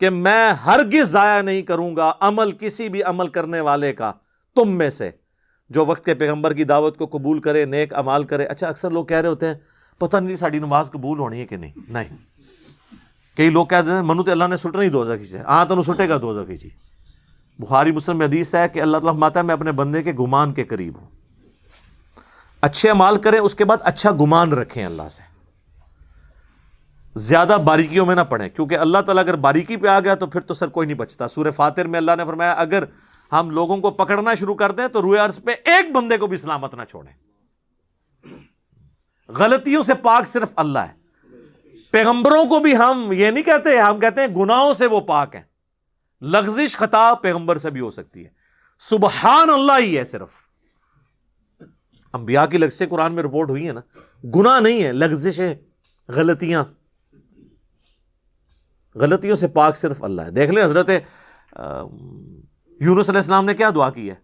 کہ 0.00 0.10
میں 0.10 0.52
ہرگز 0.52 1.10
ضائع 1.10 1.42
نہیں 1.42 1.62
کروں 1.62 1.96
گا 1.96 2.12
عمل 2.20 2.52
کسی 2.52 2.88
بھی 2.88 3.02
عمل 3.02 3.28
کرنے 3.28 3.60
والے 3.60 3.92
کا، 3.92 4.12
تم 4.54 4.70
میں 4.70 4.90
سے۔ 4.90 5.10
جو 5.70 5.86
وقت 5.86 6.04
کے 6.04 6.14
پیغمبر 6.14 6.52
کی 6.52 6.64
دعوت 6.64 6.98
کو 6.98 7.06
قبول 7.06 7.40
کرے، 7.40 7.64
نیک 7.64 7.94
عمال 7.94 8.24
کرے۔ 8.24 8.44
اچھا 8.44 8.68
اکثر 8.68 8.90
لوگ 8.90 9.04
کہہ 9.04 9.16
رہے 9.16 9.28
ہوتے 9.28 9.46
ہیں، 9.46 9.54
پتہ 9.98 10.16
نہیں 10.16 10.36
ساری 10.36 10.58
نماز 10.58 10.90
قبول 10.90 11.18
ہونی 11.18 11.40
ہے 11.40 11.46
کہ 11.46 11.56
نہیں؟ 11.56 11.72
نہیں۔ 11.88 12.16
کئی 13.36 13.50
لوگ 13.50 13.66
کہتے 13.66 13.90
ہیں، 13.90 14.02
منو 14.02 14.22
تو 14.22 14.30
اللہ 14.30 14.44
نے 14.44 14.56
سٹ 14.56 14.76
نہیں 14.76 14.88
دو 14.88 15.04
کھینچے 15.04 15.38
ہاں 15.38 15.64
تو 15.64 15.82
سٹے 15.82 16.08
گا 16.08 16.16
دو 16.22 16.44
کھینچی 16.46 16.68
جی۔ 16.68 16.91
بخاری 17.58 17.92
مسلم 17.92 18.18
میں 18.18 18.26
حدیث 18.26 18.54
ہے 18.54 18.68
کہ 18.68 18.82
اللہ 18.82 18.96
تعالیٰ 18.96 19.20
ماتا 19.20 19.40
ہے، 19.40 19.44
میں 19.44 19.54
اپنے 19.54 19.72
بندے 19.72 20.02
کے 20.02 20.12
گمان 20.12 20.52
کے 20.52 20.64
قریب 20.64 20.96
ہوں۔ 20.96 21.10
اچھے 22.60 22.90
امال 22.90 23.20
کریں، 23.20 23.38
اس 23.38 23.54
کے 23.54 23.64
بعد 23.64 23.76
اچھا 23.80 24.10
گمان 24.10 24.52
رکھیں 24.52 24.84
اللہ 24.84 25.08
سے۔ 25.10 25.22
زیادہ 27.14 27.58
باریکیوں 27.64 28.06
میں 28.06 28.14
نہ 28.14 28.20
پڑھیں، 28.20 28.48
کیونکہ 28.48 28.78
اللہ 28.78 28.98
تعالیٰ 28.98 29.22
اگر 29.22 29.36
باریکی 29.36 29.76
پہ 29.76 29.86
آ 29.86 30.00
گیا 30.00 30.14
تو 30.14 30.26
پھر 30.26 30.40
تو 30.40 30.54
سر 30.54 30.68
کوئی 30.68 30.86
نہیں 30.86 30.98
بچتا۔ 30.98 31.28
سورہ 31.28 31.50
فاتر 31.50 31.86
میں 31.86 31.98
اللہ 31.98 32.12
نے 32.16 32.24
فرمایا، 32.24 32.52
اگر 32.52 32.84
ہم 33.32 33.50
لوگوں 33.50 33.76
کو 33.76 33.90
پکڑنا 33.90 34.34
شروع 34.34 34.54
کر 34.54 34.72
دیں 34.72 34.88
تو 34.88 35.02
روئے 35.02 35.18
عرض 35.18 35.42
پہ 35.44 35.50
ایک 35.64 35.92
بندے 35.92 36.16
کو 36.16 36.26
بھی 36.26 36.36
سلامت 36.36 36.74
نہ 36.74 36.82
چھوڑیں۔ 36.84 37.12
غلطیوں 39.28 39.82
سے 39.82 39.94
پاک 39.94 40.28
صرف 40.28 40.48
اللہ 40.56 40.78
ہے۔ 40.78 40.92
پیغمبروں 41.90 42.44
کو 42.44 42.58
بھی 42.58 42.76
ہم 42.76 43.12
یہ 43.12 43.30
نہیں 43.30 43.44
کہتے، 43.44 43.78
ہم 43.78 44.00
کہتے 44.00 44.20
ہیں 44.20 44.28
گناہوں 44.28 44.74
سے 44.74 44.86
وہ 44.86 45.00
پاک 45.00 45.34
ہیں۔ 45.34 45.51
لغزش 46.22 46.76
خطا 46.76 47.14
پیغمبر 47.22 47.58
سے 47.58 47.70
بھی 47.70 47.80
ہو 47.80 47.90
سکتی 47.90 48.24
ہے۔ 48.24 48.30
سبحان 48.78 49.50
اللہ 49.50 49.72
ہی 49.78 49.98
ہے 49.98 50.04
صرف۔ 50.04 50.28
انبیاء 52.12 52.46
کی 52.46 52.58
لفظ 52.58 52.82
قرآن 52.90 53.12
میں 53.12 53.22
رپورٹ 53.22 53.50
ہوئی 53.50 53.66
ہے 53.66 53.72
نا۔ 53.72 53.80
گناہ 54.24 54.60
نہیں 54.60 54.84
ہے، 54.84 54.92
لغزش 54.92 55.40
ہے، 55.40 55.56
غلطیاں۔ 56.08 56.64
غلطیوں 58.94 59.36
سے 59.36 59.48
پاک 59.48 59.76
صرف 59.76 60.04
اللہ 60.04 60.22
ہے۔ 60.22 60.30
دیکھ 60.30 60.50
لیں 60.50 60.64
حضرت 60.64 60.88
یونس 62.80 63.08
علیہ 63.08 63.18
السلام 63.18 63.44
نے 63.44 63.54
کیا 63.54 63.70
دعا 63.74 63.90
کی 63.90 64.10
ہے؟ 64.10 64.14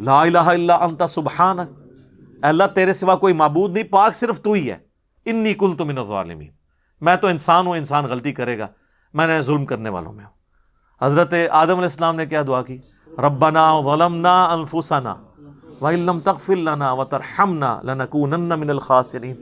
لا 0.00 0.22
الہ 0.22 0.38
الا 0.38 0.74
انت 0.74 1.02
سبحان 1.08 1.58
اللہ، 2.42 2.64
تیرے 2.74 2.92
سوا 2.92 3.16
کوئی 3.16 3.34
معبود 3.34 3.72
نہیں، 3.72 3.84
پاک 3.84 4.14
صرف 4.14 4.42
تو 4.42 4.52
ہی 4.52 4.70
ہے۔ 4.70 4.78
انی 5.24 5.54
کل 5.54 5.74
تو 5.78 5.84
من 5.84 5.98
الظالمین۔ 5.98 6.50
میں 7.00 7.16
تو 7.16 7.26
انسان 7.26 7.66
ہوں، 7.66 7.76
انسان 7.76 8.04
غلطی 8.04 8.32
کرے 8.32 8.58
گا۔ 8.58 8.66
میں 9.16 9.26
نے 9.26 9.42
ظلم 9.42 9.66
کرنے 9.66 9.88
والوں 9.88 10.12
میں 10.12 10.24
ہوں۔ 10.24 10.32
حضرت 11.04 11.34
آدم 11.50 11.70
علیہ 11.70 11.82
السلام 11.82 12.16
نے 12.16 12.26
کیا 12.26 12.42
دعا 12.46 12.62
کی؟ 12.62 12.78
ربنا 13.18 13.80
ظلمنا 13.80 14.44
انفسنا 14.44 15.14
وَإِن 15.80 15.98
لَمْ 15.98 16.22
تَغْفِرْ 16.22 16.56
لَنَا 16.56 16.92
وَتَرْحَمْنَا 16.92 17.80
لَنَكُونَنَّ 17.82 18.54
مِنَ 18.54 18.70
الْخَاسِرِينَ 18.70 19.34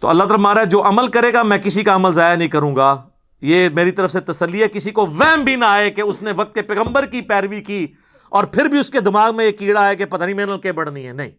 تو 0.00 0.08
اللہ 0.08 0.22
تعالیٰ 0.22 0.38
مارا 0.38 0.64
جو 0.64 0.88
عمل 0.88 1.06
کرے 1.06 1.32
گا، 1.32 1.42
میں 1.42 1.58
کسی 1.58 1.82
کا 1.82 1.94
عمل 1.94 2.12
ضائع 2.12 2.36
نہیں 2.36 2.48
کروں 2.48 2.76
گا۔ 2.76 3.02
یہ 3.40 3.68
میری 3.68 3.90
طرف 3.90 4.12
سے 4.12 4.20
تسلی 4.20 4.62
ہے، 4.62 4.68
کسی 4.68 4.90
کو 4.90 5.06
وہم 5.06 5.44
بھی 5.44 5.56
نہ 5.56 5.64
آئے 5.64 5.90
کہ 5.90 6.00
اس 6.00 6.22
نے 6.22 6.32
وقت 6.32 6.54
کے 6.54 6.62
پیغمبر 6.62 7.06
کی 7.06 7.22
پیروی 7.22 7.60
کی 7.60 7.86
اور 8.28 8.44
پھر 8.44 8.64
بھی 8.64 8.78
اس 8.78 8.90
کے 8.90 9.00
دماغ 9.00 9.36
میں 9.36 9.46
یہ 9.46 9.50
کیڑا 9.50 9.88
ہے 9.88 9.96
کہ 9.96 10.04
پتہ 10.04 10.24
نہیں 10.24 10.34
میں 10.34 10.58
کے 10.58 10.72
بڑھنی 10.72 11.06
ہے۔ 11.06 11.12
نہیں۔ 11.12 11.30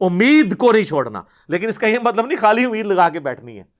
امید 0.00 0.56
کو 0.56 0.72
نہیں 0.72 0.84
چھوڑنا، 0.84 1.22
لیکن 1.48 1.68
اس 1.68 1.78
کا 1.78 1.86
یہ 1.86 1.98
مطلب 2.02 2.26
نہیں، 2.26 2.38
خالی 2.40 2.64
امید 2.64 2.86
لگا 2.86 3.08
کے 3.08 3.20
بیٹھنی 3.20 3.58
ہے۔ 3.58 3.71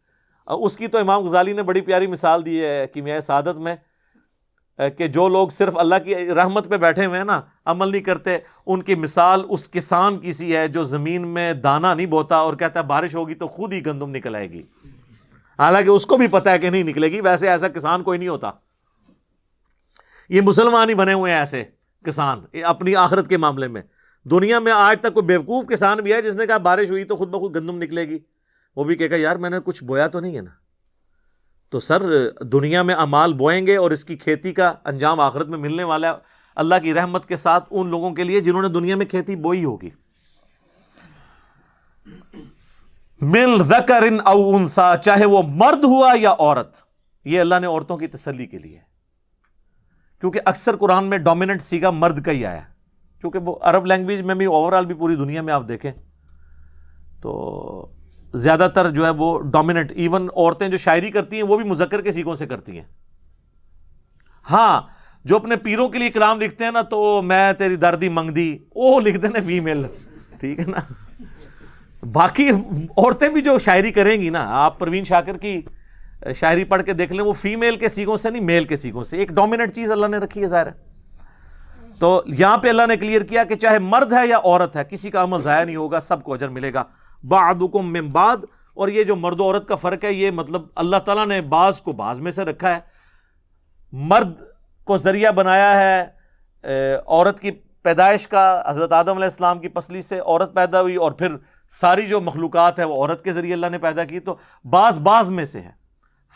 اس 0.47 0.77
کی 0.77 0.87
تو 0.87 0.99
امام 0.99 1.23
غزالی 1.23 1.53
نے 1.53 1.63
بڑی 1.63 1.81
پیاری 1.81 2.07
مثال 2.07 2.47
دی 2.47 2.65
ہے 2.65 2.87
کہ 2.95 3.21
سعادت 3.21 3.59
میں 3.59 3.77
کہ 4.99 5.07
جو 5.07 5.29
لوگ 5.29 5.49
صرف 5.49 5.77
اللہ 5.77 5.95
کی 6.05 6.15
رحمت 6.15 6.69
پہ 6.69 6.77
بیٹھے 6.77 7.07
ہوئے 7.07 7.19
ہیں 7.19 7.25
نا، 7.25 7.41
عمل 7.65 7.91
نہیں 7.91 8.03
کرتے، 8.03 8.39
ان 8.67 8.83
کی 8.83 8.95
مثال 8.95 9.45
اس 9.49 9.69
کسان 9.71 10.19
کی 10.19 10.33
سی 10.33 10.57
ہے 10.57 10.69
جو 10.69 10.85
زمین 10.85 11.29
میں 11.29 11.53
دانا 11.53 11.95
نہیں 11.95 12.07
بوتا 12.07 12.37
اور 12.37 12.55
کہتا 12.55 12.81
ہے 12.81 12.85
بارش 12.85 13.15
ہوگی 13.15 13.35
تو 13.35 13.47
خود 13.47 13.73
ہی 13.73 13.87
گندم 13.87 14.11
نکل 14.11 14.35
آئے 14.35 14.51
گی۔ 14.51 14.63
حالانکہ 15.59 15.89
اس 15.89 16.07
کو 16.07 16.17
بھی 16.17 16.27
پتا 16.27 16.51
ہے 16.51 16.59
کہ 16.59 16.71
نہیں 16.71 16.83
نکلے 16.83 17.09
گی، 17.09 17.21
ویسے 17.21 17.49
ایسا 17.49 17.69
کسان 17.69 18.03
کوئی 18.03 18.19
نہیں 18.19 18.29
ہوتا۔ 18.29 18.51
یہ 20.29 20.41
مسلمان 20.41 20.89
ہی 20.89 20.95
بنے 20.95 21.13
ہوئے 21.13 21.33
ہیں 21.33 21.39
ایسے 21.39 21.65
کسان 22.05 22.45
اپنی 22.65 22.97
آخرت 22.97 23.29
کے 23.29 23.37
معاملے 23.37 23.69
میں۔ 23.69 23.83
دنیا 24.25 24.59
میں 24.59 24.73
آج 24.73 25.01
تک 25.01 25.15
کوئی 25.15 25.27
بیوقوف 25.27 25.67
کسان 25.67 25.99
بھی 25.99 26.13
ہے 26.13 26.23
جس 26.23 26.35
نے 26.35 26.47
کہا 26.47 26.57
بارش 26.57 26.91
ہوئی 26.91 27.05
تو 27.05 27.17
خود 27.17 27.29
بخود 27.29 27.57
گندم 27.57 27.83
نکلے 27.83 28.09
گی۔ 28.09 28.19
وہ 28.77 28.85
بھی 28.85 28.97
کہے 28.97 29.11
گا، 29.11 29.17
یار 29.17 29.37
میں 29.37 29.51
نے 29.51 29.57
کچھ 29.65 29.85
بویا 29.85 30.07
تو 30.07 30.21
نہیں 30.21 30.37
ہے 30.37 30.41
نا. 30.41 30.51
تو 31.69 31.81
سر، 31.81 32.31
دنیا 32.31 32.83
میں 32.83 32.95
امال 32.95 33.33
بوئیں 33.33 33.67
گے 33.67 33.77
اور 33.77 33.91
اس 33.91 34.05
کی 34.05 34.17
کھیتی 34.17 34.53
کا 34.53 34.73
انجام 34.85 35.21
آخرت 35.21 35.49
میں 35.49 35.59
ملنے 35.59 35.85
والا 35.85 36.09
ہے۔ 36.09 36.15
اللہ 36.57 36.75
کی 36.83 36.95
رحمت 36.95 37.27
کے 37.27 37.37
ساتھ 37.37 37.65
ان 37.71 37.89
لوگوں 37.89 38.11
کے 38.11 38.25
لیے 38.25 38.41
جنہوں 38.41 38.63
نے 38.63 38.69
دنیا 38.69 38.97
میں 38.97 39.07
کھیتی 39.07 39.37
بوئی 39.37 39.65
ہوگی۔ 39.65 39.91
مل 43.21 43.63
ذکر 43.63 44.05
او 44.25 44.57
انسا 44.57 44.97
چاہے 44.97 45.25
وہ 45.25 45.43
مرد 45.43 45.85
ہوا 45.85 46.13
یا 46.17 46.31
عورت، 46.39 46.77
یہ 47.25 47.41
اللہ 47.41 47.55
نے 47.61 47.67
عورتوں 47.67 47.97
کی 47.97 48.07
تسلی 48.07 48.47
کے 48.47 48.59
لیے۔ 48.59 48.81
کیونکہ 50.21 50.41
اکثر 50.45 50.77
قرآن 50.77 51.05
میں 51.05 51.19
ڈومیننٹ 51.19 51.63
سیگا 51.63 51.91
مرد 51.91 52.23
کا 52.23 52.33
ہی 52.33 52.47
آیا۔ 52.47 52.61
کیونکہ 53.21 53.39
وہ 53.39 53.57
عرب 53.61 53.87
لینگویج 53.87 54.21
میں 54.21 54.35
بھی 54.35 54.47
اوور 54.47 54.73
آل 54.73 54.87
بھی 54.87 54.95
پوری 54.95 55.17
دنیا 55.17 55.43
میں 55.43 55.55
آپ 55.55 55.69
دیکھیں۔ 55.69 55.93
تو 57.23 58.02
زیادہ 58.35 58.69
تر 58.75 58.91
جو 58.91 59.05
ہے 59.05 59.11
وہ 59.11 59.39
ڈومیننٹ 59.39 59.93
ایون 59.93 60.29
عورتیں 60.37 60.69
جو 60.69 60.77
شاعری 60.77 61.11
کرتی 61.11 61.37
ہیں، 61.37 61.43
وہ 61.43 61.57
بھی 61.57 61.65
مذکر 61.65 62.03
کے 62.03 62.13
سیکھوں 62.13 62.37
سے 62.37 62.47
کرتی 62.47 62.73
ہیں۔ 62.73 62.85
ہاں 64.51 64.81
جو 65.25 65.37
اپنے 65.37 65.57
پیروں 65.57 65.89
کے 65.89 65.99
لیے 65.99 66.11
کلام 66.11 66.41
لکھتے 66.41 66.65
ہیں 66.65 66.71
نا، 66.71 66.83
تو 66.83 67.23
میں 67.23 67.53
تیری 67.53 67.77
دردی 67.77 68.09
منگ 68.09 68.31
دی 68.31 68.59
وہ 68.75 69.01
لکھتے 69.01 69.27
ہیں 69.27 69.47
فیمیل 69.47 69.87
ٹھیک 70.41 70.61
ہے 70.61 70.65
نا؟ 70.65 70.93
باقی 72.13 72.51
عورتیں 72.97 73.29
بھی 73.29 73.41
جو 73.41 73.59
شاعری 73.59 73.91
کریں 73.91 74.23
گی 74.23 74.29
نا، 74.29 74.47
آپ 74.49 74.79
پروین 74.79 75.05
شاکر 75.05 75.37
کی 75.37 75.61
شاعری 76.41 76.65
پڑھ 76.65 76.83
کے 76.83 76.93
دیکھ 76.93 77.13
لیں، 77.13 77.25
وہ 77.25 77.33
فیمیل 77.33 77.77
کے 77.77 77.89
سیکھوں 77.89 78.17
سے 78.17 78.31
نہیں 78.31 78.43
میل 78.43 78.65
کے 78.65 78.77
سیکھوں 78.77 79.05
سے۔ 79.05 79.17
ایک 79.17 79.29
ڈومیننٹ 79.29 79.73
چیز 79.73 79.91
اللہ 79.91 80.07
نے 80.07 80.17
رکھی 80.17 80.43
ہے 80.43 80.47
ظاہر۔ 80.47 80.67
ہے 80.67 80.73
تو 81.99 82.23
یہاں 82.27 82.59
پہ 82.59 82.69
اللہ 82.69 82.83
نے 82.89 82.97
کلیئر 82.97 83.23
کیا 83.23 83.45
کہ 83.45 83.55
چاہے 83.55 83.79
مرد 83.79 84.13
ہے 84.13 84.27
یا 84.27 84.39
عورت 84.39 84.77
ہے، 84.77 84.83
کسی 84.91 85.11
کا 85.11 85.23
عمل 85.23 85.43
ضائع 85.43 85.65
نہیں 85.65 85.77
ہوگا، 85.77 86.01
سب 86.01 86.23
کو 86.23 86.35
اجر 86.35 86.49
ملے 86.49 86.75
گا۔ 86.75 86.85
بعدکم 87.23 87.93
من 87.93 88.09
بعد 88.13 88.45
اور 88.75 88.89
یہ 88.89 89.03
جو 89.05 89.17
مرد 89.17 89.41
و 89.41 89.45
عورت 89.45 89.69
کا 89.69 89.77
فرق 89.77 90.05
ہے، 90.05 90.13
یہ 90.13 90.31
مطلب 90.31 90.63
اللہ 90.77 90.97
تعالیٰ 90.97 91.27
نے 91.27 91.41
بعض 91.41 91.81
کو 91.81 91.93
بعض 91.93 92.21
میں 92.21 92.33
سے 92.33 92.45
رکھا 92.45 92.75
ہے۔ 92.75 92.81
مرد 93.93 94.41
کو 94.87 94.97
ذریعہ 94.99 95.33
بنایا 95.33 95.79
ہے 95.79 96.05
عورت 97.07 97.41
کی 97.41 97.51
پیدائش 97.85 98.27
کا، 98.29 98.63
حضرت 98.67 98.93
آدم 98.93 99.17
علیہ 99.17 99.25
السلام 99.25 99.59
کی 99.59 99.69
پسلی 99.69 100.03
سے 100.03 100.19
عورت 100.19 100.55
پیدا 100.55 100.81
ہوئی، 100.81 100.97
اور 100.97 101.13
پھر 101.13 101.37
ساری 101.73 102.07
جو 102.07 102.21
مخلوقات 102.21 102.79
ہے 102.79 102.85
وہ 102.85 102.97
عورت 102.97 103.23
کے 103.25 103.33
ذریعے 103.33 103.55
اللہ 103.55 103.67
نے 103.67 103.79
پیدا 103.79 104.05
کی۔ 104.05 104.21
تو 104.21 104.37
بعض 104.65 104.99
بعض 105.01 105.31
میں 105.31 105.45
سے 105.45 105.61
ہے 105.61 105.71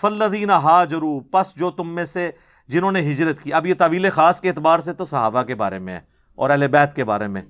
فلدینہ 0.00 0.52
ہا 0.62 0.82
جرو 0.84 1.18
پس 1.32 1.54
جو 1.56 1.70
تم 1.70 1.94
میں 1.94 2.04
سے 2.04 2.30
جنہوں 2.68 2.92
نے 2.92 3.00
ہجرت 3.02 3.40
کی۔ 3.42 3.52
اب 3.52 3.66
یہ 3.66 3.74
طویل 3.78 4.10
خاص 4.10 4.40
کے 4.40 4.48
اعتبار 4.48 4.78
سے 4.78 4.92
تو 4.92 5.04
صحابہ 5.04 5.42
کے 5.42 5.54
بارے 5.54 5.78
میں 5.78 5.94
ہے 5.94 6.00
اور 6.38 6.50
اہل 6.50 6.66
بیت 6.68 6.94
کے 6.94 7.04
بارے 7.04 7.26
میں۔ 7.26 7.42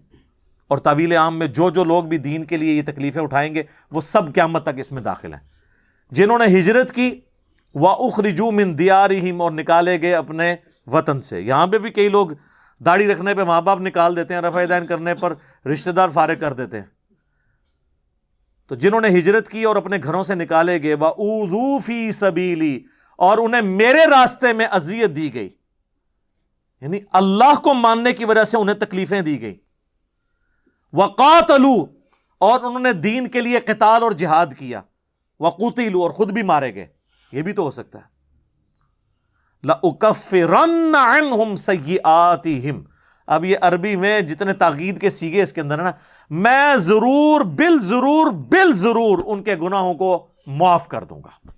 اور 0.68 0.78
طویل 0.78 1.16
عام 1.16 1.38
میں 1.38 1.46
جو 1.46 1.70
جو 1.70 1.84
لوگ 1.84 2.04
بھی 2.04 2.18
دین 2.18 2.44
کے 2.44 2.56
لیے 2.56 2.74
یہ 2.74 2.82
تکلیفیں 2.86 3.22
اٹھائیں 3.22 3.54
گے، 3.54 3.62
وہ 3.90 4.00
سب 4.00 4.34
قیامت 4.34 4.62
تک 4.62 4.78
اس 4.78 4.92
میں 4.92 5.02
داخل 5.02 5.32
ہیں۔ 5.32 5.40
جنہوں 6.10 6.38
نے 6.38 6.60
ہجرت 6.60 6.92
کی 6.92 7.20
وہ 7.74 7.88
اخرجو 7.88 8.50
من 8.50 8.78
دیارہم 8.78 9.40
اور 9.40 9.52
نکالے 9.52 10.02
گئے 10.02 10.14
اپنے 10.14 10.56
وطن 10.86 11.20
سے۔ 11.20 11.40
یہاں 11.40 11.66
پہ 11.66 11.78
بھی 11.78 11.90
کئی 11.90 12.08
لوگ 12.08 12.26
داڑھی 12.84 13.06
رکھنے 13.06 13.34
پہ 13.34 13.44
ماں 13.44 13.62
باپ 13.62 13.80
نکال 13.80 14.16
دیتے 14.16 14.34
ہیں، 14.34 14.40
رفع 14.40 14.64
دین 14.68 14.86
کرنے 14.86 15.14
پر 15.14 15.34
رشتہ 15.66 15.90
دار 15.90 16.08
فارغ 16.08 16.34
کر 16.40 16.52
دیتے 16.52 16.76
ہیں۔ 16.76 16.86
تو 18.68 18.74
جنہوں 18.74 19.00
نے 19.00 19.08
ہجرت 19.08 19.48
کی 19.48 19.64
اور 19.64 19.76
اپنے 19.76 19.96
گھروں 20.02 20.22
سے 20.22 20.34
نکالے 20.34 20.82
گئے 20.82 20.94
وہ 20.94 21.06
اردو 21.18 21.78
فی 21.78 22.12
سبیلی 22.12 22.84
اور 23.18 23.38
انہیں 23.38 23.62
میرے 23.62 24.06
راستے 24.10 24.52
میں 24.52 24.66
اذیت 24.70 25.16
دی 25.16 25.34
گئی۔ 25.34 25.48
یعنی 26.80 27.00
اللہ 27.12 27.54
کو 27.62 27.74
ماننے 27.74 28.12
کی 28.12 28.24
وجہ 28.24 28.44
سے 28.44 28.56
انہیں 28.56 28.76
تکلیفیں 28.76 29.20
دی 29.20 29.40
گئی۔ 29.40 29.65
وقاتلو، 30.92 31.74
اور 32.38 32.60
انہوں 32.60 32.78
نے 32.78 32.92
دین 32.92 33.28
کے 33.28 33.40
لیے 33.40 33.60
قتال 33.60 34.02
اور 34.02 34.12
جہاد 34.12 34.46
کیا۔ 34.58 34.80
وقوتی 35.40 35.88
لو 35.88 36.02
اور 36.02 36.10
خود 36.10 36.32
بھی 36.32 36.42
مارے 36.42 36.74
گئے۔ 36.74 36.86
یہ 37.32 37.42
بھی 37.42 37.52
تو 37.52 37.62
ہو 37.62 37.70
سکتا 37.70 37.98
ہے۔ 37.98 38.04
اب 43.26 43.44
یہ 43.44 43.56
عربی 43.60 43.96
میں 43.96 44.20
جتنے 44.20 44.52
تاغید 44.52 45.00
کے 45.00 45.10
سیگے 45.10 45.42
اس 45.42 45.52
کے 45.52 45.60
اندر 45.60 45.82
نا، 45.82 45.90
میں 46.30 46.76
ضرور 46.76 47.40
بل 47.40 47.80
ضرور 47.80 48.30
بل 48.32 48.72
ضرور 48.72 49.18
ان 49.26 49.42
کے 49.42 49.56
گناہوں 49.56 49.94
کو 49.94 50.28
معاف 50.46 50.88
کر 50.88 51.04
دوں 51.04 51.20
گا۔ 51.22 51.50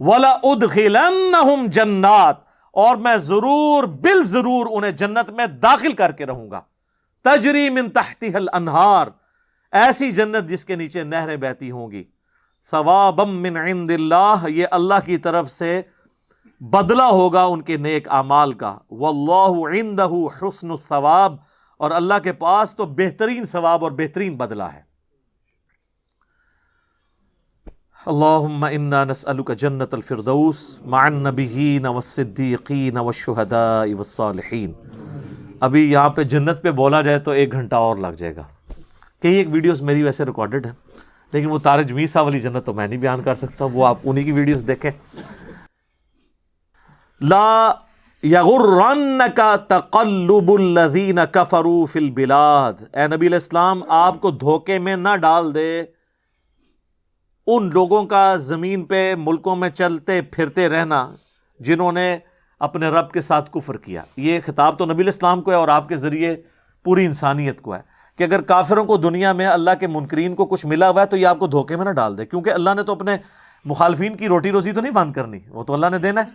ولا 0.00 0.32
ادخلنہم 0.42 1.66
جنات، 1.66 2.36
اور 2.72 2.96
میں 2.96 3.16
ضرور 3.16 3.84
بل 3.84 4.24
ضرور 4.24 4.66
انہیں 4.70 4.90
جنت 4.90 5.30
میں 5.30 5.46
داخل 5.46 5.92
کر 5.92 6.12
کے 6.12 6.26
رہوں 6.26 6.50
گا۔ 6.50 6.60
تجری 7.24 7.70
من 7.70 7.90
تحتی 7.90 8.34
الانہار، 8.34 9.06
ایسی 9.72 10.10
جنت 10.10 10.48
جس 10.48 10.64
کے 10.64 10.76
نیچے 10.76 11.04
نہریں 11.04 11.36
بہتی 11.36 11.70
ہوں 11.70 11.90
گی۔ 11.90 12.04
ثوابم 12.70 13.30
من 13.42 13.56
عند 13.56 13.90
اللہ، 13.90 14.44
یہ 14.48 14.66
اللہ 14.70 15.06
کی 15.06 15.16
طرف 15.16 15.50
سے 15.50 15.82
بدلہ 16.60 17.02
ہوگا 17.02 17.44
ان 17.44 17.62
کے 17.62 17.76
نیک 17.76 18.08
اعمال 18.08 18.52
کا۔ 18.52 18.78
واللہ 18.90 19.80
عندہ 19.80 20.08
حسن 20.42 20.70
الثواب، 20.70 21.36
اور 21.76 21.90
اللہ 21.90 22.18
کے 22.22 22.32
پاس 22.32 22.74
تو 22.74 22.86
بہترین 22.86 23.44
ثواب 23.44 23.84
اور 23.84 23.92
بہترین 23.92 24.36
بدلہ 24.36 24.62
ہے۔ 24.62 24.80
اللہم 28.06 28.64
انا 28.64 29.04
نسألک 29.04 29.50
جنت 29.58 29.94
الفردوس 29.94 30.78
مع 30.84 31.04
النبیین 31.04 31.86
والصدیقین 31.86 32.96
والشہداء 32.96 33.84
والصالحین۔ 33.84 34.72
ابھی 35.62 35.90
یہاں 35.90 36.08
پہ 36.10 36.22
جنت 36.22 36.62
پہ 36.62 36.70
بولا 36.70 37.00
جائے 37.02 37.18
تو 37.18 37.30
ایک 37.30 37.52
گھنٹہ 37.52 37.74
اور 37.74 37.96
لگ 37.96 38.16
جائے 38.16 38.34
گا۔ 38.36 38.42
کئی 39.22 39.34
ایک 39.34 39.48
ویڈیوز 39.50 39.82
میری 39.82 40.02
ویسے 40.02 40.24
ریکارڈڈ 40.24 40.66
ہیں، 40.66 40.72
لیکن 41.32 41.46
وہ 41.46 41.58
تارج 41.58 41.92
میسا 41.92 42.20
والی 42.20 42.40
جنت 42.40 42.64
تو 42.66 42.72
میں 42.74 42.86
نہیں 42.86 43.00
بیان 43.00 43.22
کر 43.22 43.34
سکتا، 43.34 43.64
وہ 43.64 43.86
آپ 43.86 43.98
انہی 44.04 44.24
کی 44.24 44.32
ویڈیوز 44.32 44.66
دیکھیں۔ 44.66 44.90
لا 47.20 47.72
یغرنک 48.22 49.40
تقلب 49.68 50.50
الذین 50.50 51.18
کفروا 51.32 51.86
فی 51.92 51.98
البلاد۔ 51.98 52.72
اے 52.92 53.06
نبی 53.06 53.26
علیہ 53.26 53.36
السلام، 53.36 53.82
آپ 53.88 54.20
کو 54.20 54.30
دھوکے 54.30 54.78
میں 54.78 54.96
نہ 54.96 55.16
ڈال 55.20 55.54
دے۔ 55.54 55.82
ان 57.46 57.70
لوگوں 57.72 58.04
کا 58.06 58.36
زمین 58.36 58.84
پہ، 58.84 59.14
ملکوں 59.18 59.56
میں 59.56 59.70
چلتے 59.70 60.20
پھرتے 60.22 60.68
رہنا، 60.68 61.10
جنہوں 61.60 61.92
نے 61.92 62.18
اپنے 62.62 62.88
رب 62.88 63.10
کے 63.10 63.20
ساتھ 63.20 63.50
کفر 63.50 63.76
کیا۔ 63.76 64.02
یہ 64.16 64.40
خطاب 64.46 64.78
تو 64.78 64.86
نبی 64.86 65.02
الاسلام 65.02 65.42
کو 65.42 65.50
ہے 65.50 65.56
اور 65.56 65.68
آپ 65.68 65.88
کے 65.88 65.96
ذریعے 65.96 66.36
پوری 66.84 67.06
انسانیت 67.06 67.60
کو 67.60 67.74
ہے 67.74 67.80
کہ 68.18 68.24
اگر 68.24 68.40
کافروں 68.40 68.84
کو 68.84 68.96
دنیا 68.96 69.32
میں 69.32 69.46
اللہ 69.46 69.70
کے 69.80 69.86
منکرین 69.86 70.34
کو 70.34 70.46
کچھ 70.46 70.66
ملا 70.66 70.88
ہوا 70.88 71.00
ہے 71.00 71.06
تو 71.06 71.16
یہ 71.16 71.26
آپ 71.26 71.38
کو 71.38 71.46
دھوکے 71.46 71.76
میں 71.76 71.84
نہ 71.84 71.90
ڈال 71.90 72.18
دے، 72.18 72.26
کیونکہ 72.26 72.50
اللہ 72.50 72.70
نے 72.76 72.82
تو 72.82 72.92
اپنے 72.92 73.16
مخالفین 73.64 74.16
کی 74.16 74.28
روٹی 74.28 74.50
روزی 74.50 74.72
تو 74.72 74.80
نہیں 74.80 74.92
بند 74.92 75.12
کرنی، 75.12 75.38
وہ 75.48 75.62
تو 75.62 75.74
اللہ 75.74 75.86
نے 75.86 75.98
دینا 75.98 76.20
ہے۔ 76.20 76.30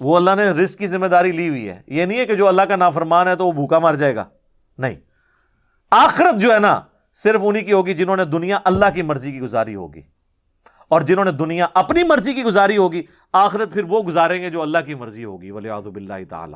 وہ 0.00 0.16
اللہ 0.16 0.30
نے 0.36 0.50
رزق 0.50 0.78
کی 0.78 0.86
ذمہ 0.86 1.06
داری 1.06 1.32
لی 1.32 1.48
ہوئی 1.48 1.68
ہے۔ 1.68 1.82
یہ 1.86 2.04
نہیں 2.04 2.18
ہے 2.18 2.26
کہ 2.26 2.36
جو 2.36 2.48
اللہ 2.48 2.62
کا 2.62 2.76
نافرمان 2.76 3.28
ہے 3.28 3.36
تو 3.36 3.46
وہ 3.46 3.52
بھوکا 3.52 3.78
مار 3.78 3.94
جائے 3.94 4.16
گا۔ 4.16 4.24
نہیں۔ 4.78 4.94
آخرت 5.90 6.40
جو 6.40 6.54
ہے 6.54 6.58
نا، 6.58 6.80
صرف 7.14 7.40
انہی 7.44 7.60
کی 7.60 7.72
ہوگی 7.72 7.94
جنہوں 7.94 8.16
نے 8.16 8.24
دنیا 8.24 8.58
اللہ 8.64 8.86
کی 8.94 9.02
مرضی 9.02 9.32
کی 9.32 9.40
گزاری 9.40 9.74
ہوگی۔ 9.74 10.02
اور 10.88 11.00
جنہوں 11.00 11.24
نے 11.24 11.32
دنیا 11.32 11.66
اپنی 11.74 12.02
مرضی 12.02 12.32
کی 12.32 12.44
گزاری 12.44 12.76
ہوگی، 12.76 13.02
آخرت 13.32 13.72
پھر 13.72 13.84
وہ 13.84 14.02
گزاریں 14.02 14.42
گے 14.42 14.50
جو 14.50 14.62
اللہ 14.62 14.78
کی 14.86 14.94
مرضی 14.94 15.24
ہوگی 15.24 15.50
ولی 15.50 15.68
آزب 15.68 15.96
اللہ 15.96 16.12
تعالی۔ 16.30 16.54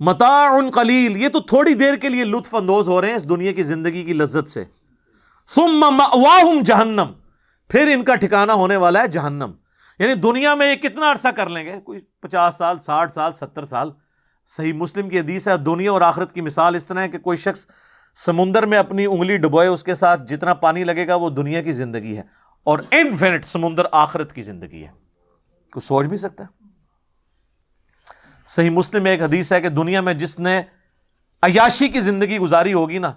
متاع 0.00 0.70
قلیل، 0.74 1.16
یہ 1.16 1.28
تو 1.28 1.40
تھوڑی 1.40 1.74
دیر 1.74 1.94
کے 1.94 2.08
لیے 2.08 2.24
لطف 2.24 2.54
اندوز 2.54 2.88
ہو 2.88 3.00
رہے 3.00 3.08
ہیں 3.08 3.14
اس 3.14 3.28
دنیا 3.28 3.52
کی 3.52 3.62
زندگی 3.62 4.04
کی 4.04 4.12
لذت 4.12 4.50
سے۔ 4.50 4.64
ثم 5.54 6.02
جہنم، 6.64 7.06
پھر 7.68 7.94
ان 7.94 8.04
کا 8.04 8.14
ٹھکانہ 8.14 8.52
ہونے 8.52 8.76
والا 8.76 9.02
ہے 9.02 9.08
جہنم۔ 9.08 9.50
یعنی 9.98 10.14
دنیا 10.14 10.54
میں 10.54 10.70
یہ 10.70 10.76
کتنا 10.76 11.12
عرصہ 11.12 11.28
کر 11.28 11.48
لیں 11.48 11.64
گے؟ 11.64 11.80
کوئی 11.84 12.00
پچاس 12.20 12.56
سال، 12.56 12.78
ساٹھ 12.78 13.12
سال، 13.12 13.32
ستر 13.32 13.64
سال۔ 13.64 13.90
صحیح 14.46 14.72
مسلم 14.72 15.08
کی 15.08 15.18
حدیث 15.18 15.48
ہے، 15.48 15.56
دنیا 15.56 15.92
اور 15.92 16.00
آخرت 16.00 16.32
کی 16.32 16.40
مثال 16.40 16.74
اس 16.74 16.86
طرح 16.86 17.00
ہے 17.00 17.08
کہ 17.08 17.18
کوئی 17.18 17.38
شخص 17.38 17.66
سمندر 18.16 18.66
میں 18.66 18.78
اپنی 18.78 19.06
انگلی 19.06 19.36
ڈبوئے 19.36 19.66
اس 19.66 19.84
کے 19.84 19.94
ساتھ 19.94 20.22
جتنا 20.26 20.54
پانی 20.54 20.84
لگے 20.84 21.06
گا 21.08 21.14
وہ 21.14 21.30
دنیا 21.30 21.62
کی 21.62 21.72
زندگی 21.72 22.16
ہے 22.16 22.22
اور 22.64 22.78
انفینٹ 22.90 23.44
سمندر 23.44 23.82
آخرت 23.92 24.32
کی 24.32 24.42
زندگی 24.42 24.84
ہے۔ 24.84 24.90
کچھ 25.72 25.84
سوچ 25.84 26.06
بھی 26.06 26.16
سکتا 26.16 26.44
ہے؟ 26.44 26.68
صحیح 28.46 28.70
مسلم 28.70 29.02
میں 29.02 29.10
ایک 29.10 29.22
حدیث 29.22 29.52
ہے 29.52 29.60
کہ 29.60 29.68
دنیا 29.68 30.00
میں 30.00 30.14
جس 30.14 30.38
نے 30.38 30.62
عیاشی 31.42 31.88
کی 31.88 32.00
زندگی 32.00 32.38
گزاری 32.38 32.72
ہوگی 32.72 32.98
نا، 32.98 33.12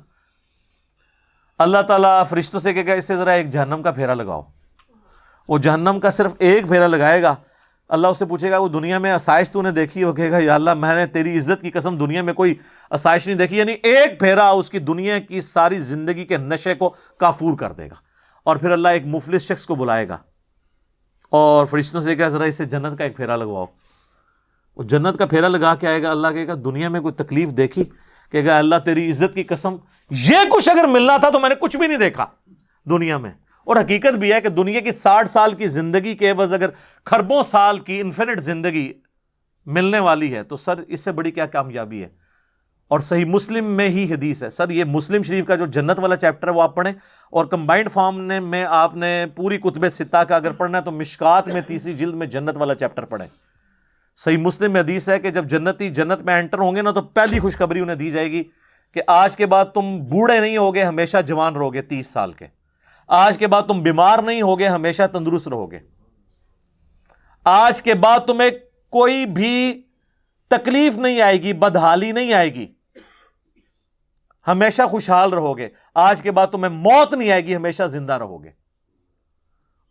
اللہ 1.57 1.81
تعالیٰ 1.81 2.27
فرشتوں 2.29 2.59
سے 2.59 2.73
کہ 2.73 2.91
اس 2.91 3.05
سے 3.05 3.17
ذرا 3.17 3.31
ایک 3.31 3.49
جہنم 3.49 3.81
کا 3.83 3.91
پھیرا 3.91 4.13
لگاؤ۔ 4.13 4.41
وہ 5.49 5.57
جہنم 5.57 5.99
کا 5.99 6.09
صرف 6.09 6.31
ایک 6.39 6.67
پھیرا 6.67 6.87
لگائے 6.87 7.23
گا 7.23 7.35
اللہ 7.89 8.07
اس 8.07 8.17
سے 8.17 8.25
پوچھے 8.25 8.51
گا، 8.51 8.57
وہ 8.57 8.67
دنیا 8.67 8.97
میں 8.97 9.11
آسائش 9.11 9.49
تو 9.49 9.61
نے 9.61 9.71
دیکھی 9.71 10.03
ہو 10.03 10.13
کہے 10.13 10.31
گا 10.31 10.37
یا 10.37 10.55
اللہ، 10.55 10.73
میں 10.73 10.95
نے 10.95 11.07
تیری 11.07 11.37
عزت 11.37 11.61
کی 11.61 11.71
قسم 11.71 11.97
دنیا 11.97 12.21
میں 12.21 12.33
کوئی 12.33 12.55
آسائش 12.89 13.27
نہیں 13.27 13.37
دیکھی؟ 13.37 13.57
یعنی 13.57 13.71
ایک 13.83 14.19
پھیرا 14.19 14.49
اس 14.49 14.69
کی 14.69 14.79
دنیا 14.79 15.19
کی 15.19 15.41
ساری 15.41 15.79
زندگی 15.79 16.25
کے 16.25 16.37
نشے 16.37 16.75
کو 16.75 16.95
کافور 17.17 17.57
کر 17.57 17.71
دے 17.71 17.87
گا۔ 17.87 17.95
اور 18.43 18.55
پھر 18.55 18.69
اللہ 18.69 18.87
ایک 18.87 19.05
مفلس 19.05 19.41
شخص 19.41 19.65
کو 19.65 19.75
بلائے 19.75 20.07
گا۔ 20.07 20.17
اور 21.29 21.65
فرشتوں 21.65 22.01
سے 22.01 22.15
کہا، 22.15 22.27
ذرا 22.27 22.43
اس 22.43 22.55
سے 22.55 22.65
جنت 22.65 22.97
کا 22.97 23.03
ایک 23.03 23.15
پھیرا 23.15 23.35
لگواؤ۔ 23.35 23.65
وہ 24.75 24.83
جنت 24.83 25.17
کا 25.17 25.25
پھیرا 25.25 25.47
لگا 25.47 25.75
کے 25.75 25.87
آئے 25.87 26.03
گا، 26.03 26.11
اللہ 26.11 26.27
کہے 26.27 26.47
گا، 26.47 26.53
دنیا 26.65 26.89
میں 26.89 27.01
کوئی 27.01 27.13
تکلیف 27.13 27.49
دیکھی؟ 27.49 27.83
کہ 28.31 28.45
گا، 28.45 28.57
اللہ 28.57 28.75
تیری 28.85 29.09
عزت 29.09 29.33
کی 29.33 29.43
قسم، 29.43 29.75
یہ 30.11 30.37
کچھ 30.49 30.69
اگر 30.69 30.83
ملنا 30.83 31.17
تھا 31.17 31.29
تو 31.29 31.39
میں 31.39 31.49
نے 31.49 31.55
کچھ 31.55 31.77
بھی 31.77 31.87
نہیں 31.87 31.97
دیکھا 31.97 32.25
دنیا 32.89 33.17
میں۔ 33.17 33.31
اور 33.69 33.77
حقیقت 33.77 34.13
بھی 34.13 34.33
ہے 34.33 34.41
کہ 34.41 34.49
دنیا 34.49 34.79
کی 34.79 34.91
ساٹھ 34.91 35.31
سال 35.31 35.53
کی 35.53 35.67
زندگی 35.67 36.15
کے 36.15 36.29
عوض 36.29 36.53
اگر 36.53 36.69
خربوں 37.05 37.43
سال 37.43 37.79
کی 37.79 38.01
انفینٹ 38.01 38.39
زندگی 38.39 38.93
ملنے 39.65 39.99
والی 39.99 40.35
ہے، 40.35 40.43
تو 40.43 40.57
سر، 40.57 40.79
اس 40.87 41.01
سے 41.01 41.11
بڑی 41.11 41.31
کیا 41.31 41.45
کامیابی 41.45 42.03
ہے؟ 42.03 42.07
اور 42.87 42.99
صحیح 42.99 43.25
مسلم 43.25 43.65
میں 43.65 43.89
ہی 43.89 44.13
حدیث 44.13 44.43
ہے۔ 44.43 44.49
سر، 44.49 44.69
یہ 44.69 44.83
مسلم 44.83 45.21
شریف 45.21 45.45
کا 45.45 45.55
جو 45.55 45.65
جنت 45.65 45.99
والا 45.99 46.15
چیپٹر 46.15 46.47
ہے، 46.47 46.53
وہ 46.53 46.61
آپ 46.61 46.75
پڑھیں۔ 46.75 46.93
اور 47.31 47.45
کمبائنڈ 47.45 47.91
فارم 47.91 48.21
نے 48.21 48.39
میں، 48.39 48.65
آپ 48.69 48.95
نے 48.95 49.25
پوری 49.35 49.57
کتب 49.57 49.89
ستا 49.89 50.23
کا 50.23 50.35
اگر 50.35 50.51
پڑھنا 50.51 50.77
ہے، 50.77 50.83
تو 50.83 50.91
مشکات 50.91 51.47
میں 51.47 51.61
تیسری 51.61 51.93
جلد 51.93 52.13
میں 52.13 52.27
جنت 52.27 52.57
والا 52.57 52.75
چیپٹر 52.75 53.05
پڑھیں۔ 53.05 53.27
صحیح 54.15 54.37
مسلم 54.37 54.73
میں 54.73 54.81
حدیث 54.81 55.09
ہے 55.09 55.19
کہ 55.19 55.29
جب 55.29 55.45
جنتی 55.45 55.89
جنت 55.89 56.21
میں 56.21 56.39
انٹر 56.39 56.57
ہوں 56.57 56.75
گے 56.75 56.81
نا، 56.81 56.91
تو 56.91 57.01
پہلی 57.01 57.39
خوشخبری 57.39 57.79
انہیں 57.79 57.95
دی 57.95 58.11
جائے 58.11 58.31
گی 58.31 58.43
کہ 58.93 59.01
آج 59.07 59.37
کے 59.37 59.45
بعد 59.45 59.65
تم 59.65 59.97
بوڑھے 60.09 60.39
نہیں 60.39 60.57
ہوگے، 60.57 60.83
ہمیشہ 60.83 61.17
جوان 61.25 61.55
رہو 61.55 61.73
گے 61.73 61.81
تیس 61.81 62.07
سال 62.07 62.31
کے۔ 62.31 62.58
آج 63.09 63.37
کے 63.37 63.47
بعد 63.47 63.61
تم 63.61 63.81
بیمار 63.81 64.19
نہیں 64.19 64.41
ہوگے، 64.41 64.67
ہمیشہ 64.67 65.03
تندرست 65.11 65.47
رہو 65.47 65.71
گے۔ 65.71 65.79
آج 67.43 67.81
کے 67.81 67.93
بعد 67.93 68.19
تمہیں 68.19 68.49
کوئی 68.89 69.25
بھی 69.25 69.81
تکلیف 70.47 70.97
نہیں 70.97 71.21
آئے 71.21 71.41
گی، 71.41 71.53
بدحالی 71.53 72.11
نہیں 72.11 72.33
آئے 72.33 72.53
گی۔ 72.53 72.73
ہمیشہ 74.47 74.81
خوشحال 74.91 75.33
رہو 75.33 75.57
گے۔ 75.57 75.69
آج 75.95 76.21
کے 76.21 76.31
بعد 76.31 76.47
تمہیں 76.47 76.73
موت 76.73 77.13
نہیں 77.13 77.31
آئے 77.31 77.45
گی، 77.45 77.55
ہمیشہ 77.55 77.83
زندہ 77.83 78.13
رہو 78.13 78.43
گے۔ 78.43 78.49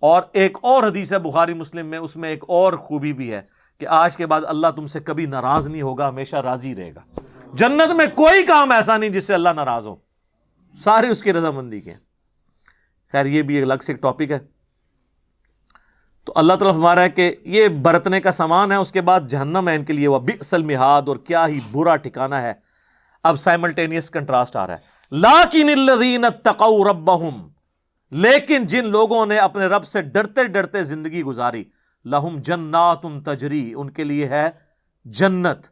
اور 0.01 0.23
ایک 0.33 0.59
اور 0.63 0.83
حدیث 0.83 1.13
ہے 1.13 1.19
بخاری 1.19 1.55
مسلم 1.55 1.87
میں، 1.87 1.99
اس 1.99 2.17
میں 2.17 2.31
ایک 2.31 2.45
اور 2.49 2.73
خوبی 2.73 3.13
بھی 3.13 3.33
ہے 3.33 3.43
کہ 3.79 3.87
آج 3.87 4.17
کے 4.17 4.27
بعد 4.27 4.41
اللہ 4.45 4.67
تم 4.77 4.87
سے 4.87 5.01
کبھی 5.01 5.27
ناراض 5.27 5.69
نہیں 5.69 5.83
ہوگا، 5.83 6.09
ہمیشہ 6.09 6.37
راضی 6.37 6.75
رہے 6.75 6.95
گا۔ 6.95 7.21
جنت 7.53 7.95
میں 7.95 8.07
کوئی 8.15 8.47
کام 8.47 8.71
ایسا 8.71 8.97
نہیں 8.97 9.11
جس 9.11 9.27
سے 9.27 9.35
اللہ 9.35 9.49
ناراض 9.49 9.87
ہو۔ 9.87 9.97
سارے 10.79 11.09
اس 11.09 11.23
کی 11.23 11.33
رضامندی 11.33 11.81
کے 11.81 11.95
خیر، 13.13 13.27
یہ 13.27 13.43
بھی 13.43 13.63
الگ 13.63 13.75
سے 13.87 13.93
ایک 13.93 14.03
ٹاپک 14.03 14.31
ہے۔ 14.31 14.39
تو 16.25 16.33
اللہ 16.37 16.53
تعالیٰ 16.53 16.79
ہمارا 16.79 17.03
ہے 17.03 17.11
کہ 17.11 17.37
یہ 17.45 17.69
برتنے 17.69 18.21
کا 18.21 18.33
سامان 18.33 18.73
ہے، 18.73 18.77
اس 18.77 18.93
کے 18.93 19.01
بعد 19.01 19.21
جہنم 19.29 19.69
ہے 19.69 19.77
ان 19.77 19.85
کے 19.85 19.93
لیے۔ 19.93 20.09
وہ 20.09 20.19
بکسل 20.19 20.63
مہاد 20.63 21.03
اور 21.07 21.17
کیا 21.17 21.47
ہی 21.47 21.61
برا 21.73 21.97
ٹھکانا 21.97 22.43
ہے۔ 22.43 22.53
اب 23.23 23.37
سائملٹینیس 23.37 24.11
کنٹراسٹ 24.11 24.57
آ 24.57 24.67
رہا 24.67 24.75
ہے۔ 24.75 24.79
لاکن 25.13 25.69
الذین 25.69 26.25
اتقوا 26.25 26.91
ربہم 26.91 27.49
لیکن 28.11 28.67
جن 28.67 28.87
لوگوں 28.87 29.27
نے 29.27 29.39
اپنے 29.39 29.67
رب 29.67 29.85
سے 29.85 30.03
ڈرتے 30.03 30.45
ڈرتے 30.45 30.85
زندگی 30.85 31.23
گزاری 31.23 31.65
لہم 32.05 32.39
جنات 32.41 33.25
تجری 33.25 33.75
ان 33.77 33.91
کے 33.91 34.05
لیے 34.05 34.29
ہے 34.29 34.51
جنت۔ 35.05 35.67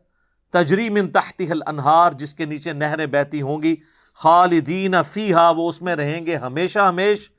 تجری 0.50 0.88
من 0.88 1.08
تحتها 1.08 1.50
الانہار 1.50 2.12
جس 2.12 2.34
کے 2.34 2.44
نیچے 2.44 2.72
نہریں 2.72 3.06
بہتی 3.06 3.42
ہوں 3.42 3.62
گی۔ 3.62 3.76
خالدین 4.16 4.94
فیہا، 5.12 5.50
وہ 5.50 5.68
اس 5.68 5.82
میں 5.82 5.96
رہیں 5.96 6.26
گے 6.26 6.36
ہمیشہ 6.36 6.78
ہمیش۔ 6.78 7.30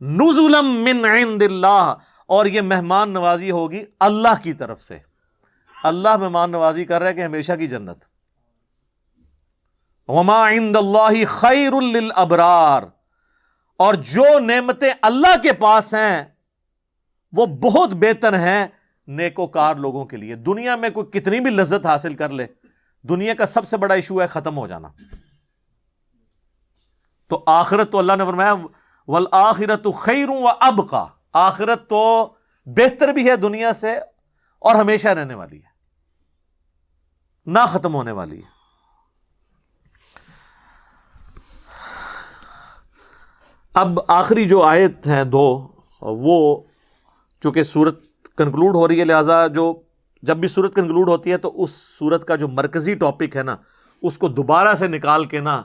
نزلم 0.00 0.66
من 0.66 1.04
عند 1.04 1.42
اللہ، 1.42 1.94
اور 2.26 2.46
یہ 2.46 2.60
مہمان 2.60 3.10
نوازی 3.10 3.50
ہوگی 3.50 3.84
اللہ 4.00 4.42
کی 4.42 4.52
طرف 4.52 4.82
سے۔ 4.82 4.98
اللہ 5.84 6.16
مہمان 6.16 6.50
نوازی 6.50 6.84
کر 6.84 7.00
رہا 7.00 7.08
ہے 7.08 7.14
کہ 7.14 7.24
ہمیشہ 7.24 7.52
کی 7.52 7.66
جنت۔ 7.66 7.98
وما 10.08 10.50
عند 10.50 10.76
اللہ 10.76 11.24
خیر 11.28 11.80
للابرار۔ 11.80 12.82
اور 13.76 13.94
جو 13.94 14.38
نعمتیں 14.38 14.92
اللہ 15.02 15.42
کے 15.42 15.52
پاس 15.52 15.94
ہیں، 15.94 16.24
وہ 17.32 17.46
بہت 17.46 17.90
بہتر 17.92 18.38
ہیں 18.38 18.66
نیکوکار 19.06 19.74
لوگوں 19.74 20.04
کے 20.04 20.16
لیے۔ 20.16 20.34
دنیا 20.34 20.76
میں 20.76 20.90
کوئی 20.90 21.20
کتنی 21.20 21.40
بھی 21.40 21.50
لذت 21.50 21.86
حاصل 21.86 22.14
کر 22.14 22.28
لے، 22.28 22.46
دنیا 23.02 23.34
کا 23.34 23.46
سب 23.46 23.68
سے 23.68 23.76
بڑا 23.76 23.94
ایشو 23.94 24.22
ہے 24.22 24.26
ختم 24.26 24.58
ہو 24.58 24.66
جانا۔ 24.66 24.88
تو 27.28 27.42
آخرت 27.46 27.92
تو 27.92 27.98
اللہ 27.98 28.12
نے 28.18 28.24
فرمایا، 28.24 28.54
والآخرت 29.08 29.86
خیر 29.98 30.28
و 30.28 30.48
اب 30.60 30.80
کا 30.90 31.06
آخرت 31.32 31.88
تو 31.88 32.34
بہتر 32.66 33.08
بھی 33.08 33.30
ہے 33.30 33.36
دنیا 33.36 33.72
سے 33.72 33.98
اور 34.58 34.74
ہمیشہ 34.74 35.08
رہنے 35.08 35.34
والی 35.34 35.56
ہے۔ 35.56 35.74
نہ 37.46 37.58
ختم 37.68 37.94
ہونے 37.94 38.10
والی 38.10 38.38
ہے۔ 38.38 38.56
اب 43.74 43.98
آخری 44.08 44.44
جو 44.44 44.62
آیت 44.62 45.06
ہیں 45.06 45.24
دو، 45.24 45.68
وہ 46.02 46.62
چونکہ 47.42 47.62
سورت 47.62 48.00
کنکلوڈ 48.36 48.74
ہو 48.74 48.88
رہی 48.88 49.00
ہے، 49.00 49.04
لہٰذا 49.04 49.46
جو 49.46 49.82
جب 50.22 50.36
بھی 50.36 50.48
سورت 50.48 50.74
کنکلوڈ 50.74 51.08
ہوتی 51.08 51.32
ہے 51.32 51.36
تو 51.36 51.62
اس 51.62 51.70
سورت 51.70 52.24
کا 52.24 52.36
جو 52.36 52.48
مرکزی 52.48 52.94
ٹاپک 52.94 53.36
ہے 53.36 53.42
نا، 53.42 53.56
اس 54.02 54.18
کو 54.18 54.28
دوبارہ 54.28 54.74
سے 54.74 54.88
نکال 54.88 55.24
کے 55.24 55.40
نا 55.40 55.62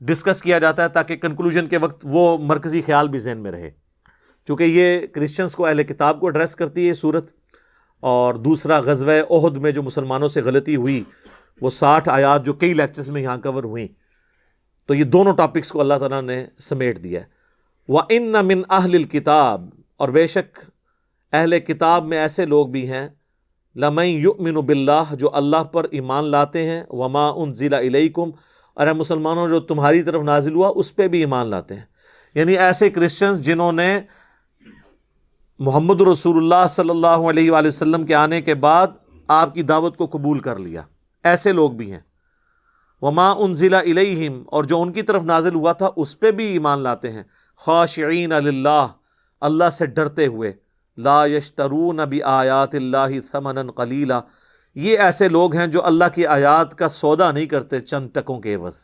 ڈسکس 0.00 0.42
کیا 0.42 0.58
جاتا 0.58 0.82
ہے 0.82 0.88
تاکہ 0.88 1.16
کنکلوژن 1.16 1.66
کے 1.66 1.78
وقت 1.78 2.06
وہ 2.10 2.38
مرکزی 2.38 2.82
خیال 2.86 3.08
بھی 3.08 3.18
ذہن 3.18 3.38
میں 3.38 3.50
رہے۔ 3.50 3.70
چونکہ 4.46 4.64
یہ 4.64 5.06
کرسچنس 5.06 5.54
کو 5.54 5.66
اہل 5.66 5.82
کتاب 5.82 6.20
کو 6.20 6.26
ایڈریس 6.26 6.56
کرتی 6.56 6.88
ہے 6.88 6.94
صورت۔ 6.94 7.32
اور 8.00 8.34
دوسرا 8.34 8.78
غزوہ 8.78 9.12
عہد 9.30 9.56
میں 9.56 9.70
جو 9.70 9.82
مسلمانوں 9.82 10.28
سے 10.28 10.42
غلطی 10.42 10.76
ہوئی، 10.76 11.04
وہ 11.60 11.70
ساٹھ 11.70 12.08
آیات 12.08 12.46
جو 12.46 12.52
کئی 12.52 12.74
لیکچرز 12.74 13.10
میں 13.10 13.22
یہاں 13.22 13.36
کور 13.36 13.64
ہوئیں۔ 13.64 13.88
تو 14.86 14.94
یہ 14.94 15.04
دونوں 15.04 15.36
ٹاپکس 15.36 15.72
کو 15.72 15.80
اللہ 15.80 15.94
تعالیٰ 15.94 16.22
نے 16.22 16.46
سمیٹ 16.58 17.04
دیا 17.04 17.20
ہے۔ 17.20 17.24
وہ 17.88 18.00
ان 18.08 18.32
من 18.42 18.62
اہل 18.70 18.94
الکتاب 18.94 19.68
اور 19.96 20.08
بے 20.08 20.26
شک 20.26 20.58
اہل 21.32 21.60
کتاب 21.60 22.04
میں 22.04 22.18
ایسے 22.18 22.46
لوگ 22.46 22.66
بھی 22.66 22.88
ہیں۔ 22.88 23.08
لمئی 23.76 24.10
یؤمن 24.10 24.54
باللہ 24.54 25.14
جو 25.14 25.34
اللہ 25.34 25.64
پر 25.64 25.86
ایمان 25.90 26.24
لاتے 26.24 26.70
ہیں۔ 26.70 26.84
وما 26.90 27.28
ان 27.28 27.54
ضلع 27.54 27.78
علیکم 27.78 28.30
اور 28.80 28.94
مسلمانوں 28.94 29.48
جو 29.48 29.60
تمہاری 29.60 30.02
طرف 30.02 30.22
نازل 30.22 30.54
ہوا، 30.54 30.72
اس 30.74 30.96
پہ 30.96 31.08
بھی 31.08 31.20
ایمان 31.20 31.46
لاتے 31.46 31.74
ہیں۔ 31.74 31.82
یعنی 32.34 32.58
ایسے 32.58 32.90
کرسچنز 32.90 33.40
جنہوں 33.40 33.72
نے 33.72 34.00
محمد 35.58 36.00
رسول 36.00 36.36
اللہ 36.36 36.68
صلی 36.68 36.90
اللہ 36.90 37.06
علیہ 37.06 37.50
وآلہ 37.50 37.68
وسلم 37.68 38.06
کے 38.06 38.14
آنے 38.14 38.42
کے 38.42 38.54
بعد 38.54 38.86
آپ 39.28 39.54
کی 39.54 39.62
دعوت 39.62 39.96
کو 39.96 40.06
قبول 40.06 40.38
کر 40.38 40.58
لیا۔ 40.58 40.82
ایسے 41.24 41.52
لوگ 41.52 41.70
بھی 41.70 41.92
ہیں۔ 41.92 42.00
وما 43.02 43.30
ان 43.30 43.54
ضلع 43.54 43.80
علیہم 43.80 44.42
اور 44.46 44.64
جو 44.64 44.82
ان 44.82 44.92
کی 44.92 45.02
طرف 45.02 45.22
نازل 45.22 45.54
ہوا 45.54 45.72
تھا، 45.72 45.90
اس 45.96 46.20
پہ 46.20 46.30
بھی 46.30 46.44
ایمان 46.44 46.78
لاتے 46.78 47.12
ہیں۔ 47.12 47.22
خواشعین 47.56 48.32
اللہ 48.32 48.86
اللہ 49.40 49.70
سے 49.70 49.86
ڈرتے 49.86 50.26
ہوئے۔ 50.26 50.52
لا 50.96 51.26
یشترون 51.26 52.00
بھی 52.08 52.22
آیات 52.22 52.74
اللہ 52.74 53.20
ثمنا 53.32 53.62
قلیلا۔ 53.76 54.20
یہ 54.74 54.98
ایسے 54.98 55.28
لوگ 55.28 55.56
ہیں 55.56 55.66
جو 55.66 55.84
اللہ 55.84 56.04
کی 56.14 56.26
آیات 56.26 56.74
کا 56.74 56.88
سودا 56.88 57.32
نہیں 57.32 57.46
کرتے 57.46 57.80
چند 57.80 58.08
ٹکوں 58.14 58.40
کے 58.40 58.54
عوض۔ 58.54 58.76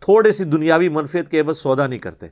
تھوڑے 0.00 0.32
سی 0.32 0.44
دنیاوی 0.44 0.88
منفیت 0.88 1.28
کے 1.28 1.40
عوض 1.40 1.58
سودا 1.58 1.86
نہیں 1.86 1.98
کرتے۔ 1.98 2.26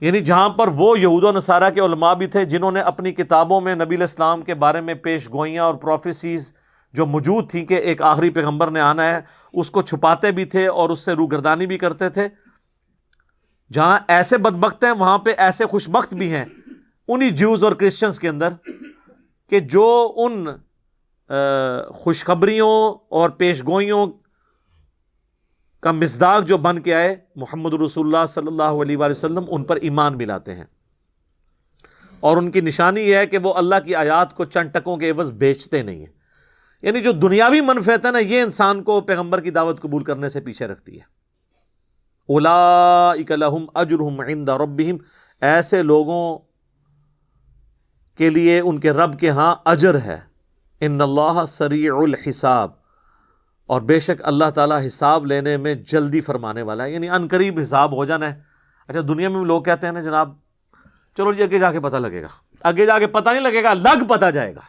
یعنی 0.00 0.20
جہاں 0.20 0.48
پر 0.48 0.68
وہ 0.68 1.00
یہود 1.00 1.24
و 1.24 1.32
نصارہ 1.32 1.70
کے 1.70 1.80
علماء 1.80 2.14
بھی 2.14 2.26
تھے 2.26 2.44
جنہوں 2.44 2.72
نے 2.72 2.80
اپنی 2.80 3.12
کتابوں 3.12 3.60
میں 3.60 3.74
نبی 3.74 3.96
الاسلام 3.96 4.42
کے 4.42 4.54
بارے 4.54 4.80
میں 4.80 4.94
پیش 4.94 5.28
گوئیاں 5.28 5.64
اور 5.64 5.74
پروفیسیز 5.74 6.52
جو 6.92 7.06
موجود 7.06 7.50
تھیں 7.50 7.66
کہ 7.66 7.74
ایک 7.74 8.02
آخری 8.02 8.30
پیغمبر 8.30 8.70
نے 8.70 8.80
آنا 8.80 9.04
ہے، 9.04 9.20
اس 9.52 9.70
کو 9.70 9.82
چھپاتے 9.82 10.32
بھی 10.32 10.44
تھے 10.44 10.66
اور 10.66 10.90
اس 10.90 10.98
سے 10.98 11.12
روگردانی 11.12 11.66
بھی 11.66 11.78
کرتے 11.78 12.08
تھے۔ 12.08 12.28
جہاں 13.72 13.98
ایسے 14.08 14.38
بدبخت 14.38 14.84
ہیں، 14.84 14.92
وہاں 14.92 15.18
پہ 15.18 15.30
ایسے 15.36 15.66
خوشبخت 15.66 16.14
بھی 16.14 16.34
ہیں۔ 16.34 16.44
انہی 17.08 17.30
جیوز 17.30 17.64
اور 17.64 17.72
کرسچنس 17.72 18.18
کے 18.18 18.28
اندر 18.28 18.48
کہ 19.50 19.60
جو 19.60 20.12
ان 20.16 20.46
خوشخبریوں 21.94 22.94
اور 23.08 23.30
پیش 23.30 23.62
گوئیوں 23.62 24.06
کا 25.80 25.92
مزداق 25.92 26.42
جو 26.48 26.56
بن 26.56 26.78
کے 26.78 26.94
آئے، 26.94 27.16
محمد 27.36 27.74
رسول 27.74 28.06
اللہ 28.06 28.26
صلی 28.26 28.46
اللہ 28.46 28.62
علیہ 28.62 28.96
وآلہ 28.96 29.10
وسلم 29.10 29.44
ان 29.48 29.64
پر 29.64 29.76
ایمان 29.76 30.16
ملاتے 30.16 30.54
ہیں۔ 30.54 30.64
اور 32.20 32.36
ان 32.36 32.50
کی 32.50 32.60
نشانی 32.60 33.00
یہ 33.00 33.16
ہے 33.16 33.26
کہ 33.26 33.38
وہ 33.38 33.54
اللہ 33.54 33.74
کی 33.84 33.94
آیات 33.94 34.34
کو 34.34 34.44
چند 34.44 34.70
ٹکوں 34.72 34.96
کے 34.96 35.10
عوض 35.10 35.30
بیچتے 35.30 35.82
نہیں 35.82 35.98
ہیں۔ 35.98 36.18
یعنی 36.82 37.00
جو 37.00 37.12
دنیاوی 37.12 37.60
منفیت 37.60 38.06
ہے 38.06 38.10
نا، 38.10 38.18
یہ 38.18 38.42
انسان 38.42 38.82
کو 38.82 39.00
پیغمبر 39.00 39.40
کی 39.40 39.50
دعوت 39.50 39.80
قبول 39.80 40.04
کرنے 40.04 40.28
سے 40.28 40.40
پیچھے 40.40 40.66
رکھتی 40.66 41.00
ہے۔ 41.00 41.18
لہم 43.30 43.66
اجرحم 43.74 44.20
عند 44.20 44.48
ربہم۔ 44.48 44.96
ایسے 45.40 45.82
لوگوں 45.82 46.38
کے 48.16 48.30
لیے 48.30 48.60
ان 48.60 48.78
کے 48.78 48.90
رب 48.90 49.20
کے 49.20 49.30
ہاں 49.30 49.56
اجر 49.64 49.98
ہے۔ 49.98 50.27
ان 50.80 51.00
اللہ 51.00 51.46
سریع 51.48 51.94
الحساب۔ 51.94 52.70
اور 53.66 53.80
بے 53.80 54.00
شک 54.00 54.24
اللہ 54.24 54.50
تعالیٰ 54.54 54.86
حساب 54.86 55.26
لینے 55.26 55.56
میں 55.56 55.74
جلدی 55.74 56.20
فرمانے 56.20 56.62
والا 56.62 56.84
ہے 56.84 56.92
یعنی 56.92 57.10
ان 57.10 57.28
قریب 57.30 57.58
حساب 57.58 57.92
ہو 57.92 58.04
جانا 58.04 58.34
ہے۔ 58.34 58.42
اچھا 58.88 59.00
دنیا 59.08 59.28
میں 59.28 59.44
لوگ 59.44 59.62
کہتے 59.62 59.86
ہیں 59.86 59.94
نا 59.94 60.02
جناب، 60.02 60.34
چلو 61.16 61.32
جی 61.32 61.42
آگے 61.42 61.58
جا 61.58 61.72
کے 61.72 61.80
پتہ 61.80 61.96
لگے 61.96 62.22
گا۔ 62.22 62.26
آگے 62.62 62.86
جا 62.86 62.98
کے 62.98 63.06
پتہ 63.06 63.30
نہیں 63.30 63.40
لگے 63.40 63.62
گا 63.62 63.74
لگ 63.74 64.04
پتہ 64.08 64.30
جائے 64.30 64.54
گا۔ 64.54 64.60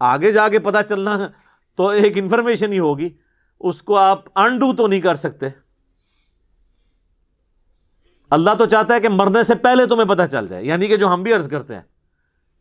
آگے 0.00 0.32
جا 0.32 0.48
کے 0.48 0.58
پتہ 0.58 0.78
چلنا 0.88 1.18
تو 1.76 1.88
ایک 1.88 2.12
انفارمیشن 2.16 2.72
ہی 2.72 2.78
ہوگی۔ 2.78 3.08
اس 3.60 3.82
کو 3.82 3.96
آپ 3.96 4.38
انڈو 4.38 4.76
تو 4.76 4.86
نہیں 4.86 5.00
کر 5.00 5.14
سکتے۔ 5.14 5.48
اللہ 8.30 8.50
تو 8.58 8.66
چاہتا 8.66 8.94
ہے 8.94 9.00
کہ 9.00 9.08
مرنے 9.08 9.44
سے 9.44 9.54
پہلے 9.54 9.86
تمہیں 9.86 10.08
پتہ 10.08 10.22
چل 10.30 10.48
جائے 10.48 10.64
یعنی 10.64 10.86
کہ 10.86 10.96
جو 10.96 11.14
ہم 11.14 11.22
بھی 11.22 11.32
عرض 11.32 11.48
کرتے 11.48 11.74
ہیں۔ 11.74 11.82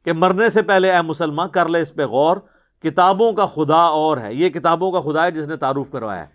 کہ 0.08 0.14
مرنے 0.14 0.50
سے 0.50 0.62
پہلے 0.62 0.92
اے 0.92 1.02
مسلمان 1.02 1.50
کر 1.50 1.68
لے 1.68 1.82
اس 1.82 1.94
پہ 1.96 2.06
غور، 2.06 2.38
کتابوں 2.84 3.34
کا 3.34 3.46
خدا 3.46 3.78
اور 3.78 4.18
ہے۔ 4.18 4.34
یہ 4.34 4.50
کتابوں 4.50 4.92
کا 4.92 5.02
خدا 5.02 5.24
ہے 5.24 5.32
جس 5.32 5.48
نے 5.48 5.58
تعارف 5.58 5.92
کروایا 5.92 6.22
ہے۔ 6.22 6.28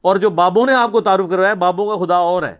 اور 0.00 0.16
جو 0.16 0.30
بابوں 0.30 0.66
نے 0.66 0.74
آپ 0.74 0.92
کو 0.92 1.00
تعارف 1.00 1.30
کروایا 1.30 1.50
ہے، 1.50 1.54
بابوں 1.54 1.98
کا 1.98 2.04
خدا 2.04 2.16
اور 2.16 2.42
ہے۔ 2.42 2.56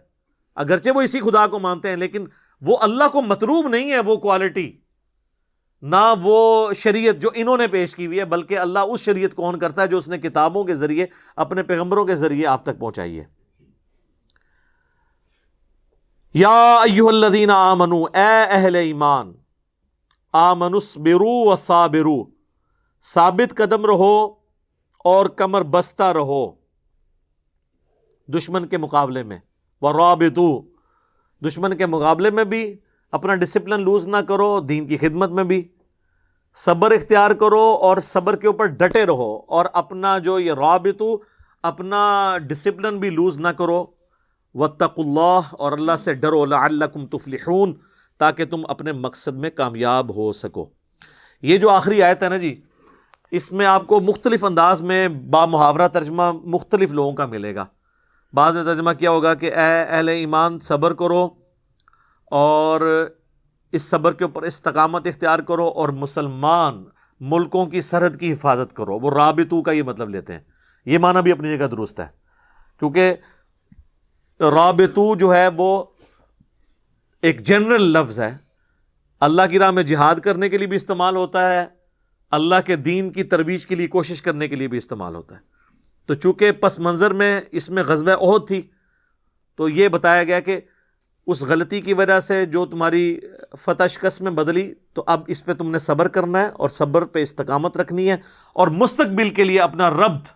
اگرچہ 0.55 0.91
وہ 0.91 1.01
اسی 1.01 1.21
خدا 1.21 1.47
کو 1.47 1.59
مانتے 1.59 1.89
ہیں، 1.89 1.97
لیکن 1.97 2.27
وہ 2.61 2.77
اللہ 2.81 3.05
کو 3.13 3.23
مطلوب 3.23 3.69
نہیں 3.69 3.93
ہے 3.93 3.99
وہ 3.99 4.17
کوالٹی 4.17 4.73
نہ 5.83 6.15
وہ 6.23 6.73
شریعت 6.73 7.15
جو 7.15 7.29
انہوں 7.35 7.57
نے 7.57 7.67
پیش 7.67 7.95
کی 7.95 8.07
ہوئی 8.07 8.19
ہے، 8.19 8.25
بلکہ 8.25 8.59
اللہ 8.59 8.79
اس 8.79 9.01
شریعت 9.01 9.35
کو 9.35 9.49
آن 9.49 9.59
کرتا 9.59 9.83
ہے 9.83 9.87
جو 9.87 9.97
اس 9.97 10.09
نے 10.09 10.19
کتابوں 10.19 10.65
کے 10.65 10.75
ذریعے، 10.75 11.07
اپنے 11.37 11.63
پیغمبروں 11.63 12.05
کے 12.05 12.17
ذریعے 12.17 12.47
آپ 12.47 12.63
تک 12.63 12.79
پہنچائی 12.79 13.21
ہے۔ 13.21 13.25
یا 16.35 16.77
ایوہ 16.77 17.09
الذین 17.09 17.51
آمنو 17.51 18.05
اے 18.05 18.45
اہل 18.49 18.75
ایمان 18.75 19.33
آمنس 20.39 20.97
برو 20.97 21.53
و 21.53 21.57
صابرو 21.57 22.25
ثابت 23.03 23.55
قدم 23.57 23.87
رہو 23.87 24.35
اور 25.05 25.27
کمر 25.27 25.63
بستہ 25.63 26.03
رہو۔ 26.03 26.51
دشمن 28.29 28.67
کے 28.67 28.79
مقابلے 28.79 29.23
میں۔ 29.23 29.39
وہ 29.83 29.93
رابطو 29.93 30.63
دشمن 31.47 31.77
کے 31.77 31.87
مقابلے 31.87 32.31
میں 32.31 32.45
بھی 32.45 32.77
اپنا 33.13 33.35
ڈسپلن 33.35 33.81
لوز 33.81 34.09
نہ 34.09 34.17
کرو، 34.17 34.61
دین 34.61 34.87
کی 34.87 34.97
خدمت 34.97 35.31
میں 35.31 35.45
بھی۔ 35.45 35.69
صبر 36.55 36.91
اختیار 36.91 37.31
کرو 37.31 37.79
اور 37.81 37.97
صبر 37.97 38.37
کے 38.37 38.47
اوپر 38.47 38.65
ڈٹے 38.65 39.07
رہو 39.07 39.41
اور 39.49 39.67
اپنا 39.73 40.19
جو 40.19 40.39
یہ 40.39 40.53
رابطو، 40.53 41.17
اپنا 41.63 42.35
ڈسپلن 42.39 42.99
بھی 42.99 43.11
لوز 43.11 43.39
نہ 43.39 43.49
کرو۔ 43.49 43.87
وطق 44.55 44.99
اللہ 44.99 45.41
اور 45.51 45.73
اللہ 45.73 45.97
سے 45.99 46.15
ڈرو۔ 46.15 46.45
لعلکم 46.45 47.07
تفلحون۔ 47.07 47.75
تاکہ 48.19 48.45
تم 48.45 48.63
اپنے 48.69 48.93
مقصد 48.93 49.35
میں 49.35 49.51
کامیاب 49.51 50.17
ہو 50.17 50.33
سکو۔ 50.33 50.71
یہ 51.43 51.57
جو 51.57 51.71
آخری 51.71 52.03
آیت 52.03 52.23
ہے 52.23 52.29
نا 52.29 52.37
جی 52.37 52.61
اس 53.31 53.53
میں 53.53 53.67
آپ 53.67 53.87
کو 53.87 54.01
مختلف 54.01 54.45
انداز 54.45 54.83
میں 54.83 55.09
با 55.09 55.47
محاورہ 55.47 55.89
ترجمہ 55.89 56.33
مختلف 56.33 56.91
لوگوں 56.91 57.13
کا 57.13 57.27
ملے 57.27 57.55
گا۔ 57.55 57.65
بعض 58.33 58.55
نے 58.55 58.65
ترجمہ 58.65 58.91
کیا 58.93 59.11
ہوگا 59.11 59.35
کہ 59.35 59.47
اے 59.47 59.83
اہل 59.89 60.09
ایمان، 60.09 60.59
صبر 60.59 60.95
کرو 60.95 61.29
اور 62.31 63.09
اس 63.73 63.83
صبر 63.83 64.13
کے 64.13 64.25
اوپر 64.25 64.43
استقامت 64.43 65.07
اختیار 65.07 65.39
کرو 65.39 65.69
اور 65.69 65.89
مسلمان 65.89 66.85
ملکوں 67.21 67.67
کی 67.67 67.81
سرحد 67.81 68.21
کی 68.21 68.33
حفاظت 68.33 68.77
کرو۔ 68.77 68.99
وہ 68.99 69.11
رابطو 69.11 69.63
کا 69.63 69.73
یہ 69.73 69.83
مطلب 69.83 70.09
لیتے 70.09 70.33
ہیں۔ 70.33 70.41
یہ 70.87 70.99
معنی 70.99 71.23
بھی 71.23 71.33
اپنی 71.33 71.59
جگہ 71.59 71.67
درست 71.67 72.01
ہے۔ 72.01 72.07
کیونکہ 72.79 73.15
رابطو 74.41 75.15
جو 75.15 75.35
ہے 75.35 75.49
وہ 75.57 75.85
ایک 77.23 77.47
جنرل 77.47 77.83
لفظ 77.83 78.21
ہے۔ 78.21 78.37
اللہ 79.21 79.43
کی 79.51 79.59
راہ 79.59 79.71
میں 79.71 79.83
جہاد 79.83 80.15
کرنے 80.15 80.49
کے 80.49 80.59
لیے 80.59 80.67
بھی 80.67 80.77
استعمال 80.77 81.17
ہوتا 81.17 81.51
ہے، 81.51 81.67
اللہ 82.31 82.55
کے 82.67 82.77
دین 82.77 83.11
کی 83.11 83.23
ترویج 83.23 83.67
کے 83.67 83.75
لیے 83.75 83.87
کوشش 83.87 84.23
کرنے 84.23 84.49
کے 84.49 84.57
لیے 84.57 84.69
بھی 84.69 84.79
استعمال 84.79 85.15
ہوتا 85.15 85.35
ہے۔ 85.35 85.41
تو 86.07 86.15
چونکہ 86.15 86.53
پس 86.53 86.79
منظر 86.79 87.11
میں 87.11 87.41
اس 87.53 87.71
میں 87.71 87.83
غزوہ 87.83 88.13
عہد 88.13 88.49
تھی، 88.49 88.63
تو 89.57 89.69
یہ 89.69 89.89
بتایا 89.89 90.25
گیا 90.25 90.41
کہ 90.41 90.61
اس 91.27 91.43
غلطی 91.43 91.81
کی 91.81 91.95
وجہ 91.95 92.21
سے 92.21 92.47
جو 92.47 92.67
تمہاری 92.67 93.21
فتح 93.59 93.87
شکست 93.87 94.23
میں 94.23 94.31
بدلی، 94.31 94.75
تو 94.95 95.05
اب 95.07 95.23
اس 95.27 95.45
پہ 95.45 95.53
تم 95.53 95.71
نے 95.71 95.79
صبر 95.79 96.09
کرنا 96.09 96.39
ہے 96.39 96.49
اور 96.49 96.69
صبر 96.69 97.05
پہ 97.05 97.23
استقامت 97.23 97.77
رکھنی 97.77 98.11
ہے۔ 98.11 98.17
اور 98.53 98.69
مستقبل 98.69 99.31
کے 99.31 99.45
لیے 99.45 99.61
اپنا 99.61 99.91
ربط، 99.91 100.31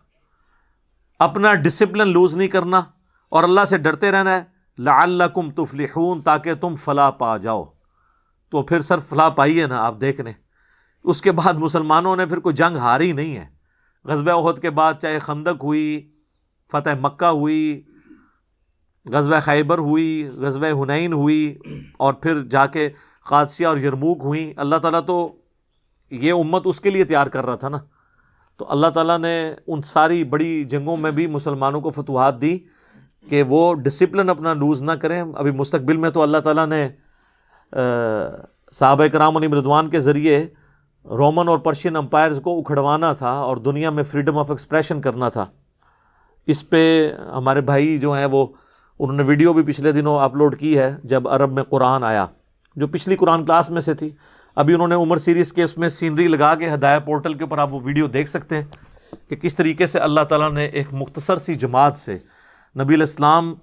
اپنا 1.18 1.54
ڈسپلن 1.54 2.08
لوز 2.08 2.36
نہیں 2.36 2.48
کرنا 2.48 2.82
اور 3.28 3.44
اللہ 3.44 3.64
سے 3.64 3.78
ڈرتے 3.78 4.10
رہنا 4.10 4.36
ہے۔ 4.36 4.51
لعلکم 4.78 5.50
تفلحون، 5.50 6.20
تاکہ 6.20 6.54
تم 6.54 6.74
فلاح 6.76 7.10
پا 7.10 7.36
جاؤ۔ 7.36 7.64
تو 8.50 8.62
پھر 8.62 8.80
سر 8.80 8.98
فلاح 8.98 9.28
پائی 9.28 9.60
ہے 9.60 9.66
نا، 9.66 9.84
آپ 9.84 10.00
دیکھنے۔ 10.00 10.32
اس 11.04 11.22
کے 11.22 11.32
بعد 11.32 11.54
مسلمانوں 11.54 12.16
نے 12.16 12.26
پھر 12.26 12.38
کوئی 12.38 12.54
جنگ 12.54 12.76
ہاری 12.76 13.12
نہیں 13.12 13.36
ہے۔ 13.36 13.46
غزب 14.04 14.30
عہد 14.30 14.58
کے 14.58 14.70
بعد 14.70 14.94
چاہے 15.02 15.18
خندق 15.18 15.64
ہوئی، 15.64 16.10
فتح 16.72 16.90
مکہ 17.00 17.24
ہوئی، 17.24 17.82
غزوہ 19.08 19.40
خیبر 19.40 19.78
ہوئی، 19.78 20.28
غزوہ 20.36 20.82
حنین 20.82 21.12
ہوئی، 21.12 21.58
اور 21.98 22.14
پھر 22.14 22.42
جا 22.42 22.66
کے 22.66 22.90
قادسیہ 23.24 23.66
اور 23.66 23.78
یرموک 23.78 24.18
ہوئیں۔ 24.24 24.52
اللہ 24.56 24.76
تعالیٰ 24.76 25.00
تو 25.06 25.36
یہ 26.10 26.32
امت 26.32 26.62
اس 26.64 26.80
کے 26.80 26.90
لیے 26.90 27.04
تیار 27.04 27.26
کر 27.26 27.46
رہا 27.46 27.54
تھا 27.54 27.68
نا۔ 27.68 27.78
تو 28.56 28.66
اللہ 28.68 28.86
تعالیٰ 28.86 29.18
نے 29.18 29.54
ان 29.66 29.82
ساری 29.82 30.24
بڑی 30.24 30.64
جنگوں 30.64 30.96
میں 30.96 31.10
بھی 31.10 31.26
مسلمانوں 31.26 31.80
کو 31.80 31.90
فتوحات 31.90 32.42
دی۔ 32.42 32.58
کہ 33.28 33.42
وہ 33.42 33.74
ڈسپلن 33.74 34.28
اپنا 34.28 34.52
لوز 34.54 34.82
نہ 34.82 34.92
کریں۔ 34.92 35.22
ابھی 35.34 35.50
مستقبل 35.50 35.96
میں 35.96 36.10
تو 36.10 36.22
اللہ 36.22 36.38
تعالیٰ 36.38 36.66
نے 36.66 36.88
صحابہ 38.72 39.06
کرام 39.12 39.36
علی 39.36 39.46
مردوان 39.46 39.88
کے 39.90 40.00
ذریعے 40.00 40.44
رومن 41.04 41.48
اور 41.48 41.58
پرشین 41.58 41.96
امپائرز 41.96 42.40
کو 42.44 42.58
اکھڑوانا 42.58 43.12
تھا 43.12 43.30
اور 43.30 43.56
دنیا 43.56 43.90
میں 43.90 44.04
فریڈم 44.10 44.38
آف 44.38 44.50
ایکسپریشن 44.50 45.00
کرنا 45.00 45.28
تھا۔ 45.28 45.44
اس 46.46 46.68
پہ 46.70 47.12
ہمارے 47.34 47.60
بھائی 47.60 47.98
جو 47.98 48.12
ہیں 48.12 48.26
وہ، 48.26 48.46
انہوں 48.98 49.16
نے 49.16 49.22
ویڈیو 49.22 49.52
بھی 49.52 49.62
پچھلے 49.62 49.92
دنوں 49.92 50.18
اپلوڈ 50.20 50.58
کی 50.58 50.78
ہے 50.78 50.94
جب 51.04 51.28
عرب 51.28 51.52
میں 51.52 51.62
قرآن 51.62 52.04
آیا، 52.04 52.26
جو 52.76 52.86
پچھلی 52.86 53.16
قرآن 53.16 53.44
کلاس 53.44 53.70
میں 53.70 53.80
سے 53.80 53.94
تھی۔ 53.94 54.10
ابھی 54.56 54.74
انہوں 54.74 54.88
نے 54.88 54.94
عمر 54.94 55.16
سیریز 55.16 55.52
کے 55.52 55.62
اس 55.62 55.76
میں 55.78 55.88
سینری 55.88 56.28
لگا 56.28 56.54
کے 56.54 56.72
ہدایہ 56.74 56.98
پورٹل 56.98 57.34
کے 57.34 57.44
اوپر 57.44 57.58
آپ 57.58 57.74
وہ 57.74 57.80
ویڈیو 57.82 58.06
دیکھ 58.06 58.28
سکتے 58.28 58.56
ہیں 58.56 58.64
کہ 59.28 59.36
کس 59.36 59.56
طریقے 59.56 59.86
سے 59.86 59.98
اللہ 59.98 60.20
تعالیٰ 60.28 60.50
نے 60.52 60.64
ایک 60.64 60.86
مختصر 60.92 61.36
سی 61.36 61.54
جماعت 61.54 61.96
سے 61.96 62.18
نبی 62.80 62.94
الاسلام 62.94 63.54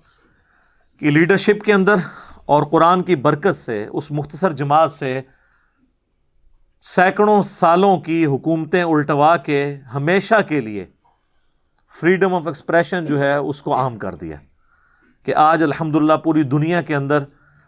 کی 1.00 1.12
لیڈرشپ 1.12 1.64
کے 1.64 1.74
اندر 1.74 1.96
اور 2.46 2.64
قرآن 2.64 3.04
کی 3.04 3.16
برکت 3.16 3.56
سے، 3.56 3.88
اس 3.94 4.12
مختصر 4.12 4.52
جماعت 4.52 4.92
سے 4.92 5.22
سینکڑوں 6.82 7.42
سالوں 7.42 7.98
کی 7.98 8.26
حکومتیں 8.26 8.84
الٹوا 8.84 9.38
کے 9.38 9.78
ہمیشہ 9.94 10.36
کے 10.48 10.62
لیے 10.62 10.86
فریڈم 12.00 12.34
آف 12.34 12.48
ایکسپریشن 12.48 13.06
جو 13.06 13.20
ہے، 13.20 13.36
اس 13.36 13.62
کو 13.62 13.76
عام 13.76 13.98
کر 13.98 14.16
دیا 14.16 14.38
کہ 15.24 15.36
آج 15.36 15.64
الحمد 15.64 15.96
پوری 16.24 16.44
دنیا 16.44 16.82
کے 16.82 16.96
اندر 16.96 17.24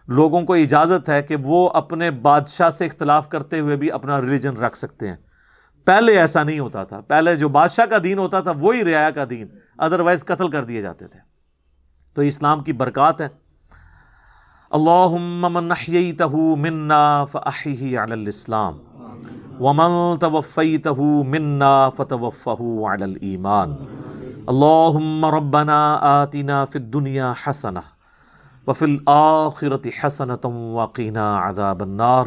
لوگوں 0.08 0.42
کو 0.42 0.54
اجازت 0.54 1.10
ہے 1.10 1.24
کہ 1.24 1.36
وہ 1.36 1.70
اپنے 1.70 2.12
بادشاہ 2.12 2.70
سے 2.70 2.86
اختلاف 2.86 3.30
کرتے 3.30 3.60
ہوئے 3.60 3.76
بھی 3.76 3.92
اپنا 3.92 4.22
ریلیجن 4.22 4.58
رکھ 4.58 4.78
سکتے 4.78 5.08
ہیں۔ 5.08 5.16
پہلے 5.86 6.20
ایسا 6.20 6.44
نہیں 6.44 6.60
ہوتا 6.60 6.84
تھا۔ 6.84 7.02
پہلے 7.02 7.36
جو 7.36 7.50
بادشاہ 7.50 7.86
کا 7.86 7.98
دین 8.04 8.18
ہوتا 8.18 8.40
تھا، 8.40 8.52
وہی 8.52 8.86
رعایا 8.86 9.12
کا 9.12 9.24
دین 9.30 9.48
ادروائز 9.78 10.26
قتل 10.26 10.50
کر 10.50 10.64
دیے 10.64 10.82
جاتے 10.82 11.08
تھے۔ 11.08 11.31
تو 12.14 12.22
اسلام 12.22 12.64
کی 12.64 12.74
برکات 12.74 13.22
ہے۔ 13.22 13.28
اللہم 14.72 15.48
من 15.54 15.72
احییتہ 15.72 16.36
منا 16.36 17.26
فاحیہ 17.26 18.00
علی 18.00 18.12
الاسلام، 18.12 18.78
ومن 19.60 20.20
توفیتہ 20.20 21.02
منا 21.28 21.90
فتوفہ 21.90 22.50
علی 22.94 23.04
الایمان۔ 23.04 23.76
اللہم 24.48 25.26
ربنا 25.26 25.98
آتنا 26.02 26.66
فی 26.66 26.80
الدنیا 26.80 27.34
حسنہ 27.48 27.80
وفی 28.68 28.86
الآخرة 28.86 29.90
حسنة 30.04 30.50
وقینا 30.74 31.50
عذاب 31.50 31.82
النار۔ 31.82 32.26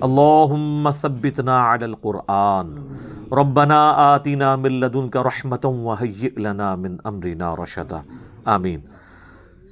اللہم 0.00 0.90
ثبتنا 0.90 1.74
علی 1.74 1.84
القرآن۔ 1.84 2.94
ربنا 3.32 3.90
آتنا 3.90 4.56
من 4.56 4.72
لدنک 4.72 5.16
رحمة 5.16 5.84
وحیئ 5.84 6.40
لنا 6.40 6.74
من 6.74 6.96
امرنا 7.04 7.54
رشدا 7.56 8.00
آمین۔ 8.44 8.80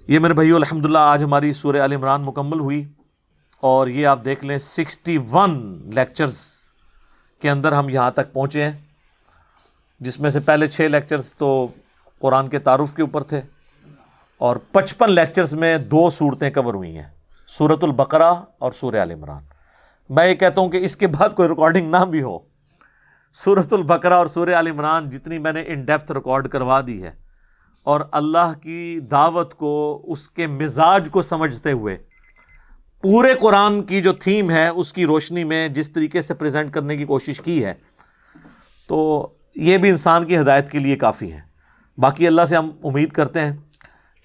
یہ 0.09 0.19
میرے 0.19 0.35
بھائیو، 0.35 0.57
الحمدللہ، 0.57 0.99
آج 0.99 1.23
ہماری 1.23 1.53
سورہ 1.53 1.81
عال 1.83 1.93
عمران 1.93 2.23
مکمل 2.23 2.61
ہوئی 2.61 2.83
اور 3.63 3.87
یہ 3.87 4.07
آپ 4.07 4.25
دیکھ 4.25 4.45
لیں 4.45 4.59
سکسٹی 4.59 5.17
ون 5.33 5.57
لیکچرز 5.95 6.39
کے 7.43 7.51
اندر 7.51 7.73
ہم 7.73 7.89
یہاں 7.89 8.11
تک 8.11 8.33
پہنچے 8.33 8.63
ہیں، 8.63 8.71
جس 10.01 10.21
میں 10.21 10.31
سے 10.31 10.41
پہلے 10.41 10.69
چھ 10.69 10.81
لیکچرز 10.81 11.35
تو 11.35 11.67
قرآن 12.19 12.49
کے 12.49 12.59
تعارف 12.59 12.95
کے 12.95 13.03
اوپر 13.03 13.23
تھے 13.23 13.41
اور 14.41 14.57
پچپن 14.73 15.13
لیکچرز 15.13 15.55
میں 15.55 15.77
دو 15.79 16.09
صورتیں 16.11 16.51
کور 16.51 16.75
ہوئی 16.75 16.97
ہیں 16.99 17.09
صورت 17.49 17.85
البقرہ 17.85 18.33
اور 18.59 18.73
سورہ 18.73 18.97
عال 18.97 19.11
عمران۔ 19.11 19.43
میں 20.11 20.29
یہ 20.29 20.35
کہتا 20.35 20.61
ہوں 20.61 20.69
کہ 20.69 20.85
اس 20.85 20.97
کے 20.97 21.07
بعد 21.07 21.37
کوئی 21.37 21.49
ریکارڈنگ 21.49 21.91
نہ 21.91 22.05
بھی 22.11 22.23
ہو۔ 22.23 22.39
صورت 23.35 23.73
البقرہ 23.73 24.15
اور 24.15 24.27
سورہ 24.27 24.55
عال 24.55 24.67
عمران 24.67 25.11
جتنی 25.11 25.39
میں 25.39 25.53
نے 25.53 25.63
ان 25.67 25.85
ڈیپتھ 25.85 26.13
ریکارڈ 26.13 26.49
کروا 26.49 26.81
دی 26.87 27.03
ہے 27.03 27.26
اور 27.87 28.01
اللہ 28.13 28.53
کی 28.63 29.01
دعوت 29.11 29.55
کو، 29.55 30.03
اس 30.07 30.29
کے 30.29 30.47
مزاج 30.47 31.09
کو 31.11 31.23
سمجھتے 31.23 31.73
ہوئے۔ 31.73 31.97
پورے 33.03 33.35
قرآن 33.41 33.83
کی 33.83 34.01
جو 34.01 34.13
تھیم 34.13 34.51
ہے، 34.51 34.69
اس 34.69 34.93
کی 34.93 35.07
روشنی 35.07 35.45
میں 35.45 35.69
جس 35.69 35.93
طریقے 35.93 36.23
سے 36.23 36.35
پریزنٹ 36.35 36.71
کرنے 36.71 36.97
کی 36.97 37.05
کوشش 37.05 37.41
کی 37.41 37.65
ہے، 37.65 37.75
تو 38.89 39.29
یہ 39.55 39.79
بھی 39.79 39.91
انسان 39.91 40.25
کی 40.25 40.39
ہدایت 40.39 40.71
کے 40.71 40.79
لیے 40.79 40.97
کافی 40.97 41.33
ہے۔ 41.33 41.41
باقی 41.99 42.27
اللہ 42.27 42.43
سے 42.49 42.57
ہم 42.57 42.71
امید 42.85 43.09
کرتے 43.09 43.41
ہیں 43.41 43.57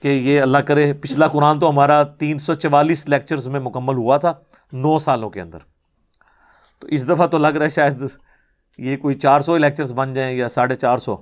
کہ 0.01 0.07
یہ 0.07 0.41
اللہ 0.41 0.57
کرے۔ 0.57 0.93
پچھلا 0.93 1.27
قرآن 1.27 1.59
تو 1.59 1.69
ہمارا 1.69 2.03
تین 2.03 2.39
سو 2.39 2.53
چوالیس 2.53 3.09
لیکچرز 3.09 3.47
میں 3.47 3.59
مکمل 3.59 3.95
ہوا 3.95 4.17
تھا، 4.17 4.33
نو 4.73 4.99
سالوں 4.99 5.29
کے 5.29 5.41
اندر۔ 5.41 5.59
تو 6.79 6.87
اس 6.87 7.09
دفعہ 7.09 7.27
تو 7.27 7.37
لگ 7.37 7.47
رہا 7.47 7.65
ہے 7.65 7.69
شاید 7.69 8.03
یہ 8.77 8.97
کوئی 8.97 9.15
چار 9.15 9.41
سو 9.41 9.57
لیکچرز 9.57 9.93
بن 9.93 10.13
جائیں 10.13 10.37
یا 10.37 10.49
ساڑھے 10.49 10.75
چار 10.75 10.97
سو۔ 10.97 11.17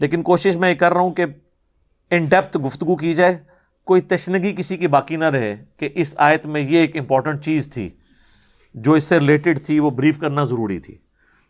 لیکن 0.00 0.22
کوشش 0.22 0.54
میں 0.54 0.70
یہ 0.70 0.74
کر 0.74 0.92
رہا 0.92 1.00
ہوں 1.00 1.10
کہ 1.10 1.26
ان 2.10 2.24
ڈیپتھ 2.24 2.56
گفتگو 2.56 2.96
کی 2.96 3.14
جائے، 3.14 3.38
کوئی 3.84 4.00
تشنگی 4.00 4.54
کسی 4.56 4.76
کی 4.76 4.86
باقی 4.86 5.16
نہ 5.16 5.24
رہے 5.24 5.64
کہ 5.76 5.88
اس 5.94 6.14
آیت 6.18 6.46
میں 6.46 6.60
یہ 6.60 6.78
ایک 6.78 6.96
امپورٹنٹ 6.96 7.44
چیز 7.44 7.72
تھی 7.72 7.88
جو 8.74 8.92
اس 8.92 9.04
سے 9.04 9.20
ریلیٹڈ 9.20 9.60
تھی، 9.60 9.78
وہ 9.78 9.90
بریف 9.90 10.18
کرنا 10.18 10.44
ضروری 10.44 10.78
تھی۔ 10.78 10.98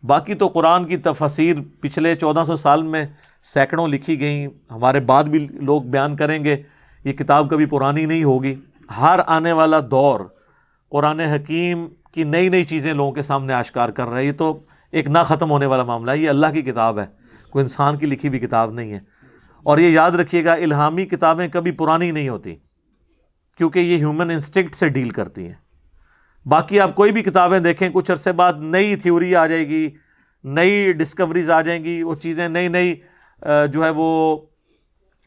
باقی 0.02 0.34
تو 0.34 0.48
قرآن 0.48 0.84
کی 0.84 0.96
تفسیر 0.96 1.56
پچھلے 1.80 2.14
چودہ 2.14 2.44
سو 2.46 2.56
سال 2.56 2.82
میں 2.82 3.06
سینکڑوں 3.42 3.88
لکھی 3.88 4.20
گئیں۔ 4.20 4.48
ہمارے 4.70 5.00
بعد 5.00 5.24
بھی 5.24 5.46
لوگ 5.50 5.82
بیان 5.82 6.16
کریں 6.16 6.44
گے، 6.44 6.56
یہ 7.04 7.12
کتاب 7.12 7.50
کبھی 7.50 7.66
پرانی 7.66 8.04
نہیں 8.04 8.24
ہوگی۔ 8.24 8.54
ہر 9.00 9.20
آنے 9.26 9.52
والا 9.52 9.80
دور 9.90 10.20
قرآن 10.90 11.20
حکیم 11.20 11.86
کی 12.12 12.24
نئی 12.24 12.48
نئی 12.48 12.64
چیزیں 12.64 12.94
لوگوں 12.94 13.12
کے 13.12 13.22
سامنے 13.22 13.52
آشکار 13.52 13.88
کر 13.88 14.06
رہا 14.06 14.18
ہے۔ 14.18 14.24
یہ 14.24 14.32
تو 14.32 14.60
ایک 14.90 15.08
نہ 15.08 15.18
ختم 15.26 15.50
ہونے 15.50 15.66
والا 15.66 15.82
معاملہ 15.82 16.10
ہے، 16.10 16.18
یہ 16.18 16.28
اللہ 16.28 16.46
کی 16.52 16.62
کتاب 16.62 16.98
ہے۔ 16.98 17.06
کوئی 17.50 17.62
انسان 17.62 17.96
کی 17.96 18.06
لکھی 18.06 18.28
ہوئی 18.28 18.40
کتاب 18.40 18.72
نہیں 18.72 18.92
ہے۔ 18.92 19.19
اور 19.64 19.78
یہ 19.78 19.88
یاد 19.88 20.10
رکھیے 20.10 20.44
گا، 20.44 20.52
الہامی 20.54 21.04
کتابیں 21.06 21.46
کبھی 21.48 21.70
پرانی 21.72 22.10
نہیں 22.10 22.28
ہوتی، 22.28 22.54
کیونکہ 23.58 23.78
یہ 23.78 23.96
ہیومن 23.96 24.30
انسٹنکٹ 24.30 24.74
سے 24.74 24.88
ڈیل 24.88 25.10
کرتی 25.10 25.46
ہیں۔ 25.46 25.54
باقی 26.46 26.80
آپ 26.80 26.94
کوئی 26.94 27.12
بھی 27.12 27.22
کتابیں 27.22 27.58
دیکھیں، 27.58 27.88
کچھ 27.92 28.10
عرصے 28.10 28.32
بعد 28.32 28.52
نئی 28.60 28.94
تھیوری 28.96 29.34
آ 29.36 29.46
جائے 29.46 29.66
گی، 29.68 29.88
نئی 30.44 30.92
ڈسکوریز 30.92 31.50
آ 31.50 31.60
جائیں 31.60 31.82
گی، 31.84 32.02
وہ 32.02 32.14
چیزیں 32.14 32.48
نئی 32.48 32.68
نئی 32.68 32.94
جو 33.72 33.84
ہے 33.84 33.90
وہ 33.90 34.36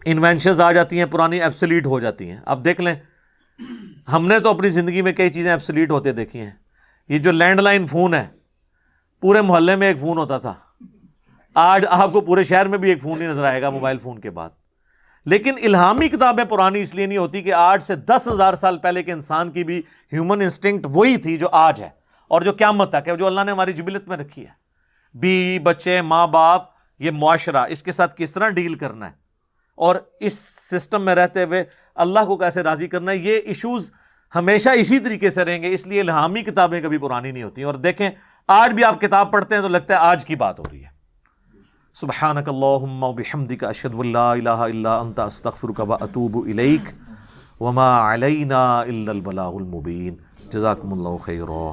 انوینشنز 0.05 0.59
آ 0.61 0.71
جاتی 0.71 0.99
ہیں، 0.99 1.05
پرانی 1.05 1.41
ایپسلیٹ 1.41 1.85
ہو 1.85 1.99
جاتی 1.99 2.29
ہیں۔ 2.29 2.39
اب 2.45 2.65
دیکھ 2.65 2.81
لیں، 2.81 2.95
ہم 4.13 4.27
نے 4.27 4.39
تو 4.39 4.49
اپنی 4.49 4.69
زندگی 4.69 5.01
میں 5.01 5.13
کئی 5.13 5.29
چیزیں 5.29 5.51
ایپسلیٹ 5.51 5.91
ہوتے 5.91 6.11
دیکھی 6.11 6.39
ہیں۔ 6.39 6.51
یہ 7.09 7.19
جو 7.19 7.31
لینڈ 7.31 7.59
لائن 7.59 7.85
فون 7.87 8.13
ہے، 8.13 8.25
پورے 9.23 9.41
محلے 9.41 9.75
میں 9.75 9.87
ایک 9.87 9.99
فون 9.99 10.17
ہوتا 10.17 10.37
تھا۔ 10.37 10.53
آج 11.53 11.85
آپ 11.89 12.11
کو 12.11 12.21
پورے 12.21 12.43
شہر 12.43 12.67
میں 12.67 12.77
بھی 12.77 12.89
ایک 12.89 13.01
فون 13.01 13.21
ہی 13.21 13.27
نظر 13.27 13.43
آئے 13.43 13.61
گا، 13.61 13.69
موبائل 13.69 13.97
فون 13.97 14.19
کے 14.19 14.29
بعد۔ 14.29 14.49
لیکن 15.25 15.53
الہامی 15.63 16.09
کتابیں 16.09 16.43
پرانی 16.43 16.81
اس 16.81 16.95
لیے 16.95 17.05
نہیں 17.05 17.17
ہوتی 17.17 17.41
کہ 17.41 17.53
آج 17.53 17.83
سے 17.83 17.95
دس 17.95 18.27
ہزار 18.27 18.53
سال 18.53 18.77
پہلے 18.77 19.03
کے 19.03 19.11
انسان 19.11 19.51
کی 19.51 19.63
بھی 19.63 19.81
ہیومن 20.13 20.41
انسٹنکٹ 20.41 20.87
وہی 20.91 21.17
تھی 21.17 21.37
جو 21.37 21.47
آج 21.51 21.81
ہے 21.81 21.89
اور 22.27 22.41
جو 22.41 22.51
قیامت 22.53 22.89
تک 22.91 23.07
ہے، 23.07 23.17
جو 23.17 23.27
اللہ 23.27 23.41
نے 23.45 23.51
ہماری 23.51 23.73
جبلت 23.73 24.07
میں 24.07 24.17
رکھی 24.17 24.41
ہے۔ 24.41 24.51
بی 25.13 25.59
بچے، 25.59 26.01
ماں 26.01 26.27
باپ، 26.27 26.61
یہ 26.99 27.11
معاشرہ، 27.11 27.65
اس 27.69 27.83
کے 27.83 27.91
ساتھ 27.91 28.15
کس 28.17 28.33
طرح 28.33 28.49
ڈیل 28.49 28.75
کرنا 28.75 29.07
ہے؟ 29.07 29.13
اور 29.75 29.95
اس 30.19 30.39
سسٹم 30.71 31.05
میں 31.05 31.15
رہتے 31.15 31.43
ہوئے 31.43 31.63
اللہ 31.95 32.19
کو 32.25 32.37
کیسے 32.37 32.63
راضی 32.63 32.87
کرنا 32.87 33.11
ہے؟ 33.11 33.17
یہ 33.17 33.37
ایشوز 33.37 33.91
ہمیشہ 34.35 34.69
اسی 34.69 34.99
طریقے 34.99 35.29
سے 35.29 35.45
رہیں 35.45 35.61
گے، 35.61 35.73
اس 35.73 35.87
لیے 35.87 36.01
الہامی 36.01 36.41
کتابیں 36.41 36.81
کبھی 36.81 36.97
پرانی 36.97 37.31
نہیں 37.31 37.43
ہوتی۔ 37.43 37.63
اور 37.63 37.73
دیکھیں، 37.73 38.09
آج 38.47 38.71
بھی 38.71 38.83
آپ 38.83 39.01
کتاب 39.01 39.31
پڑھتے 39.31 39.55
ہیں 39.55 39.61
تو 39.61 39.67
لگتا 39.67 39.93
ہے 39.93 39.99
آج 39.99 40.25
کی 40.25 40.35
بات 40.35 40.59
ہو 40.59 40.63
رہی 40.71 40.83
ہے۔ 40.83 40.92
سبحانک 41.95 42.47
اللہم 42.49 43.03
و 43.03 43.11
بحمدک 43.13 43.63
اشہد 43.63 43.93
واللہ 43.93 44.17
الہ 44.17 44.49
الا 44.49 44.95
انت، 44.99 45.19
استغفرک 45.19 45.81
و 45.87 45.93
اتوب 45.93 46.37
الیک. 46.47 46.89
وما 47.61 48.13
علینا 48.13 48.61
الا 48.79 49.11
البلاغ 49.11 49.55
المبین. 49.55 50.15
جزاکم 50.53 50.93
اللہ 50.93 51.17
خیرہ 51.23 51.71